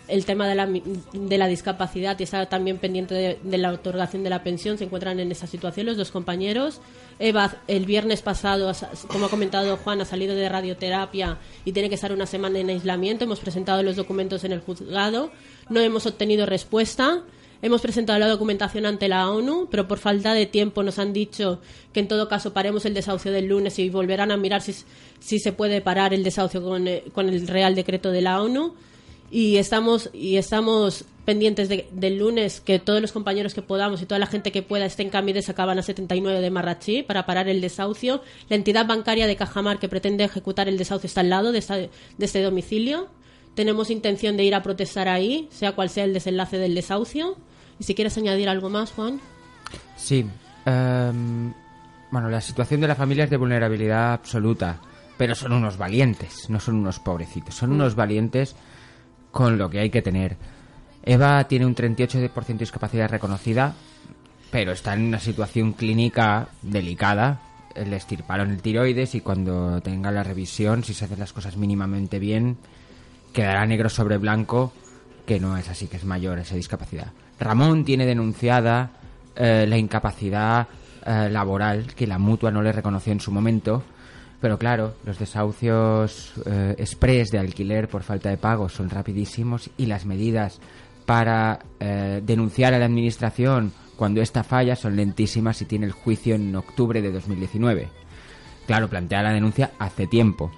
el 0.08 0.26
tema 0.26 0.48
de 0.48 0.56
la, 0.56 0.68
de 0.68 1.38
la 1.38 1.48
discapacidad 1.48 2.20
y 2.20 2.24
está 2.24 2.46
también 2.48 2.78
pendiente 2.78 3.16
de, 3.16 3.40
de 3.42 3.58
la 3.58 3.72
otorgación 3.72 4.24
de 4.24 4.30
la 4.30 4.44
pensión, 4.44 4.78
se 4.78 4.84
encuentran 4.84 5.20
en 5.20 5.32
esa 5.32 5.48
situación 5.48 5.86
los 5.86 5.98
dos 5.98 6.12
compañeros. 6.12 6.82
Eva, 7.20 7.56
el 7.68 7.86
viernes 7.86 8.22
pasado, 8.22 8.72
como 9.08 9.28
ha 9.28 9.30
comentado 9.30 9.78
Juan, 9.78 10.02
ha 10.02 10.06
salido 10.06 10.36
de 10.36 10.50
radioterapia 10.50 11.38
y 11.64 11.72
tiene 11.72 11.90
que 11.90 11.96
estar 11.96 12.12
una 12.12 12.26
semana 12.26 12.60
en 12.60 12.70
aislamiento. 12.70 13.24
Hemos 13.24 13.40
presentado 13.40 13.82
los 13.84 13.96
documentos 13.96 14.44
en 14.44 14.52
el 14.52 14.62
juzgado, 14.62 15.32
no 15.70 15.80
hemos 15.80 16.06
obtenido 16.06 16.46
respuesta. 16.46 17.24
Hemos 17.62 17.80
presentado 17.80 18.20
la 18.20 18.28
documentación 18.28 18.86
ante 18.86 19.08
la 19.08 19.30
ONU, 19.30 19.70
pero 19.72 19.88
por 19.88 19.98
falta 19.98 20.34
de 20.34 20.46
tiempo 20.46 20.84
nos 20.84 21.00
han 21.00 21.14
dicho 21.14 21.62
que 21.94 22.02
en 22.02 22.10
todo 22.10 22.28
caso 22.28 22.52
paremos 22.52 22.84
el 22.84 22.94
desahucio 22.94 23.32
del 23.32 23.46
lunes 23.46 23.80
y 23.80 23.90
volverán 23.90 24.32
a 24.32 24.38
mirar 24.38 24.62
si, 24.62 24.76
si 25.22 25.40
se 25.40 25.54
puede 25.54 25.80
parar 25.80 26.14
el 26.14 26.26
desahucio 26.26 26.62
con, 26.62 26.90
eh, 26.90 27.06
con 27.14 27.30
el 27.30 27.48
Real 27.48 27.74
Decreto 27.74 28.12
de 28.12 28.22
la 28.22 28.42
ONU 28.42 28.76
y 29.34 29.58
estamos 29.58 30.12
y 30.14 30.38
estamos 30.38 31.06
pendientes 31.26 31.68
de- 31.70 31.88
del 31.92 32.20
lunes 32.20 32.62
que 32.62 32.78
todos 32.78 33.02
los 33.02 33.12
compañeros 33.12 33.54
que 33.56 33.62
podamos 33.64 34.00
y 34.02 34.06
toda 34.06 34.20
la 34.20 34.28
gente 34.28 34.52
que 34.52 34.62
pueda 34.62 34.86
esté 34.86 35.02
en 35.02 35.10
Camires 35.10 35.50
acaban 35.50 35.80
a 35.80 35.82
79 35.82 36.40
de 36.40 36.52
Marrachí 36.52 37.02
para 37.02 37.26
parar 37.26 37.48
el 37.50 37.60
desahucio. 37.60 38.22
La 38.50 38.56
entidad 38.58 38.86
bancaria 38.86 39.26
de 39.26 39.36
Cajamar 39.36 39.80
que 39.80 39.90
pretende 39.90 40.24
ejecutar 40.24 40.68
el 40.70 40.78
desahucio 40.78 41.08
está 41.08 41.22
al 41.22 41.30
lado 41.32 41.52
de, 41.52 41.58
esta- 41.60 41.78
de 41.78 41.90
este 42.20 42.44
domicilio. 42.44 43.08
Tenemos 43.56 43.90
intención 43.90 44.38
de 44.38 44.44
ir 44.44 44.54
a 44.54 44.62
protestar 44.62 45.08
ahí, 45.08 45.48
sea 45.52 45.72
cual 45.74 45.90
sea 45.90 46.04
el 46.04 46.14
desenlace 46.14 46.58
del 46.60 46.76
desahucio. 46.76 47.36
Y 47.80 47.86
si 47.86 47.96
quieres 47.96 48.16
añadir 48.18 48.50
algo 48.50 48.70
más, 48.70 48.92
Juan. 48.92 49.20
Sí. 49.98 50.26
em, 50.66 51.54
bueno, 52.12 52.30
la 52.30 52.42
situación 52.42 52.82
de 52.82 52.88
la 52.88 52.96
familia 52.96 53.24
es 53.24 53.30
de 53.30 53.38
vulnerabilidad 53.38 54.14
absoluta, 54.14 54.80
pero 55.18 55.34
son 55.36 55.54
unos 55.54 55.78
valientes, 55.78 56.50
no 56.50 56.60
son 56.60 56.76
unos 56.76 57.00
pobrecitos, 57.00 57.56
son 57.56 57.72
unos 57.72 57.96
valientes 57.96 58.56
con 59.34 59.58
lo 59.58 59.70
que 59.70 59.80
hay 59.80 59.90
que 59.90 60.04
tener. 60.04 60.38
Eva 61.04 61.44
tiene 61.46 61.66
un 61.66 61.76
38% 61.76 62.46
de 62.46 62.54
discapacidad 62.60 63.10
reconocida, 63.10 63.74
pero 64.52 64.72
está 64.72 64.94
en 64.94 65.08
una 65.08 65.20
situación 65.20 65.74
clínica 65.74 66.48
delicada. 66.62 67.42
Le 67.76 67.98
estirparon 67.98 68.52
el 68.52 68.62
tiroides 68.62 69.16
y 69.16 69.22
cuando 69.22 69.82
tenga 69.82 70.12
la 70.12 70.24
revisión, 70.24 70.84
si 70.84 70.94
se 70.94 71.06
hacen 71.06 71.20
las 71.20 71.34
cosas 71.34 71.58
mínimamente 71.58 72.20
bien, 72.20 72.58
quedará 73.34 73.66
negro 73.66 73.90
sobre 73.90 74.18
blanco 74.18 74.72
que 75.26 75.40
no 75.40 75.58
es 75.58 75.68
así, 75.68 75.88
que 75.88 75.98
es 75.98 76.06
mayor 76.06 76.38
esa 76.38 76.56
discapacidad. 76.56 77.08
Ramón 77.40 77.84
tiene 77.84 78.06
denunciada 78.06 78.92
eh, 79.36 79.66
la 79.68 79.78
incapacidad 79.78 80.68
eh, 81.06 81.28
laboral 81.32 81.88
que 81.96 82.06
la 82.06 82.20
mutua 82.20 82.52
no 82.52 82.62
le 82.62 82.72
reconoció 82.72 83.12
en 83.12 83.20
su 83.20 83.32
momento, 83.32 83.84
pero 84.44 84.60
claro, 84.60 84.96
los 85.06 85.18
desahucios 85.18 86.34
eh, 86.46 86.76
express 86.78 87.32
de 87.32 87.40
alquiler 87.40 87.88
por 87.88 88.04
falta 88.04 88.30
de 88.30 88.36
pago 88.36 88.68
son 88.68 88.90
rapidísimos 88.90 89.70
y 89.78 89.86
las 89.86 90.06
medidas 90.06 90.60
para 91.06 91.60
eh, 91.80 92.22
denunciar 92.22 92.74
a 92.74 92.78
la 92.80 92.84
administración 92.84 93.72
cuando 93.96 94.22
esta 94.22 94.44
falla 94.44 94.76
son 94.76 94.98
lentísimas 94.98 95.62
y 95.62 95.66
tiene 95.66 95.86
el 95.86 95.94
juicio 95.94 96.36
en 96.36 96.54
octubre 96.58 97.02
de 97.02 97.14
2019. 97.14 97.88
Claro, 98.68 98.90
plantea 98.90 99.24
la 99.24 99.32
denuncia 99.32 99.72
hace 99.80 100.08
tiempo. 100.08 100.52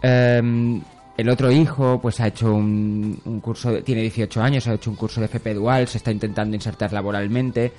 Em, 0.00 0.80
el 1.18 1.28
otro 1.28 1.50
hijo, 1.50 2.00
pues 2.00 2.20
ha 2.20 2.26
hecho 2.28 2.54
un, 2.54 3.20
curso, 3.42 3.70
de- 3.70 3.82
tiene 3.82 4.00
18 4.00 4.42
años, 4.42 4.66
ha 4.66 4.72
hecho 4.72 4.88
un 4.88 4.96
curso 4.96 5.20
de 5.20 5.26
FP 5.26 5.52
Dual, 5.52 5.86
se 5.88 5.98
está 5.98 6.10
intentando 6.10 6.54
insertar 6.56 6.90
laboralmente, 6.94 7.70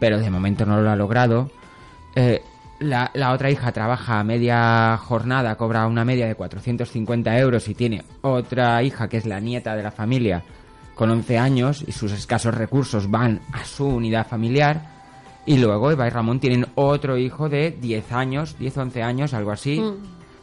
pero 0.00 0.18
de 0.18 0.28
momento 0.28 0.66
no 0.66 0.80
lo 0.80 0.90
ha 0.90 0.96
logrado. 0.96 1.52
Eh, 2.16 2.42
la, 2.80 3.10
la 3.14 3.32
otra 3.32 3.50
hija 3.50 3.72
trabaja 3.72 4.20
a 4.20 4.24
media 4.24 4.96
jornada, 4.96 5.56
cobra 5.56 5.86
una 5.86 6.04
media 6.04 6.26
de 6.26 6.34
450 6.34 7.38
euros 7.38 7.68
y 7.68 7.74
tiene 7.74 8.04
otra 8.22 8.82
hija 8.82 9.08
que 9.08 9.16
es 9.16 9.26
la 9.26 9.40
nieta 9.40 9.74
de 9.74 9.82
la 9.82 9.90
familia 9.90 10.44
con 10.98 11.10
11 11.10 11.38
años 11.38 11.84
y 11.86 11.92
sus 11.92 12.10
escasos 12.10 12.52
recursos 12.52 13.08
van 13.08 13.40
a 13.52 13.64
su 13.64 13.86
unidad 13.86 14.26
familiar. 14.26 14.98
Y 15.46 15.56
luego 15.58 15.92
Eva 15.92 16.08
y 16.08 16.10
Ramón 16.10 16.40
tienen 16.40 16.66
otro 16.74 17.16
hijo 17.16 17.48
de 17.48 17.70
10 17.70 18.10
años, 18.12 18.58
10 18.58 18.78
o 18.78 18.82
11 18.82 19.02
años, 19.04 19.32
algo 19.32 19.52
así. 19.52 19.80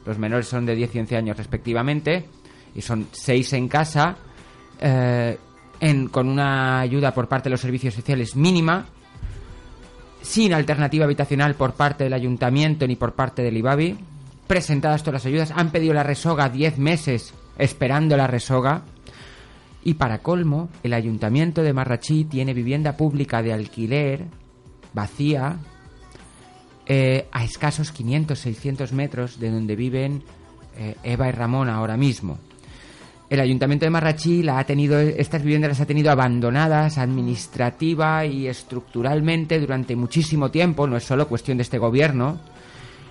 Los 0.06 0.18
menores 0.18 0.48
son 0.48 0.66
de 0.66 0.74
10 0.74 0.96
y 0.96 1.00
11 1.00 1.18
años 1.18 1.38
respectivamente. 1.38 2.30
Y 2.74 2.82
son 2.82 3.08
6 3.12 3.52
en 3.52 3.68
casa, 3.68 4.16
eh, 4.80 5.38
en, 5.82 6.08
con 6.08 6.30
una 6.30 6.80
ayuda 6.80 7.14
por 7.14 7.28
parte 7.28 7.50
de 7.50 7.52
los 7.52 7.62
servicios 7.62 7.94
sociales 7.94 8.38
mínima, 8.38 8.86
sin 10.26 10.54
alternativa 10.54 11.06
habitacional 11.06 11.56
por 11.56 11.74
parte 11.74 12.04
del 12.04 12.14
ayuntamiento 12.14 12.88
ni 12.88 12.96
por 12.96 13.14
parte 13.14 13.44
del 13.44 13.58
IBABI. 13.58 13.96
Presentadas 14.48 15.04
todas 15.04 15.14
las 15.14 15.26
ayudas, 15.26 15.52
han 15.56 15.72
pedido 15.72 15.94
la 15.94 16.04
resoga 16.04 16.50
10 16.50 16.80
meses 16.80 17.34
esperando 17.58 18.18
la 18.18 18.28
resoga. 18.28 18.84
Y 19.84 19.94
para 19.94 20.20
colmo, 20.20 20.70
el 20.84 20.94
ayuntamiento 20.94 21.62
de 21.62 21.74
Marrachí 21.74 22.26
tiene 22.26 22.54
vivienda 22.54 22.98
pública 22.98 23.44
de 23.44 23.54
alquiler 23.54 24.26
vacía 24.94 25.58
eh, 26.88 27.28
a 27.32 27.44
escasos 27.44 27.94
500-600 27.94 28.92
metros 28.94 29.40
de 29.40 29.52
donde 29.52 29.76
viven 29.76 30.24
eh, 30.76 30.96
Eva 31.04 31.28
y 31.28 31.32
Ramón 31.32 31.70
ahora 31.70 31.98
mismo. 31.98 32.40
El 33.30 33.40
ayuntamiento 33.40 33.86
de 33.86 33.90
Marrachí 33.90 34.44
la 34.44 34.60
ha 34.60 34.64
tenido, 34.66 35.00
estas 35.00 35.42
viviendas 35.42 35.70
las 35.70 35.82
ha 35.82 35.86
tenido 35.88 36.12
abandonadas 36.12 36.98
administrativa 37.00 38.26
y 38.26 38.48
estructuralmente 38.48 39.60
durante 39.60 39.96
muchísimo 39.96 40.52
tiempo, 40.52 40.86
no 40.86 40.96
es 40.96 41.04
solo 41.04 41.28
cuestión 41.28 41.58
de 41.58 41.64
este 41.64 41.80
gobierno, 41.80 42.40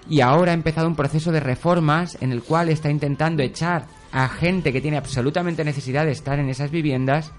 y 0.09 0.21
ahora 0.21 0.53
ha 0.53 0.55
empezado 0.55 0.87
un 0.87 0.95
proceso 0.95 1.33
de 1.33 1.41
reformas 1.41 2.17
en 2.21 2.31
el 2.31 2.43
cual 2.43 2.69
está 2.69 2.91
intentando 2.91 3.43
echar 3.43 3.87
a 4.13 4.29
gente 4.29 4.73
que 4.73 4.81
tiene 4.81 4.99
absolutamente 4.99 5.65
necesidad 5.65 6.05
de 6.05 6.13
estar 6.13 6.39
en 6.39 6.49
esas 6.49 6.71
viviendas 6.71 7.33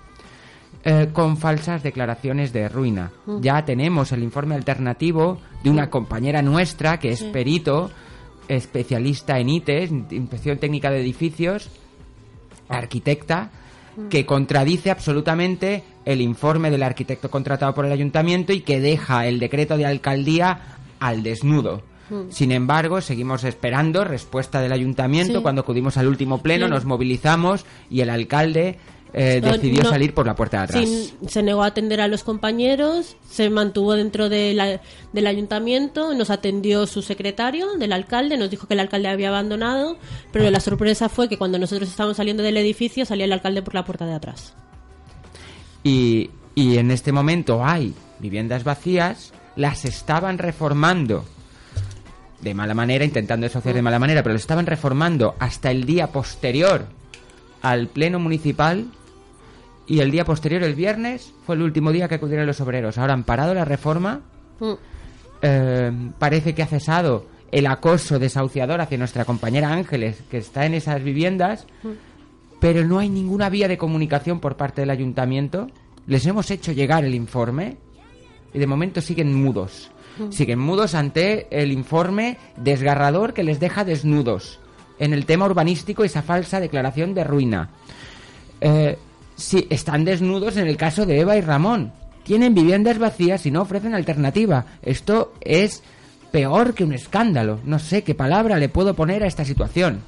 eh, 0.84 1.10
con 1.14 1.38
falsas 1.38 1.82
declaraciones 1.82 2.52
de 2.52 2.68
ruina. 2.68 3.12
Mm. 3.26 3.40
Ya 3.40 3.64
tenemos 3.64 4.12
el 4.12 4.24
informe 4.24 4.56
alternativo 4.56 5.40
de 5.64 5.70
una 5.70 5.90
compañera 5.90 6.42
nuestra 6.42 7.00
que 7.00 7.10
es 7.10 7.20
Sí. 7.20 7.30
perito, 7.32 7.90
especialista 8.50 9.40
en 9.40 9.50
ITES, 9.50 9.92
Inspección 10.12 10.58
Técnica 10.58 10.92
de 10.92 11.02
Edificios, 11.02 11.70
arquitecta, 12.70 13.50
que 14.10 14.26
contradice 14.26 14.92
absolutamente 14.92 15.84
el 16.04 16.20
informe 16.22 16.70
del 16.70 16.84
arquitecto 16.84 17.32
contratado 17.32 17.74
por 17.74 17.86
el 17.86 17.92
ayuntamiento 17.94 18.52
y 18.52 18.62
que 18.62 18.82
deja 18.82 19.26
el 19.26 19.40
decreto 19.40 19.78
de 19.78 19.86
alcaldía 19.86 20.60
al 21.00 21.24
desnudo. 21.24 21.82
Mm. 22.10 22.30
Sin 22.30 22.52
embargo, 22.52 23.00
seguimos 23.02 23.44
esperando 23.46 24.04
respuesta 24.04 24.62
del 24.62 24.74
ayuntamiento. 24.74 25.38
Sí. 25.38 25.42
Cuando 25.42 25.62
acudimos 25.62 25.98
al 25.98 26.08
último 26.08 26.42
pleno, 26.42 26.66
Sí. 26.68 26.72
nos 26.72 26.86
movilizamos 26.86 27.66
y 27.90 28.02
el 28.02 28.10
alcalde 28.10 28.78
eh, 29.18 29.40
decidió 29.42 29.84
no. 29.84 29.90
salir 29.90 30.14
por 30.14 30.26
la 30.26 30.36
puerta 30.36 30.58
de 30.58 30.64
atrás. 30.66 31.14
Se 31.28 31.42
negó 31.42 31.64
a 31.64 31.68
atender 31.68 32.02
a 32.02 32.10
los 32.10 32.26
compañeros, 32.26 33.16
se 33.30 33.50
mantuvo 33.50 33.94
dentro 33.94 34.28
de 34.28 34.54
la- 34.54 34.82
del 35.14 35.28
ayuntamiento, 35.28 36.14
nos 36.14 36.30
atendió 36.30 36.86
su 36.86 37.02
secretario, 37.02 37.78
del 37.78 37.94
alcalde, 37.94 38.38
nos 38.38 38.50
dijo 38.50 38.68
que 38.68 38.74
el 38.74 38.82
alcalde 38.82 39.08
había 39.08 39.30
abandonado, 39.30 39.98
pero 40.34 40.50
la 40.52 40.60
sorpresa 40.60 41.08
fue 41.08 41.30
que 41.30 41.38
cuando 41.38 41.58
nosotros 41.58 41.88
estábamos 41.90 42.18
saliendo 42.18 42.44
del 42.44 42.58
edificio 42.58 43.06
salía 43.06 43.24
el 43.24 43.32
alcalde 43.32 43.62
por 43.62 43.74
la 43.74 43.86
puerta 43.86 44.06
de 44.06 44.16
atrás. 44.16 44.54
Y, 45.84 46.30
y 46.54 46.78
en 46.78 46.92
este 46.92 47.12
momento 47.14 47.64
hay 47.64 47.94
viviendas 48.20 48.66
vacías, 48.66 49.32
las 49.56 49.86
estaban 49.86 50.38
reformando 50.40 51.24
de 52.42 52.54
mala 52.54 52.74
manera, 52.74 53.06
intentando 53.06 53.46
desociar 53.46 53.76
de 53.76 53.82
mala 53.82 53.98
manera, 53.98 54.22
pero 54.24 54.34
las 54.34 54.42
estaban 54.42 54.66
reformando 54.66 55.36
hasta 55.40 55.72
el 55.72 55.86
día 55.86 56.08
posterior 56.08 56.86
al 57.62 57.88
pleno 57.88 58.20
municipal 58.20 58.86
y 59.88 60.00
el 60.00 60.12
día 60.12 60.26
posterior, 60.26 60.64
el 60.64 60.76
viernes, 60.76 61.34
fue 61.46 61.56
el 61.56 61.62
último 61.62 61.92
día 61.92 62.08
que 62.08 62.16
acudieron 62.16 62.46
los 62.48 62.60
obreros. 62.62 62.98
Ahora 62.98 63.14
han 63.14 63.24
parado 63.24 63.54
la 63.54 63.66
reforma, 63.66 64.22
Mm. 64.60 64.72
eh, 65.42 65.92
parece 66.18 66.56
que 66.56 66.64
ha 66.64 66.68
cesado 66.68 67.26
el 67.52 67.68
acoso 67.68 68.20
desahuciador 68.20 68.82
hacia 68.82 68.98
nuestra 68.98 69.26
compañera 69.26 69.72
Ángeles, 69.72 70.24
que 70.30 70.38
está 70.38 70.66
en 70.66 70.74
esas 70.74 71.04
viviendas, 71.04 71.68
pero 72.60 72.84
no 72.86 73.00
hay 73.00 73.10
ninguna 73.10 73.50
vía 73.50 73.68
de 73.68 73.78
comunicación 73.78 74.40
por 74.40 74.58
parte 74.58 74.82
del 74.82 74.90
ayuntamiento. 74.90 75.68
Les 76.08 76.26
hemos 76.26 76.50
hecho 76.52 76.72
llegar 76.72 77.06
el 77.06 77.14
informe 77.16 77.78
y 78.54 78.60
de 78.60 78.68
momento 78.68 79.02
siguen 79.02 79.34
mudos. 79.34 79.92
Siguen 80.30 80.60
mudos 80.60 80.96
ante 80.96 81.48
el 81.52 81.72
informe 81.74 82.38
desgarrador 82.56 83.34
que 83.34 83.44
les 83.44 83.60
deja 83.60 83.84
desnudos 83.84 84.60
en 84.98 85.14
el 85.14 85.26
tema 85.26 85.46
urbanístico 85.46 86.04
y 86.04 86.08
esa 86.08 86.22
falsa 86.22 86.62
declaración 86.62 87.14
de 87.14 87.24
ruina. 87.26 87.70
Eh, 88.62 88.98
sí, 89.36 89.68
están 89.70 90.06
desnudos 90.06 90.58
en 90.58 90.68
el 90.68 90.78
caso 90.78 91.06
de 91.06 91.20
Eva 91.20 91.38
y 91.38 91.42
Ramón. 91.42 91.92
Tienen 92.24 92.56
viviendas 92.56 92.98
vacías 92.98 93.46
y 93.46 93.52
no 93.52 93.62
ofrecen 93.62 93.94
alternativa. 93.94 94.66
Esto 94.82 95.34
es 95.42 95.84
peor 96.32 96.74
que 96.74 96.84
un 96.84 96.94
escándalo. 96.94 97.60
No 97.64 97.80
sé 97.80 98.04
qué 98.04 98.16
palabra 98.16 98.58
le 98.58 98.70
puedo 98.70 98.96
poner 98.96 99.24
a 99.24 99.28
esta 99.28 99.46
situación. 99.46 100.02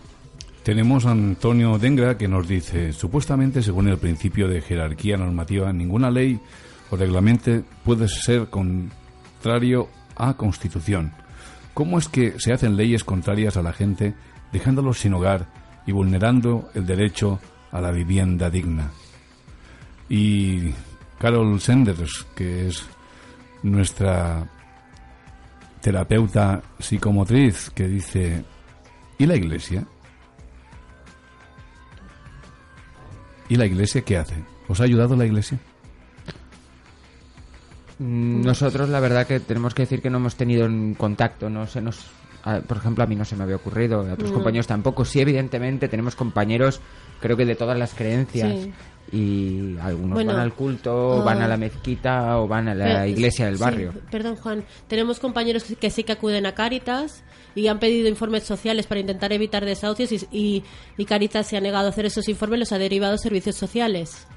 Tenemos 0.64 1.06
a 1.06 1.12
Antonio 1.12 1.78
Dengra 1.78 2.18
que 2.18 2.28
nos 2.28 2.48
dice, 2.48 2.92
supuestamente 2.92 3.62
según 3.62 3.88
el 3.88 3.98
principio 3.98 4.50
de 4.50 4.62
jerarquía 4.62 5.16
normativa, 5.16 5.72
ninguna 5.72 6.12
ley 6.12 6.40
o 6.90 6.98
reglamento 6.98 7.64
puede 7.86 8.10
ser 8.10 8.48
contrario 8.48 9.88
a 10.18 10.34
Constitución. 10.36 11.14
¿Cómo 11.74 12.00
es 12.00 12.10
que 12.10 12.40
se 12.40 12.52
hacen 12.52 12.76
leyes 12.76 13.04
contrarias 13.04 13.56
a 13.56 13.62
la 13.62 13.72
gente 13.72 14.16
dejándolos 14.52 15.00
sin 15.00 15.14
hogar 15.14 15.48
y 15.86 15.92
vulnerando 15.92 16.70
el 16.74 16.86
derecho 16.86 17.40
a 17.72 17.80
la 17.80 17.92
vivienda 17.92 18.50
digna? 18.50 18.92
Y 20.10 20.74
Carol 21.20 21.60
Sanders, 21.60 22.26
que 22.36 22.68
es 22.68 22.86
nuestra 23.64 24.48
terapeuta 25.82 26.62
psicomotriz, 26.80 27.70
que 27.72 27.88
dice, 27.88 28.44
¿y 29.18 29.26
la 29.26 29.36
iglesia? 29.36 29.86
¿Y 33.50 33.56
la 33.56 33.66
iglesia 33.66 34.02
qué 34.02 34.18
hace? 34.18 34.36
¿Os 34.68 34.82
ha 34.82 34.84
ayudado 34.84 35.16
la 35.16 35.26
iglesia? 35.26 35.60
Nosotros, 38.00 38.90
la 38.90 39.00
verdad, 39.00 39.26
que 39.26 39.40
tenemos 39.40 39.74
que 39.74 39.84
decir 39.84 40.02
que 40.02 40.10
no 40.10 40.18
hemos 40.18 40.36
tenido 40.36 40.66
en 40.66 40.94
contacto. 40.94 41.50
No 41.50 41.66
se 41.66 41.82
nos, 41.82 42.06
a- 42.56 42.62
por 42.62 42.78
ejemplo, 42.78 43.04
a 43.04 43.08
mí 43.08 43.16
no 43.16 43.26
se 43.26 43.36
me 43.36 43.44
había 43.44 43.56
ocurrido, 43.58 44.02
a 44.02 44.14
otros 44.14 44.32
Mm. 44.32 44.34
compañeros 44.34 44.68
tampoco. 44.68 45.06
Sí, 45.06 45.20
evidentemente, 45.20 45.88
tenemos 45.88 46.16
compañeros, 46.16 46.80
creo 47.20 47.36
que 47.38 47.46
de 47.46 47.56
todas 47.56 47.78
las 47.78 47.94
creencias. 47.94 48.52
Sí. 48.52 48.74
Y 49.10 49.78
algunos 49.80 50.16
Bueno, 50.16 50.34
van 50.34 50.42
al 50.42 50.54
culto, 50.54 51.22
ah. 51.22 51.24
van 51.24 51.42
a 51.42 51.48
la 51.48 51.56
mezquita 51.56 52.38
o 52.40 52.48
van 52.48 52.68
a 52.68 52.76
la 52.76 53.06
Eh, 53.06 53.12
iglesia 53.12 53.46
del 53.46 53.56
sí, 53.56 53.62
barrio. 53.64 53.94
perdón, 54.12 54.36
Juan. 54.36 54.66
Tenemos 54.90 55.20
compañeros 55.20 55.64
que 55.80 55.90
sí 55.90 56.04
que 56.04 56.12
acuden 56.12 56.46
a 56.46 56.54
Cáritas 56.54 57.24
y 57.56 57.68
han 57.68 57.80
pedido 57.80 58.10
informes 58.10 58.44
sociales 58.44 58.86
para 58.86 59.00
intentar 59.00 59.32
evitar 59.32 59.64
desahucios 59.64 60.12
y, 60.12 60.28
y, 60.38 60.64
y 60.98 61.06
Cáritas 61.06 61.48
se 61.48 61.56
ha 61.56 61.62
negado 61.62 61.88
a 61.88 61.90
hacer 61.92 62.06
esos 62.06 62.28
informes, 62.28 62.60
los 62.60 62.72
ha 62.74 62.78
derivado 62.80 63.14
a 63.14 63.18
servicios 63.18 63.56
sociales. 63.56 64.28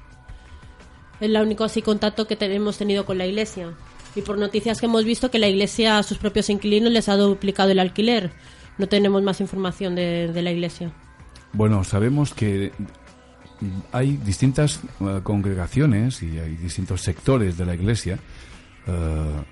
Es 1.19 1.27
el 1.29 1.35
único 1.35 1.65
así 1.65 1.81
contacto 1.81 2.25
que 2.25 2.37
te- 2.37 2.53
hemos 2.55 2.77
tenido 2.77 3.05
con 3.05 3.17
la 3.17 3.25
iglesia. 3.27 3.73
Y 4.15 4.21
por 4.21 4.37
noticias 4.37 4.79
que 4.79 4.87
hemos 4.87 5.05
visto 5.05 5.31
que 5.31 5.39
la 5.39 5.47
iglesia 5.47 5.97
a 5.97 6.03
sus 6.03 6.17
propios 6.17 6.49
inquilinos 6.49 6.91
les 6.91 7.07
ha 7.09 7.15
duplicado 7.15 7.71
el 7.71 7.79
alquiler. 7.79 8.31
No 8.77 8.87
tenemos 8.87 9.21
más 9.23 9.41
información 9.41 9.95
de, 9.95 10.31
la 10.41 10.51
iglesia. 10.51 10.91
Bueno, 11.53 11.83
sabemos 11.83 12.33
que 12.33 12.71
hay 13.91 14.17
distintas 14.17 14.79
eh, 14.99 15.19
congregaciones 15.23 16.23
y 16.23 16.39
hay 16.39 16.55
distintos 16.55 17.01
sectores 17.01 17.57
de 17.57 17.65
la 17.65 17.75
iglesia 17.75 18.19
eh, 18.87 19.43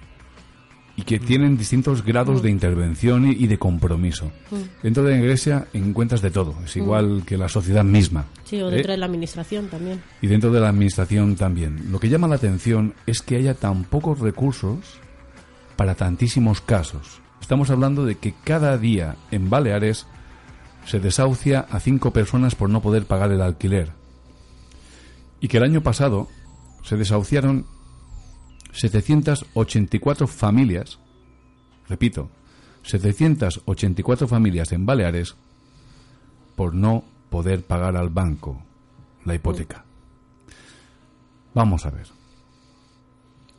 y 1.00 1.04
que 1.04 1.18
tienen 1.18 1.56
distintos 1.56 2.04
grados 2.04 2.42
de 2.42 2.50
intervención 2.50 3.26
y, 3.26 3.32
y 3.32 3.48
de 3.48 3.58
compromiso. 3.58 4.34
Dentro 4.84 5.02
de 5.04 5.12
la 5.12 5.18
iglesia 5.18 5.68
encuentras 5.72 6.22
de 6.22 6.30
todo, 6.30 6.56
es 6.66 6.76
igual 6.76 7.24
que 7.26 7.38
la 7.38 7.48
sociedad 7.48 7.86
misma. 7.86 8.26
Sí, 8.44 8.62
o 8.62 8.68
¿eh? 8.68 8.76
dentro 8.76 8.92
de 8.92 8.98
la 8.98 9.06
administración 9.06 9.70
también. 9.70 10.02
y 10.22 10.28
dentro 10.28 10.52
de 10.52 10.60
la 10.60 10.68
administración 10.68 11.38
también. 11.38 11.90
Lo 11.90 12.02
que 12.02 12.10
llama 12.10 12.28
la 12.28 12.36
atención 12.36 12.96
es 13.06 13.22
que 13.22 13.38
haya 13.38 13.54
tan 13.54 13.86
pocos 13.86 14.20
recursos 14.20 15.00
para 15.78 15.96
tantísimos 15.96 16.60
casos. 16.60 17.22
Estamos 17.40 17.70
hablando 17.70 18.06
de 18.06 18.16
que 18.16 18.34
cada 18.44 18.78
día 18.78 19.16
en 19.32 19.50
Baleares 19.50 20.06
se 20.86 21.00
desahucia 21.00 21.62
a 21.62 21.80
cinco 21.80 22.12
personas 22.12 22.56
por 22.56 22.70
no 22.70 22.82
poder 22.82 23.06
pagar 23.06 23.32
el 23.32 23.42
alquiler. 23.42 23.94
Y 25.40 25.48
que 25.48 25.60
el 25.60 25.64
año 25.64 25.80
pasado 25.82 26.28
se 26.84 26.98
desahuciaron 26.98 27.66
784 28.72 30.28
familias, 30.28 31.00
repito, 31.88 32.30
784 32.84 34.28
familias 34.28 34.72
en 34.72 34.86
Baleares 34.86 35.36
por 36.56 36.74
no 36.74 37.04
poder 37.30 37.64
pagar 37.64 37.96
al 37.96 38.10
banco 38.10 38.62
la 39.26 39.36
hipoteca. 39.36 39.86
Vamos 41.54 41.86
a 41.86 41.90
ver. 41.90 42.08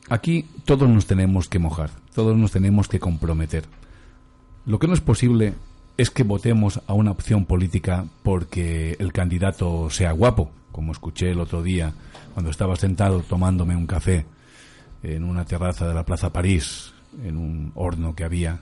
Aquí 0.09 0.47
todos 0.65 0.89
nos 0.89 1.07
tenemos 1.07 1.49
que 1.49 1.59
mojar, 1.59 1.91
todos 2.15 2.37
nos 2.37 2.51
tenemos 2.51 2.89
que 2.89 2.99
comprometer. 2.99 3.65
Lo 4.67 4.79
que 4.79 4.89
no 4.89 4.95
es 4.95 5.01
posible 5.01 5.55
es 5.97 6.11
que 6.11 6.23
votemos 6.23 6.81
a 6.87 6.95
una 6.95 7.11
opción 7.11 7.45
política 7.45 8.07
porque 8.23 8.97
el 8.99 9.13
candidato 9.13 9.91
sea 9.91 10.13
guapo, 10.13 10.51
como 10.73 10.93
escuché 10.93 11.31
el 11.31 11.41
otro 11.41 11.63
día 11.63 11.93
cuando 12.35 12.51
estaba 12.51 12.77
sentado 12.77 13.21
tomándome 13.21 13.77
un 13.77 13.87
café 13.87 14.27
en 15.03 15.25
una 15.25 15.45
terraza 15.45 15.87
de 15.89 15.95
la 15.95 16.05
Plaza 16.05 16.33
París, 16.33 16.93
en 17.25 17.37
un 17.37 17.73
horno 17.75 18.15
que 18.15 18.25
había. 18.25 18.61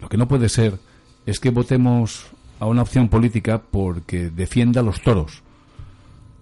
Lo 0.00 0.08
que 0.08 0.16
no 0.16 0.28
puede 0.28 0.48
ser 0.48 0.78
es 1.26 1.40
que 1.40 1.50
votemos 1.50 2.26
a 2.58 2.66
una 2.66 2.82
opción 2.82 3.08
política 3.08 3.60
porque 3.60 4.30
defienda 4.30 4.82
los 4.82 5.02
toros 5.02 5.42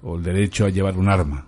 o 0.02 0.16
el 0.16 0.22
derecho 0.22 0.64
a 0.64 0.70
llevar 0.70 0.96
un 0.96 1.08
arma. 1.08 1.46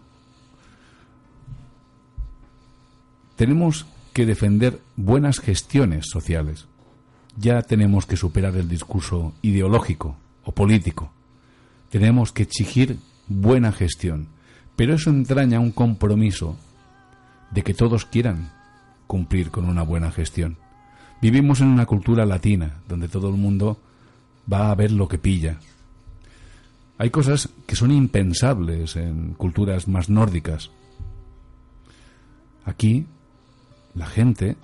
Tenemos 3.37 3.87
que 4.13 4.27
defender 4.27 4.81
buenas 4.97 5.41
gestiones 5.41 6.07
sociales. 6.11 6.67
Ya 7.37 7.63
tenemos 7.63 8.07
que 8.07 8.17
superar 8.17 8.57
el 8.57 8.69
discurso 8.69 9.33
ideológico 9.41 10.17
o 10.45 10.53
político. 10.53 11.11
Tenemos 11.91 12.33
que 12.33 12.43
exigir 12.43 12.99
buena 13.29 13.73
gestión, 13.73 14.29
pero 14.81 14.95
eso 14.95 15.11
entraña 15.11 15.61
un 15.61 15.73
compromiso 15.73 16.57
de 17.51 17.63
que 17.63 17.75
todos 17.75 18.07
quieran 18.07 18.51
cumplir 19.07 19.51
con 19.51 19.67
una 19.67 19.83
buena 19.83 20.11
gestión. 20.11 20.57
Vivimos 21.21 21.61
en 21.61 21.67
una 21.67 21.85
cultura 21.85 22.25
latina 22.25 22.81
donde 22.89 23.07
todo 23.07 23.29
el 23.29 23.35
mundo 23.35 23.79
va 24.51 24.71
a 24.71 24.75
ver 24.75 24.91
lo 24.91 25.07
que 25.07 25.19
pilla. 25.19 25.59
Hay 26.97 27.11
cosas 27.11 27.51
que 27.67 27.77
son 27.77 27.91
impensables 27.91 28.97
en 28.97 29.35
culturas 29.35 29.87
más 29.87 30.09
nórdicas. 30.09 30.71
Aquí, 32.65 33.05
la 33.95 34.07
gente 34.07 34.57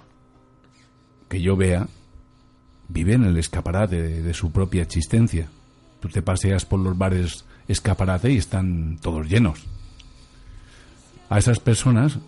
que 1.28 1.42
yo 1.42 1.58
vea 1.58 1.88
vive 2.88 3.12
en 3.12 3.24
el 3.24 3.36
escaparate 3.36 4.22
de, 4.22 4.32
su 4.32 4.50
propia 4.50 4.80
existencia. 4.80 5.50
Tú 6.00 6.08
te 6.08 6.22
paseas 6.22 6.64
por 6.64 6.80
los 6.80 6.96
bares 6.96 7.44
escaparate 7.68 8.32
y 8.32 8.38
están 8.38 8.96
todos 9.02 9.28
llenos. 9.28 9.75
A 11.28 11.38
esas 11.38 11.58
personas, 11.58 12.18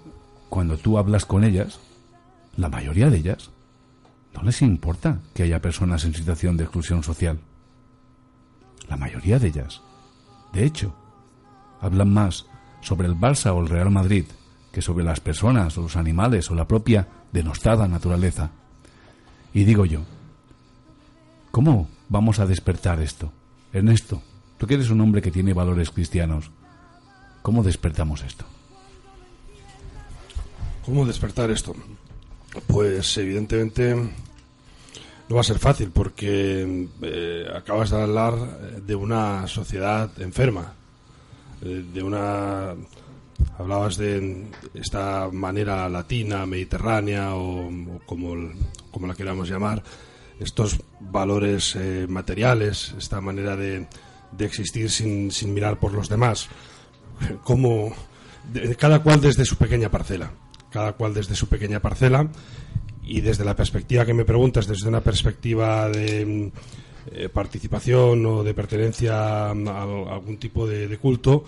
cuando 0.49 0.77
tú 0.77 0.99
hablas 0.99 1.25
con 1.25 1.45
ellas, 1.45 1.79
la 2.57 2.69
mayoría 2.69 3.11
de 3.11 3.19
ellas 3.19 3.51
no 4.35 4.43
les 4.43 4.61
importa 4.63 5.21
que 5.35 5.45
haya 5.45 5.63
personas 5.63 6.05
en 6.05 6.15
situación 6.15 6.57
de 6.57 6.65
exclusión 6.65 7.05
social. 7.05 7.39
La 8.89 8.97
mayoría 8.97 9.39
de 9.39 9.49
ellas. 9.49 9.83
De 10.53 10.65
hecho, 10.65 10.95
hablan 11.81 12.13
más 12.13 12.47
sobre 12.81 13.07
el 13.07 13.15
Barça 13.15 13.53
o 13.55 13.61
el 13.61 13.69
Real 13.69 13.91
Madrid 13.91 14.25
que 14.73 14.83
sobre 14.83 15.05
las 15.05 15.21
personas 15.21 15.79
o 15.79 15.83
los 15.83 15.97
animales 15.97 16.51
o 16.51 16.55
la 16.55 16.67
propia 16.67 17.07
denostada 17.33 17.87
naturaleza. 17.87 18.51
Y 19.55 19.65
digo 19.65 19.87
yo, 19.87 20.01
¿cómo 21.53 21.89
vamos 22.09 22.41
a 22.41 22.47
despertar 22.47 23.01
esto? 23.01 23.33
Ernesto, 23.73 24.23
tú 24.57 24.67
que 24.67 24.75
eres 24.75 24.91
un 24.91 25.01
hombre 25.01 25.23
que 25.23 25.31
tiene 25.31 25.53
valores 25.55 25.91
cristianos, 25.91 26.51
¿cómo 27.43 27.63
despertamos 27.63 28.23
esto? 28.23 28.45
¿Cómo 30.89 31.05
despertar 31.05 31.51
esto? 31.51 31.75
Pues 32.67 33.15
evidentemente 33.19 33.95
no 33.95 35.35
va 35.35 35.43
a 35.43 35.45
ser 35.45 35.59
fácil 35.59 35.91
porque 35.91 36.89
eh, 37.03 37.45
acabas 37.55 37.91
de 37.91 38.01
hablar 38.01 38.35
de 38.87 38.95
una 38.95 39.47
sociedad 39.49 40.11
enferma, 40.19 40.73
eh, 41.61 41.85
de 41.93 42.03
una... 42.03 42.75
Hablabas 43.59 43.99
de 43.99 44.47
esta 44.73 45.29
manera 45.31 45.87
latina, 45.91 46.47
mediterránea 46.47 47.35
o, 47.35 47.71
como, 48.07 48.35
como 48.91 49.07
la 49.07 49.15
queramos 49.15 49.51
llamar, 49.51 49.83
estos 50.41 50.81
valores 51.01 51.77
eh, 51.77 52.07
materiales, 52.09 52.95
esta 52.97 53.21
manera 53.21 53.57
de, 53.57 53.87
de 54.33 54.45
existir 54.47 54.91
sin, 54.91 55.31
sin 55.33 55.53
mirar 55.53 55.79
por 55.79 55.93
los 55.93 56.09
demás. 56.09 56.49
cómo 57.45 57.93
de- 58.51 58.75
cada 58.75 59.03
cual 59.03 59.21
desde 59.21 59.45
su 59.45 59.57
pequeña 59.57 59.91
parcela, 59.91 60.31
cada 60.71 60.93
cual 60.93 61.15
desde 61.15 61.35
su 61.35 61.49
pequeña 61.49 61.81
parcela. 61.81 62.29
Y 63.03 63.23
desde 63.23 63.45
la 63.45 63.57
perspectiva 63.57 64.05
que 64.05 64.13
me 64.13 64.27
preguntas, 64.27 64.67
desde 64.67 64.89
una 64.89 65.01
perspectiva 65.01 65.89
de 65.89 66.53
eh, 67.11 67.29
participación 67.31 68.27
o 68.27 68.45
de 68.45 68.53
pertenencia 68.53 69.47
a, 69.47 69.51
algún 69.53 70.37
tipo 70.39 70.67
de, 70.67 70.99
culto, 70.99 71.43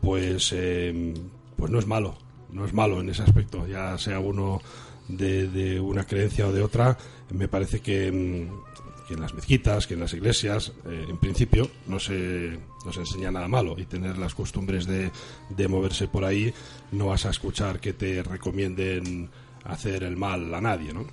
pues 0.00 0.54
eh, 0.56 1.12
pues 1.54 1.70
no 1.70 1.78
es 1.78 1.86
malo, 1.86 2.16
no 2.50 2.64
es 2.64 2.72
malo 2.72 3.00
en 3.00 3.10
ese 3.10 3.22
aspecto, 3.22 3.66
ya 3.66 3.98
sea 3.98 4.20
uno 4.20 4.62
de, 5.08 5.48
de 5.48 5.78
una 5.80 6.04
creencia 6.04 6.48
o 6.48 6.52
de 6.52 6.62
otra, 6.62 6.96
me 7.30 7.46
parece 7.46 7.80
que, 7.80 8.10
mm, 8.10 8.71
que 9.12 9.16
en 9.16 9.20
las 9.20 9.34
mezquitas, 9.34 9.86
que 9.86 9.94
en 9.94 10.00
las 10.00 10.14
iglesias, 10.14 10.72
eh, 10.86 11.04
en 11.06 11.18
principio 11.18 11.68
no 11.86 12.00
se, 12.00 12.58
no 12.86 12.92
se 12.92 13.00
enseña 13.00 13.30
nada 13.30 13.46
malo 13.46 13.74
y 13.78 13.84
tener 13.84 14.16
las 14.16 14.34
costumbres 14.34 14.86
de, 14.86 15.10
de 15.50 15.68
moverse 15.68 16.08
por 16.08 16.24
ahí, 16.24 16.52
no 16.92 17.08
vas 17.08 17.26
a 17.26 17.30
escuchar 17.30 17.78
que 17.78 17.92
te 17.92 18.22
recomienden 18.22 19.28
hacer 19.64 20.02
el 20.04 20.16
mal 20.16 20.54
a 20.54 20.60
nadie, 20.62 20.94
¿no? 20.94 21.04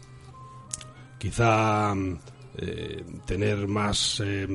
Quizá 1.18 1.94
mm, 1.94 2.18
eh, 2.58 3.04
tener 3.26 3.68
más, 3.68 4.22
eh, 4.24 4.48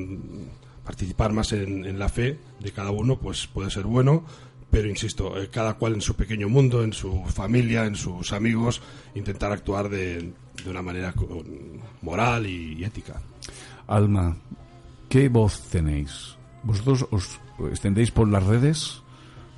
participar 0.83 1.31
más 1.31 1.53
en, 1.53 1.99
la 1.99 2.09
fe 2.09 2.39
de 2.59 2.71
cada 2.71 2.89
uno, 2.89 3.19
pues 3.19 3.45
puede 3.45 3.69
ser 3.69 3.83
bueno, 3.83 4.25
pero 4.71 4.89
insisto, 4.89 5.39
eh, 5.39 5.49
cada 5.51 5.75
cual 5.75 5.93
en 5.93 6.01
su 6.01 6.15
pequeño 6.15 6.49
mundo, 6.49 6.83
en 6.83 6.93
su 6.93 7.23
familia, 7.25 7.85
en 7.85 7.95
sus 7.95 8.33
amigos, 8.33 8.81
intentar 9.13 9.51
actuar 9.51 9.87
de, 9.89 10.33
de 10.63 10.69
una 10.69 10.81
manera 10.81 11.13
moral 12.01 12.47
y 12.47 12.83
ética. 12.83 13.21
Alma, 13.87 14.37
¿qué 15.09 15.29
voz 15.29 15.61
tenéis? 15.69 16.35
¿Vosotros 16.63 17.05
os 17.11 17.39
extendéis 17.69 18.11
por 18.11 18.27
las 18.29 18.43
redes? 18.43 19.01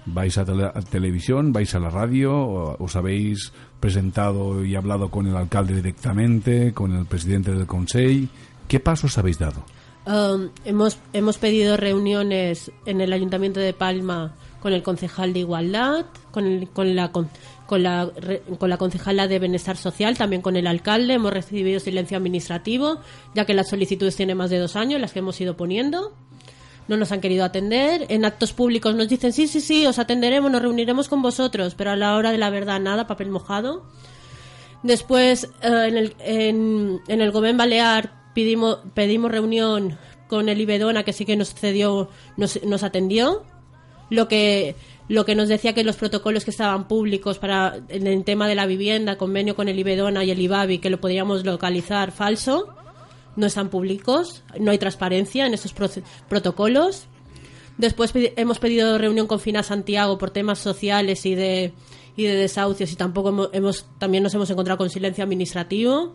¿Vais 0.06 0.38
a, 0.38 0.46
tele- 0.46 0.72
televisión? 0.90 1.52
¿Vais 1.54 1.74
a 1.76 1.80
la 1.80 1.90
radio? 1.90 2.36
¿O- 2.36 2.84
¿Os 2.84 2.96
habéis 2.96 3.52
presentado 3.80 4.64
y 4.64 4.76
hablado 4.76 5.10
con 5.10 5.28
el 5.28 5.36
alcalde 5.36 5.76
directamente? 5.76 6.74
¿Con 6.74 6.94
el 6.96 7.06
presidente 7.06 7.52
del 7.54 7.66
Consejo? 7.68 8.28
¿Qué 8.68 8.80
pasos 8.80 9.18
habéis 9.18 9.40
dado? 9.40 9.64
Um, 10.06 10.50
hemos, 10.64 10.98
hemos 11.12 11.38
pedido 11.38 11.76
reuniones 11.76 12.72
en 12.86 13.02
el 13.02 13.12
Ayuntamiento 13.12 13.60
de 13.60 13.74
Palma 13.74 14.34
con 14.62 14.72
el 14.72 14.82
concejal 14.82 15.34
de 15.34 15.40
Igualdad, 15.40 16.06
con, 16.32 16.46
el- 16.46 16.70
con, 16.70 16.96
la, 16.96 17.12
con, 17.12 17.30
con 17.68 17.84
la, 17.84 18.10
con 18.58 18.70
la 18.70 18.78
concejala 18.78 19.28
de 19.28 19.38
Bienestar 19.38 19.78
Social, 19.78 20.18
también 20.18 20.42
con 20.42 20.56
el 20.56 20.66
alcalde. 20.66 21.14
Hemos 21.14 21.32
recibido 21.32 21.80
silencio 21.80 22.18
administrativo, 22.18 23.00
ya 23.36 23.46
que 23.46 23.54
las 23.54 23.70
solicitudes 23.70 24.16
tienen 24.16 24.38
más 24.38 24.50
de 24.50 24.58
dos 24.58 24.76
años, 24.76 25.00
las 25.00 25.12
que 25.12 25.20
hemos 25.20 25.40
ido 25.40 25.56
poniendo. 25.56 26.14
No 26.88 26.98
nos 26.98 27.12
han 27.12 27.22
querido 27.22 27.44
atender. 27.44 28.06
En 28.10 28.26
actos 28.26 28.54
públicos 28.54 28.96
nos 28.96 29.10
dicen, 29.10 29.34
sí, 29.34 29.48
sí, 29.48 29.62
sí, 29.62 29.86
os 29.86 30.00
atenderemos, 30.00 30.50
nos 30.50 30.62
reuniremos 30.62 31.10
con 31.10 31.22
vosotros, 31.22 31.76
pero 31.76 31.92
a 31.92 31.96
la 31.96 32.16
hora 32.16 32.32
de 32.32 32.38
la 32.38 32.50
verdad 32.50 32.80
nada, 32.80 33.06
papel 33.06 33.30
mojado. 33.30 33.86
Después, 34.84 35.50
eh, 35.62 35.86
en, 35.88 35.98
el, 35.98 36.16
en, 36.20 37.22
el 37.22 37.32
Gobierno 37.32 37.60
Balear 37.60 38.32
pedimos, 38.34 38.80
pedimos 38.94 39.32
reunión 39.32 39.98
con 40.28 40.50
el 40.50 40.62
Ibedona, 40.62 41.04
que 41.04 41.14
sí 41.14 41.26
que 41.26 41.36
nos 41.36 41.54
cedió, 41.54 42.10
nos, 42.38 42.64
nos 42.64 42.84
atendió. 42.84 43.44
Lo 44.10 44.30
que, 44.30 44.76
lo 45.10 45.26
que 45.26 45.36
nos 45.36 45.48
decía 45.48 45.74
que 45.74 45.84
los 45.84 45.96
protocolos 45.96 46.44
que 46.44 46.52
estaban 46.52 46.88
públicos 46.88 47.40
para 47.40 47.80
en 47.90 48.08
el 48.08 48.24
tema 48.24 48.48
de 48.48 48.56
la 48.56 48.66
vivienda, 48.66 49.18
convenio 49.18 49.56
con 49.56 49.70
el 49.70 49.80
Ibedona 49.80 50.24
y 50.24 50.32
el 50.32 50.42
IBABI, 50.42 50.80
que 50.80 50.90
lo 50.90 51.00
podíamos 51.00 51.46
localizar 51.46 52.12
falso, 52.12 52.68
no 53.36 53.46
están 53.46 53.70
públicos, 53.70 54.44
no 54.60 54.72
hay 54.72 54.78
transparencia 54.78 55.46
en 55.46 55.54
proce- 55.54 56.04
protocolos. 56.28 57.06
Después 57.78 58.12
hemos 58.16 58.60
pedido 58.60 58.98
reunión 58.98 59.28
con 59.28 59.40
Fina 59.40 59.62
Santiago 59.64 60.18
por 60.18 60.32
temas 60.32 60.58
sociales 60.60 61.26
y 61.26 61.36
de, 61.36 61.72
y 62.16 62.24
de 62.24 62.36
desahucios 62.36 62.92
y 62.92 62.96
tampoco 62.96 63.50
hemos- 63.54 63.86
también 64.00 64.24
nos 64.24 64.34
hemos 64.34 64.50
encontrado 64.50 64.78
con 64.80 64.90
silencio 64.90 65.24
administrativo. 65.24 66.14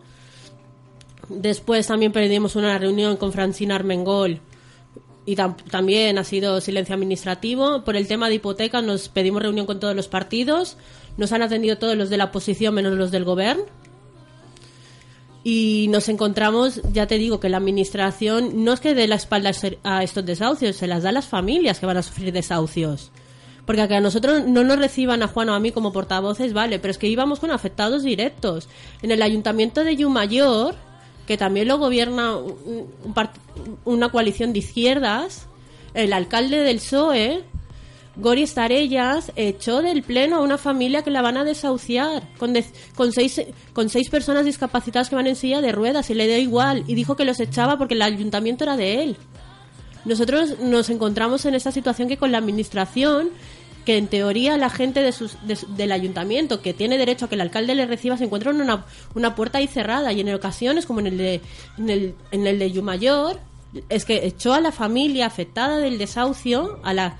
Después 1.29 1.87
también 1.87 2.11
pedimos 2.11 2.55
una 2.57 2.77
reunión 2.77 3.15
con 3.17 3.31
Francina 3.31 3.75
Armengol 3.75 4.41
y 5.25 5.35
tam- 5.35 5.55
también 5.69 6.17
ha 6.17 6.23
sido 6.23 6.59
silencio 6.61 6.95
administrativo. 6.95 7.83
Por 7.83 7.95
el 7.95 8.07
tema 8.07 8.29
de 8.29 8.35
hipoteca 8.35 8.81
nos 8.81 9.09
pedimos 9.09 9.41
reunión 9.41 9.65
con 9.65 9.79
todos 9.79 9.95
los 9.95 10.07
partidos. 10.07 10.77
Nos 11.17 11.31
han 11.31 11.41
atendido 11.41 11.77
todos 11.77 11.95
los 11.95 12.09
de 12.09 12.17
la 12.17 12.25
oposición 12.25 12.73
menos 12.73 12.93
los 12.93 13.11
del 13.11 13.23
gobierno. 13.23 13.63
Y 15.45 15.87
nos 15.89 16.07
encontramos, 16.07 16.81
ya 16.93 17.05
te 17.05 17.17
digo, 17.17 17.39
que 17.41 17.49
la 17.49 17.57
administración 17.57 18.63
no 18.63 18.71
es 18.71 18.79
que 18.79 18.93
dé 18.95 19.07
la 19.07 19.15
espalda 19.15 19.51
a 19.83 20.03
estos 20.03 20.25
desahucios, 20.25 20.77
se 20.77 20.87
las 20.87 21.03
da 21.03 21.09
a 21.09 21.11
las 21.13 21.25
familias 21.27 21.79
que 21.79 21.85
van 21.85 21.97
a 21.97 22.03
sufrir 22.03 22.31
desahucios. 22.31 23.11
Porque 23.65 23.81
a 23.81 23.87
que 23.89 23.95
a 23.95 24.01
nosotros 24.01 24.45
no 24.45 24.63
nos 24.63 24.77
reciban 24.79 25.21
a 25.21 25.27
Juan 25.27 25.49
o 25.49 25.53
a 25.53 25.59
mí 25.59 25.71
como 25.71 25.91
portavoces, 25.91 26.53
vale, 26.53 26.79
pero 26.79 26.91
es 26.91 26.97
que 26.97 27.07
íbamos 27.07 27.39
con 27.39 27.51
afectados 27.51 28.03
directos. 28.03 28.69
En 29.01 29.11
el 29.11 29.21
ayuntamiento 29.21 29.83
de 29.83 29.95
Yumayor, 29.97 30.75
que 31.27 31.37
también 31.37 31.67
lo 31.67 31.77
gobierna 31.77 32.35
un- 32.37 32.87
un 33.03 33.13
una 33.85 34.09
coalición 34.09 34.53
de 34.53 34.59
izquierdas, 34.59 35.47
el 35.93 36.13
alcalde 36.13 36.57
del 36.59 36.77
PSOE, 36.77 37.43
Gori 38.15 38.43
Estarellas, 38.43 39.31
echó 39.35 39.81
del 39.81 40.03
pleno 40.03 40.35
a 40.37 40.41
una 40.41 40.57
familia 40.59 41.01
que 41.01 41.09
la 41.09 41.21
van 41.23 41.37
a 41.37 41.43
desahuciar 41.43 42.29
con, 42.37 42.53
de- 42.53 42.65
con, 42.95 43.11
seis, 43.11 43.41
con 43.73 43.89
seis 43.89 44.09
personas 44.09 44.45
discapacitadas 44.45 45.09
que 45.09 45.15
van 45.15 45.25
en 45.27 45.35
silla 45.35 45.61
de 45.61 45.71
ruedas 45.71 46.09
y 46.09 46.13
le 46.13 46.27
dio 46.27 46.37
igual 46.37 46.83
y 46.87 46.93
dijo 46.95 47.15
que 47.15 47.25
los 47.25 47.39
echaba 47.39 47.77
porque 47.77 47.95
el 47.95 48.01
ayuntamiento 48.03 48.63
era 48.65 48.77
de 48.77 49.01
él. 49.03 49.17
Nosotros 50.05 50.59
nos 50.59 50.89
encontramos 50.89 51.45
en 51.45 51.55
esta 51.55 51.71
situación 51.71 52.07
que 52.07 52.17
con 52.17 52.31
la 52.31 52.37
administración, 52.37 53.29
que 53.85 53.97
en 53.97 54.07
teoría 54.07 54.57
la 54.57 54.69
gente 54.69 55.01
de 55.01 55.11
sus- 55.11 55.37
de 55.45 55.55
su- 55.55 55.67
del 55.75 55.91
ayuntamiento 55.91 56.61
que 56.61 56.73
tiene 56.73 56.97
derecho 56.97 57.25
a 57.25 57.29
que 57.29 57.35
el 57.35 57.41
alcalde 57.41 57.75
le 57.75 57.85
reciba 57.85 58.17
se 58.17 58.23
encuentra 58.23 58.51
en 58.51 58.61
una, 58.61 58.85
una 59.13 59.35
puerta 59.35 59.57
ahí 59.57 59.67
cerrada. 59.67 60.11
Y 60.13 60.21
en 60.21 60.33
ocasiones 60.33 60.85
como 60.85 60.99
en 61.01 61.07
el 61.07 61.17
de 61.17 61.41
en 61.77 61.89
el, 61.89 62.15
en 62.31 62.47
el 62.47 62.59
de 62.59 62.71
Yumayor 62.71 63.39
es 63.89 64.05
que 64.05 64.25
echó 64.25 64.53
a 64.53 64.61
la 64.61 64.71
familia 64.71 65.25
afectada 65.25 65.77
del 65.79 65.97
desahucio 65.97 66.79
a 66.83 66.93
la 66.93 67.17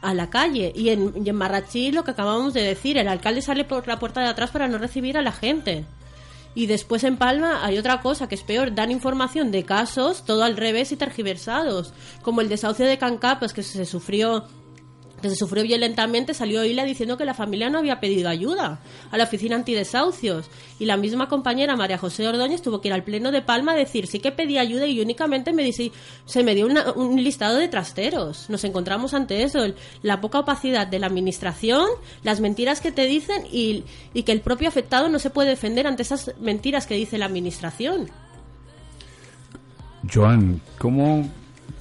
a- 0.00 0.14
la 0.14 0.30
calle. 0.30 0.72
Y 0.74 0.88
en, 0.90 1.12
y 1.24 1.28
en 1.28 1.36
Marrachí 1.36 1.92
lo 1.92 2.04
que 2.04 2.12
acabamos 2.12 2.54
de 2.54 2.62
decir 2.62 2.98
el 2.98 3.08
alcalde 3.08 3.42
sale 3.42 3.64
por 3.64 3.86
la 3.88 3.98
puerta 3.98 4.20
de 4.20 4.28
atrás 4.28 4.50
para 4.50 4.68
no 4.68 4.78
recibir 4.78 5.16
a 5.18 5.22
la 5.22 5.32
gente. 5.32 5.84
Y 6.54 6.66
después 6.66 7.02
en 7.04 7.16
Palma 7.16 7.64
hay 7.64 7.78
otra 7.78 8.00
cosa 8.02 8.28
que 8.28 8.34
es 8.34 8.42
peor, 8.42 8.74
dan 8.74 8.90
información 8.90 9.50
de 9.50 9.64
casos 9.64 10.24
todo 10.26 10.44
al 10.44 10.56
revés 10.56 10.92
y 10.92 10.96
tergiversados, 10.96 11.94
como 12.22 12.42
el 12.42 12.48
desahucio 12.50 12.84
de 12.86 12.98
Cancapos 12.98 13.52
que 13.54 13.62
se 13.62 13.86
sufrió 13.86 14.44
que 15.22 15.30
se 15.30 15.36
sufrió 15.36 15.62
violentamente, 15.62 16.34
salió 16.34 16.62
Hila 16.64 16.84
diciendo 16.84 17.16
que 17.16 17.24
la 17.24 17.32
familia 17.32 17.70
no 17.70 17.78
había 17.78 18.00
pedido 18.00 18.28
ayuda 18.28 18.80
a 19.10 19.16
la 19.16 19.24
oficina 19.24 19.56
antidesahucios. 19.56 20.50
Y 20.78 20.84
la 20.84 20.96
misma 20.98 21.28
compañera 21.28 21.76
María 21.76 21.96
José 21.96 22.26
Ordóñez 22.28 22.60
tuvo 22.60 22.80
que 22.82 22.88
ir 22.88 22.94
al 22.94 23.04
pleno 23.04 23.30
de 23.32 23.40
Palma 23.40 23.72
a 23.72 23.76
decir 23.76 24.06
sí 24.06 24.18
que 24.18 24.32
pedí 24.32 24.58
ayuda 24.58 24.86
y 24.86 25.00
únicamente 25.00 25.52
me 25.54 25.62
dice, 25.62 25.92
se 26.26 26.42
me 26.42 26.54
dio 26.54 26.66
una- 26.66 26.92
un 26.92 27.22
listado 27.22 27.56
de 27.56 27.68
trasteros. 27.68 28.50
Nos 28.50 28.64
encontramos 28.64 29.14
ante 29.14 29.42
eso, 29.42 29.62
el- 29.64 29.76
la 30.02 30.20
poca 30.20 30.40
opacidad 30.40 30.86
de 30.86 30.98
la 30.98 31.06
administración, 31.06 31.86
las 32.22 32.40
mentiras 32.40 32.80
que 32.80 32.92
te 32.92 33.06
dicen 33.06 33.46
y, 33.50 33.84
y 34.12 34.24
que 34.24 34.32
el 34.32 34.40
propio 34.42 34.68
afectado 34.68 35.08
no 35.08 35.18
se 35.20 35.30
puede 35.30 35.50
defender 35.50 35.86
ante 35.86 36.02
esas 36.02 36.32
mentiras 36.40 36.86
que 36.86 36.94
dice 36.96 37.16
la 37.16 37.26
administración. 37.26 38.10
Joan, 40.12 40.60
¿cómo, 40.78 41.30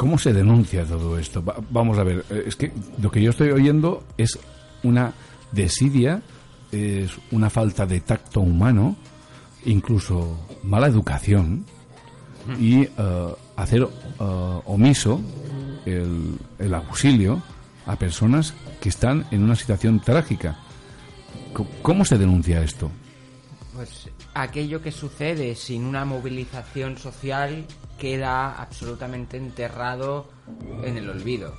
¿cómo 0.01 0.17
se 0.17 0.33
denuncia 0.33 0.83
todo 0.83 1.19
esto? 1.19 1.43
Va- 1.45 1.57
vamos 1.69 1.97
a 1.99 2.03
ver, 2.03 2.25
eh, 2.31 2.43
es 2.47 2.55
que 2.55 2.71
lo 2.99 3.11
que 3.11 3.21
yo 3.21 3.29
estoy 3.29 3.51
oyendo 3.51 4.03
es 4.17 4.39
una 4.81 5.13
desidia, 5.51 6.23
es 6.71 7.11
una 7.29 7.49
falta 7.51 7.85
de 7.85 7.99
tacto 8.01 8.39
humano, 8.41 8.95
incluso 9.65 10.39
mala 10.63 10.87
educación 10.87 11.65
y 12.59 12.81
eh, 12.81 12.89
hacer 13.55 13.83
eh, 13.83 14.59
omiso 14.65 15.21
el, 15.85 16.35
el 16.57 16.73
auxilio 16.73 17.39
a 17.85 17.95
personas 17.95 18.55
que 18.81 18.89
están 18.89 19.25
en 19.29 19.43
una 19.43 19.55
situación 19.55 19.99
trágica. 19.99 20.57
¿Cómo 21.83 22.05
se 22.05 22.17
denuncia 22.17 22.63
esto? 22.63 22.89
Pues 23.75 24.09
aquello 24.33 24.81
que 24.81 24.91
sucede 24.91 25.53
sin 25.55 25.83
una 25.83 26.05
movilización 26.05 26.97
social 26.97 27.65
queda 28.01 28.59
absolutamente 28.59 29.37
enterrado 29.37 30.27
en 30.83 30.97
el 30.97 31.07
olvido. 31.07 31.53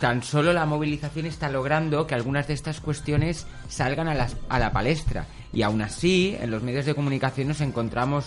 Tan 0.00 0.22
solo 0.22 0.54
la 0.54 0.64
movilización 0.64 1.26
está 1.26 1.50
logrando 1.50 2.06
que 2.06 2.14
algunas 2.14 2.48
de 2.48 2.54
estas 2.54 2.80
cuestiones 2.80 3.46
salgan 3.68 4.08
a, 4.08 4.58
la 4.58 4.72
palestra. 4.72 5.26
Y 5.52 5.60
aún 5.60 5.82
así, 5.82 6.34
en 6.40 6.50
los 6.50 6.62
medios 6.62 6.86
de 6.86 6.94
comunicación 6.94 7.48
nos 7.48 7.60
encontramos 7.60 8.24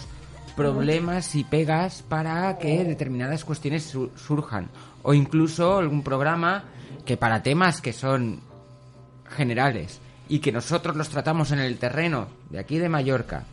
problemas 0.55 1.33
y 1.33 1.43
pegas 1.43 2.03
para 2.07 2.59
que 2.59 2.83
determinadas 2.83 3.43
cuestiones 3.43 3.83
su- 3.85 4.11
surjan. 4.15 4.69
O 5.01 5.15
incluso 5.15 5.79
algún 5.79 6.03
programa 6.03 6.65
que 7.05 7.17
para 7.17 7.41
temas 7.41 7.81
que 7.81 7.91
son 7.91 8.41
generales 9.35 9.99
y 10.29 10.39
que 10.39 10.51
nosotros 10.51 10.95
los 10.95 11.09
tratamos 11.09 11.51
en 11.51 11.59
el 11.59 11.79
terreno 11.79 12.27
de 12.51 12.59
aquí 12.59 12.77
de 12.77 12.89
Mallorca, 12.89 13.45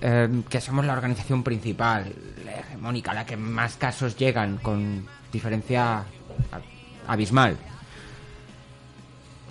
eh, 0.00 0.42
que 0.48 0.60
somos 0.60 0.84
la 0.84 0.92
organización 0.92 1.42
principal, 1.42 2.12
la 2.44 2.60
hegemónica, 2.60 3.12
la 3.12 3.26
que 3.26 3.36
más 3.36 3.76
casos 3.76 4.16
llegan 4.16 4.58
con 4.58 5.06
diferencia 5.32 6.04
abismal. 7.06 7.56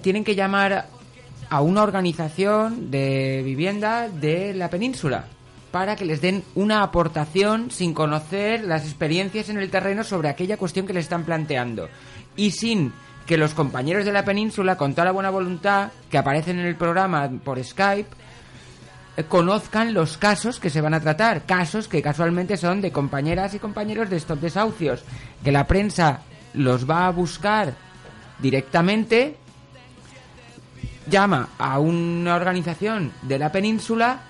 tienen 0.01 0.23
que 0.23 0.35
llamar 0.35 0.87
a 1.49 1.61
una 1.61 1.83
organización 1.83 2.89
de 2.89 3.41
vivienda 3.43 4.07
de 4.07 4.53
la 4.53 4.69
península 4.69 5.25
para 5.71 5.95
que 5.95 6.05
les 6.05 6.21
den 6.21 6.43
una 6.55 6.83
aportación 6.83 7.69
sin 7.69 7.93
conocer 7.93 8.63
las 8.63 8.85
experiencias 8.85 9.49
en 9.49 9.57
el 9.57 9.69
terreno 9.69 10.03
sobre 10.03 10.29
aquella 10.29 10.57
cuestión 10.57 10.87
que 10.87 10.93
les 10.93 11.05
están 11.05 11.25
planteando 11.25 11.89
y 12.35 12.51
sin 12.51 12.93
que 13.25 13.37
los 13.37 13.53
compañeros 13.53 14.05
de 14.05 14.11
la 14.11 14.25
península, 14.25 14.75
con 14.75 14.93
toda 14.93 15.05
la 15.05 15.11
buena 15.11 15.29
voluntad 15.29 15.91
que 16.09 16.17
aparecen 16.17 16.57
en 16.59 16.65
el 16.65 16.75
programa 16.75 17.29
por 17.43 17.63
Skype, 17.63 18.09
conozcan 19.27 19.93
los 19.93 20.17
casos 20.17 20.59
que 20.59 20.69
se 20.69 20.81
van 20.81 20.93
a 20.93 20.99
tratar, 20.99 21.45
casos 21.45 21.87
que 21.87 22.01
casualmente 22.01 22.57
son 22.57 22.81
de 22.81 22.91
compañeras 22.91 23.53
y 23.53 23.59
compañeros 23.59 24.09
de 24.09 24.17
estos 24.17 24.41
desahucios, 24.41 25.03
que 25.43 25.51
la 25.51 25.67
prensa 25.67 26.21
los 26.53 26.89
va 26.89 27.07
a 27.07 27.11
buscar 27.11 27.73
directamente, 28.39 29.35
llama 31.09 31.49
a 31.57 31.79
una 31.79 32.35
organización 32.35 33.11
de 33.23 33.39
la 33.39 33.51
península, 33.51 34.21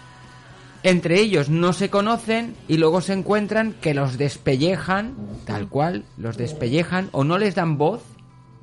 entre 0.81 1.19
ellos 1.19 1.49
no 1.49 1.73
se 1.73 1.89
conocen 1.89 2.55
y 2.67 2.77
luego 2.77 3.01
se 3.01 3.13
encuentran 3.13 3.73
que 3.73 3.93
los 3.93 4.17
despellejan, 4.17 5.15
tal 5.45 5.67
cual, 5.67 6.05
los 6.17 6.37
despellejan 6.37 7.09
o 7.11 7.25
no 7.25 7.37
les 7.37 7.55
dan 7.55 7.77
voz 7.77 8.01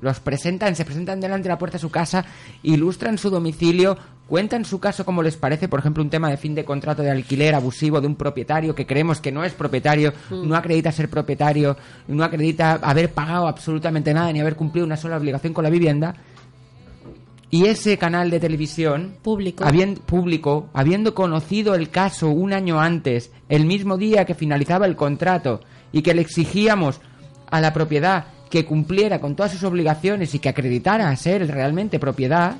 los 0.00 0.20
presentan, 0.20 0.76
se 0.76 0.84
presentan 0.84 1.20
delante 1.20 1.44
de 1.44 1.54
la 1.54 1.58
puerta 1.58 1.76
de 1.76 1.82
su 1.82 1.90
casa, 1.90 2.24
ilustran 2.62 3.18
su 3.18 3.30
domicilio, 3.30 3.96
cuentan 4.28 4.64
su 4.64 4.80
caso 4.80 5.04
como 5.04 5.22
les 5.22 5.36
parece, 5.36 5.68
por 5.68 5.80
ejemplo, 5.80 6.02
un 6.02 6.10
tema 6.10 6.28
de 6.30 6.36
fin 6.36 6.54
de 6.54 6.64
contrato 6.64 7.02
de 7.02 7.10
alquiler 7.10 7.54
abusivo 7.54 8.00
de 8.00 8.06
un 8.08 8.16
propietario 8.16 8.74
que 8.74 8.86
creemos 8.86 9.20
que 9.20 9.30
no 9.32 9.44
es 9.44 9.52
propietario, 9.52 10.12
no 10.30 10.56
acredita 10.56 10.90
ser 10.92 11.08
propietario, 11.08 11.76
no 12.08 12.24
acredita 12.24 12.72
haber 12.82 13.12
pagado 13.12 13.46
absolutamente 13.46 14.12
nada 14.12 14.32
ni 14.32 14.40
haber 14.40 14.56
cumplido 14.56 14.86
una 14.86 14.96
sola 14.96 15.16
obligación 15.16 15.52
con 15.52 15.64
la 15.64 15.70
vivienda. 15.70 16.14
Y 17.48 17.66
ese 17.66 17.96
canal 17.96 18.28
de 18.30 18.40
televisión 18.40 19.14
Público. 19.22 19.64
habien- 19.64 19.94
público, 20.04 20.68
habiendo 20.74 21.14
conocido 21.14 21.76
el 21.76 21.90
caso 21.90 22.28
un 22.28 22.52
año 22.52 22.80
antes, 22.80 23.30
el 23.48 23.66
mismo 23.66 23.96
día 23.96 24.24
que 24.24 24.34
finalizaba 24.34 24.86
el 24.86 24.96
contrato, 24.96 25.60
y 25.92 26.02
que 26.02 26.12
le 26.14 26.22
exigíamos 26.22 27.00
a 27.48 27.60
la 27.60 27.72
propiedad 27.72 28.24
que 28.50 28.64
cumpliera 28.64 29.20
con 29.20 29.36
todas 29.36 29.52
sus 29.52 29.62
obligaciones 29.62 30.34
y 30.34 30.40
que 30.40 30.48
acreditara 30.48 31.14
ser 31.16 31.46
realmente 31.46 32.00
propiedad, 32.00 32.56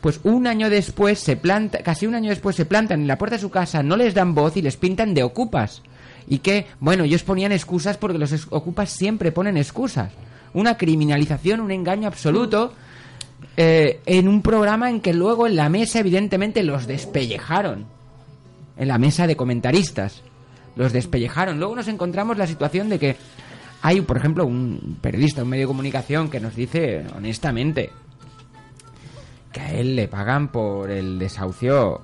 pues 0.00 0.20
un 0.22 0.46
año 0.46 0.70
después 0.70 1.18
se 1.18 1.36
planta, 1.36 1.78
casi 1.78 2.06
un 2.06 2.14
año 2.14 2.30
después 2.30 2.56
se 2.56 2.64
plantan 2.64 3.00
en 3.00 3.08
la 3.08 3.18
puerta 3.18 3.36
de 3.36 3.42
su 3.42 3.50
casa, 3.50 3.82
no 3.82 3.96
les 3.96 4.14
dan 4.14 4.34
voz 4.34 4.56
y 4.56 4.62
les 4.62 4.76
pintan 4.76 5.14
de 5.14 5.22
ocupas. 5.22 5.82
Y 6.28 6.38
que, 6.38 6.66
bueno, 6.80 7.04
ellos 7.04 7.22
ponían 7.22 7.52
excusas 7.52 7.96
porque 7.96 8.18
los 8.18 8.46
ocupas 8.50 8.90
siempre 8.90 9.32
ponen 9.32 9.56
excusas. 9.56 10.12
Una 10.54 10.76
criminalización, 10.76 11.60
un 11.60 11.70
engaño 11.70 12.08
absoluto 12.08 12.72
eh, 13.56 14.00
en 14.06 14.28
un 14.28 14.42
programa 14.42 14.90
en 14.90 15.00
que 15.00 15.14
luego 15.14 15.46
en 15.46 15.56
la 15.56 15.68
mesa 15.68 16.00
evidentemente 16.00 16.62
los 16.62 16.86
despellejaron. 16.86 17.86
En 18.76 18.88
la 18.88 18.98
mesa 18.98 19.26
de 19.26 19.36
comentaristas. 19.36 20.22
Los 20.74 20.92
despellejaron. 20.92 21.58
Luego 21.58 21.76
nos 21.76 21.88
encontramos 21.88 22.36
la 22.36 22.46
situación 22.46 22.88
de 22.88 22.98
que 22.98 23.16
hay, 23.82 24.00
por 24.02 24.16
ejemplo, 24.16 24.46
un 24.46 24.98
periodista, 25.00 25.42
un 25.42 25.48
medio 25.48 25.64
de 25.64 25.68
comunicación 25.68 26.28
que 26.28 26.40
nos 26.40 26.54
dice 26.54 27.04
honestamente 27.16 27.90
que 29.56 29.62
a 29.62 29.72
él 29.72 29.96
le 29.96 30.06
pagan 30.06 30.48
por 30.48 30.90
el 30.90 31.18
desahucio. 31.18 32.00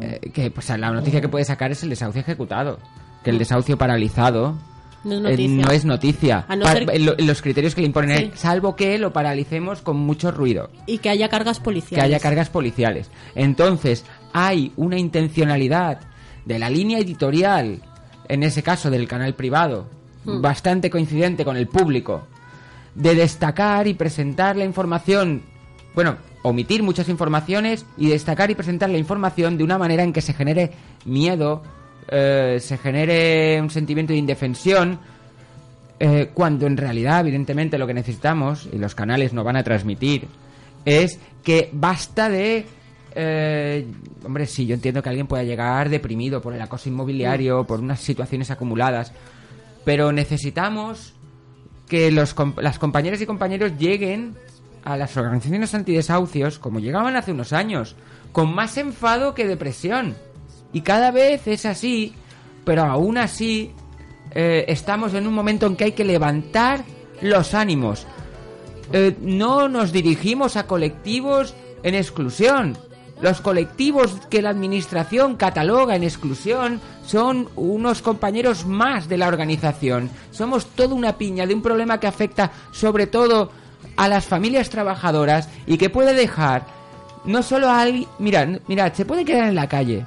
eh, 0.00 0.30
que 0.32 0.50
pues 0.50 0.68
la 0.70 0.90
noticia 0.92 1.20
que 1.20 1.28
puede 1.28 1.44
sacar 1.44 1.70
es 1.72 1.82
el 1.82 1.90
desahucio 1.90 2.20
ejecutado. 2.22 2.78
Que 3.24 3.30
el 3.30 3.38
desahucio 3.38 3.76
paralizado 3.76 4.54
No 5.04 5.14
es 5.14 5.18
eh, 5.18 5.22
noticia. 5.48 5.64
no 5.66 5.70
es 5.72 5.84
noticia. 5.84 6.44
A 6.48 6.56
no 6.56 6.64
Pa- 6.64 6.72
ser- 6.72 6.90
en 6.94 7.06
lo- 7.06 7.18
en 7.18 7.26
los 7.26 7.42
criterios 7.42 7.74
que 7.74 7.80
le 7.82 7.86
imponen, 7.88 8.16
Sí. 8.18 8.24
eh, 8.24 8.30
salvo 8.34 8.76
que 8.76 8.96
lo 8.98 9.12
paralicemos 9.12 9.82
con 9.82 9.96
mucho 9.98 10.30
ruido 10.30 10.70
Y 10.86 10.98
que 10.98 11.08
haya 11.10 11.28
cargas 11.28 11.58
que 11.58 11.64
policiales. 11.64 12.04
haya 12.04 12.18
cargas 12.20 12.48
policiales. 12.50 13.10
Entonces, 13.34 14.04
hay 14.32 14.72
una 14.76 14.98
intencionalidad 14.98 16.00
de 16.44 16.58
la 16.58 16.70
línea 16.70 16.98
editorial, 16.98 17.82
en 18.28 18.42
ese 18.42 18.62
caso 18.62 18.90
del 18.90 19.06
canal 19.08 19.34
privado, 19.34 19.86
Hmm. 20.24 20.40
bastante 20.40 20.88
coincidente 20.90 21.44
con 21.44 21.56
el 21.56 21.66
público, 21.68 22.26
de 22.94 23.14
destacar 23.14 23.86
y 23.86 23.94
presentar 23.94 24.56
la 24.56 24.64
información, 24.64 25.42
bueno, 25.94 26.16
omitir 26.48 26.82
muchas 26.82 27.08
informaciones 27.08 27.84
y 27.96 28.08
destacar 28.08 28.50
y 28.50 28.54
presentar 28.54 28.88
la 28.88 28.98
información 28.98 29.58
de 29.58 29.64
una 29.64 29.78
manera 29.78 30.04
en 30.04 30.12
que 30.12 30.20
se 30.20 30.32
genere 30.32 30.70
miedo, 31.04 31.62
eh, 32.08 32.58
se 32.60 32.78
genere 32.78 33.60
un 33.60 33.70
sentimiento 33.70 34.12
de 34.12 34.20
indefensión, 34.20 35.00
eh, 35.98 36.30
cuando 36.32 36.66
en 36.66 36.76
realidad, 36.76 37.20
evidentemente, 37.20 37.78
lo 37.78 37.86
que 37.86 37.94
necesitamos, 37.94 38.68
y 38.72 38.78
los 38.78 38.94
canales 38.94 39.32
no 39.32 39.42
van 39.42 39.56
a 39.56 39.64
transmitir, 39.64 40.28
es 40.84 41.18
que 41.42 41.68
basta 41.72 42.28
de... 42.28 42.64
eh, 43.16 43.86
hombre, 44.24 44.46
sí, 44.46 44.66
yo 44.66 44.74
entiendo 44.74 45.02
que 45.02 45.08
alguien 45.08 45.26
pueda 45.26 45.42
llegar 45.42 45.88
deprimido 45.88 46.40
por 46.40 46.54
el 46.54 46.62
acoso 46.62 46.88
inmobiliario, 46.88 47.64
por 47.64 47.80
unas 47.80 47.98
situaciones 47.98 48.52
acumuladas, 48.52 49.12
pero 49.84 50.12
necesitamos 50.12 51.12
que 51.88 52.12
los, 52.12 52.36
las 52.58 52.78
compañeras 52.78 53.20
y 53.20 53.26
compañeros 53.26 53.72
lleguen 53.78 54.36
a 54.86 54.96
las 54.96 55.16
organizaciones 55.16 55.74
antidesahucios 55.74 56.60
como 56.60 56.78
llegaban 56.78 57.16
hace 57.16 57.32
unos 57.32 57.52
años, 57.52 57.96
con 58.30 58.54
más 58.54 58.78
enfado 58.78 59.34
que 59.34 59.46
depresión. 59.46 60.14
Y 60.72 60.82
cada 60.82 61.10
vez 61.10 61.48
es 61.48 61.66
así, 61.66 62.14
pero 62.64 62.84
aún 62.84 63.18
así 63.18 63.72
eh, 64.30 64.64
estamos 64.68 65.12
en 65.14 65.26
un 65.26 65.34
momento 65.34 65.66
en 65.66 65.74
que 65.74 65.84
hay 65.84 65.92
que 65.92 66.04
levantar 66.04 66.84
los 67.20 67.52
ánimos. 67.52 68.06
Eh, 68.92 69.16
no 69.20 69.68
nos 69.68 69.90
dirigimos 69.90 70.56
a 70.56 70.68
colectivos 70.68 71.54
en 71.82 71.96
exclusión. 71.96 72.78
Los 73.20 73.40
colectivos 73.40 74.12
que 74.30 74.40
la 74.40 74.50
administración 74.50 75.34
cataloga 75.34 75.96
en 75.96 76.04
exclusión 76.04 76.80
son 77.04 77.48
unos 77.56 78.02
compañeros 78.02 78.66
más 78.66 79.08
de 79.08 79.16
la 79.16 79.26
organización. 79.26 80.10
Somos 80.30 80.66
toda 80.66 80.94
una 80.94 81.18
piña 81.18 81.44
de 81.44 81.54
un 81.54 81.62
problema 81.62 81.98
que 81.98 82.06
afecta 82.06 82.52
sobre 82.70 83.08
todo 83.08 83.50
a 83.96 84.08
las 84.08 84.26
familias 84.26 84.70
trabajadoras 84.70 85.48
y 85.66 85.78
que 85.78 85.90
puede 85.90 86.14
dejar 86.14 86.66
no 87.24 87.42
solo 87.42 87.68
a 87.68 87.80
alguien... 87.80 88.08
Mirad, 88.18 88.60
mirad, 88.68 88.92
se 88.92 89.04
puede 89.04 89.24
quedar 89.24 89.48
en 89.48 89.54
la 89.54 89.68
calle 89.68 90.04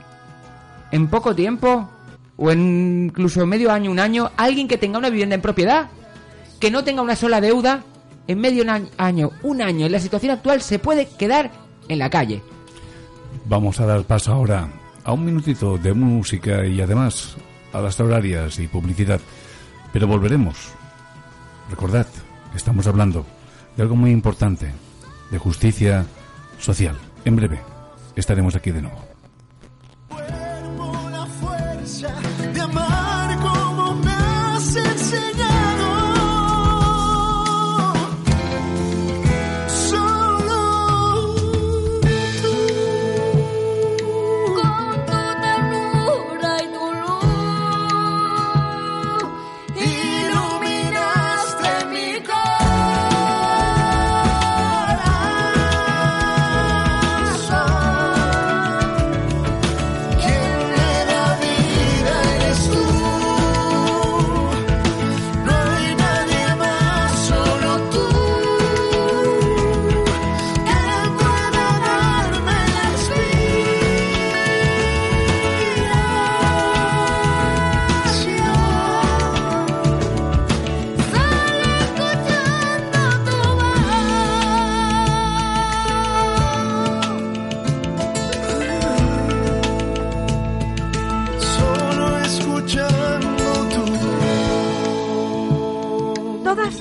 en 0.92 1.08
poco 1.08 1.36
tiempo 1.36 1.90
o 2.38 2.52
en 2.52 3.06
incluso 3.06 3.46
medio 3.46 3.72
año, 3.72 3.92
un 3.92 4.00
año, 4.00 4.32
alguien 4.38 4.68
que 4.68 4.78
tenga 4.78 4.98
una 4.98 5.10
vivienda 5.10 5.36
en 5.36 5.42
propiedad, 5.42 5.90
que 6.60 6.72
no 6.72 6.84
tenga 6.84 7.02
una 7.02 7.16
sola 7.16 7.42
deuda, 7.42 7.84
en 8.28 8.40
medio 8.40 8.64
año, 8.98 9.32
un 9.44 9.62
año, 9.62 9.86
en 9.86 9.92
la 9.92 10.00
situación 10.00 10.32
actual 10.32 10.62
se 10.62 10.80
puede 10.80 11.08
quedar 11.08 11.52
en 11.88 12.00
la 12.00 12.10
calle. 12.10 12.42
Vamos 13.46 13.80
a 13.80 13.86
dar 13.86 14.04
paso 14.04 14.32
ahora 14.32 14.70
a 15.04 15.12
un 15.12 15.26
minutito 15.26 15.78
de 15.78 15.94
música 15.94 16.66
y 16.66 16.80
además 16.80 17.36
a 17.74 17.82
las 17.82 18.00
horarias 18.00 18.60
y 18.60 18.68
publicidad. 18.68 19.20
Pero 19.92 20.08
volveremos. 20.08 20.70
Recordad, 21.70 22.08
estamos 22.56 22.88
hablando 22.88 23.26
de 23.80 23.84
algo 23.84 23.96
muy 23.96 24.12
importante, 24.12 24.74
de 25.32 25.38
justicia 25.38 26.06
social. 26.60 26.98
En 27.24 27.38
breve 27.38 27.62
estaremos 28.18 28.54
aquí 28.58 28.72
de 28.72 28.82
nuevo. 28.82 29.09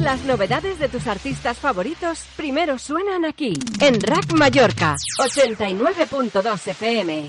Las 0.09 0.25
novedades 0.25 0.79
de 0.79 0.89
tus 0.89 1.07
artistas 1.07 1.59
favoritos 1.59 2.25
primero 2.35 2.79
suenan 2.79 3.27
aquí, 3.27 3.53
en 3.79 4.01
Rack 4.01 4.33
Mallorca, 4.33 4.97
89.2 5.19 6.69
FM. 6.69 7.27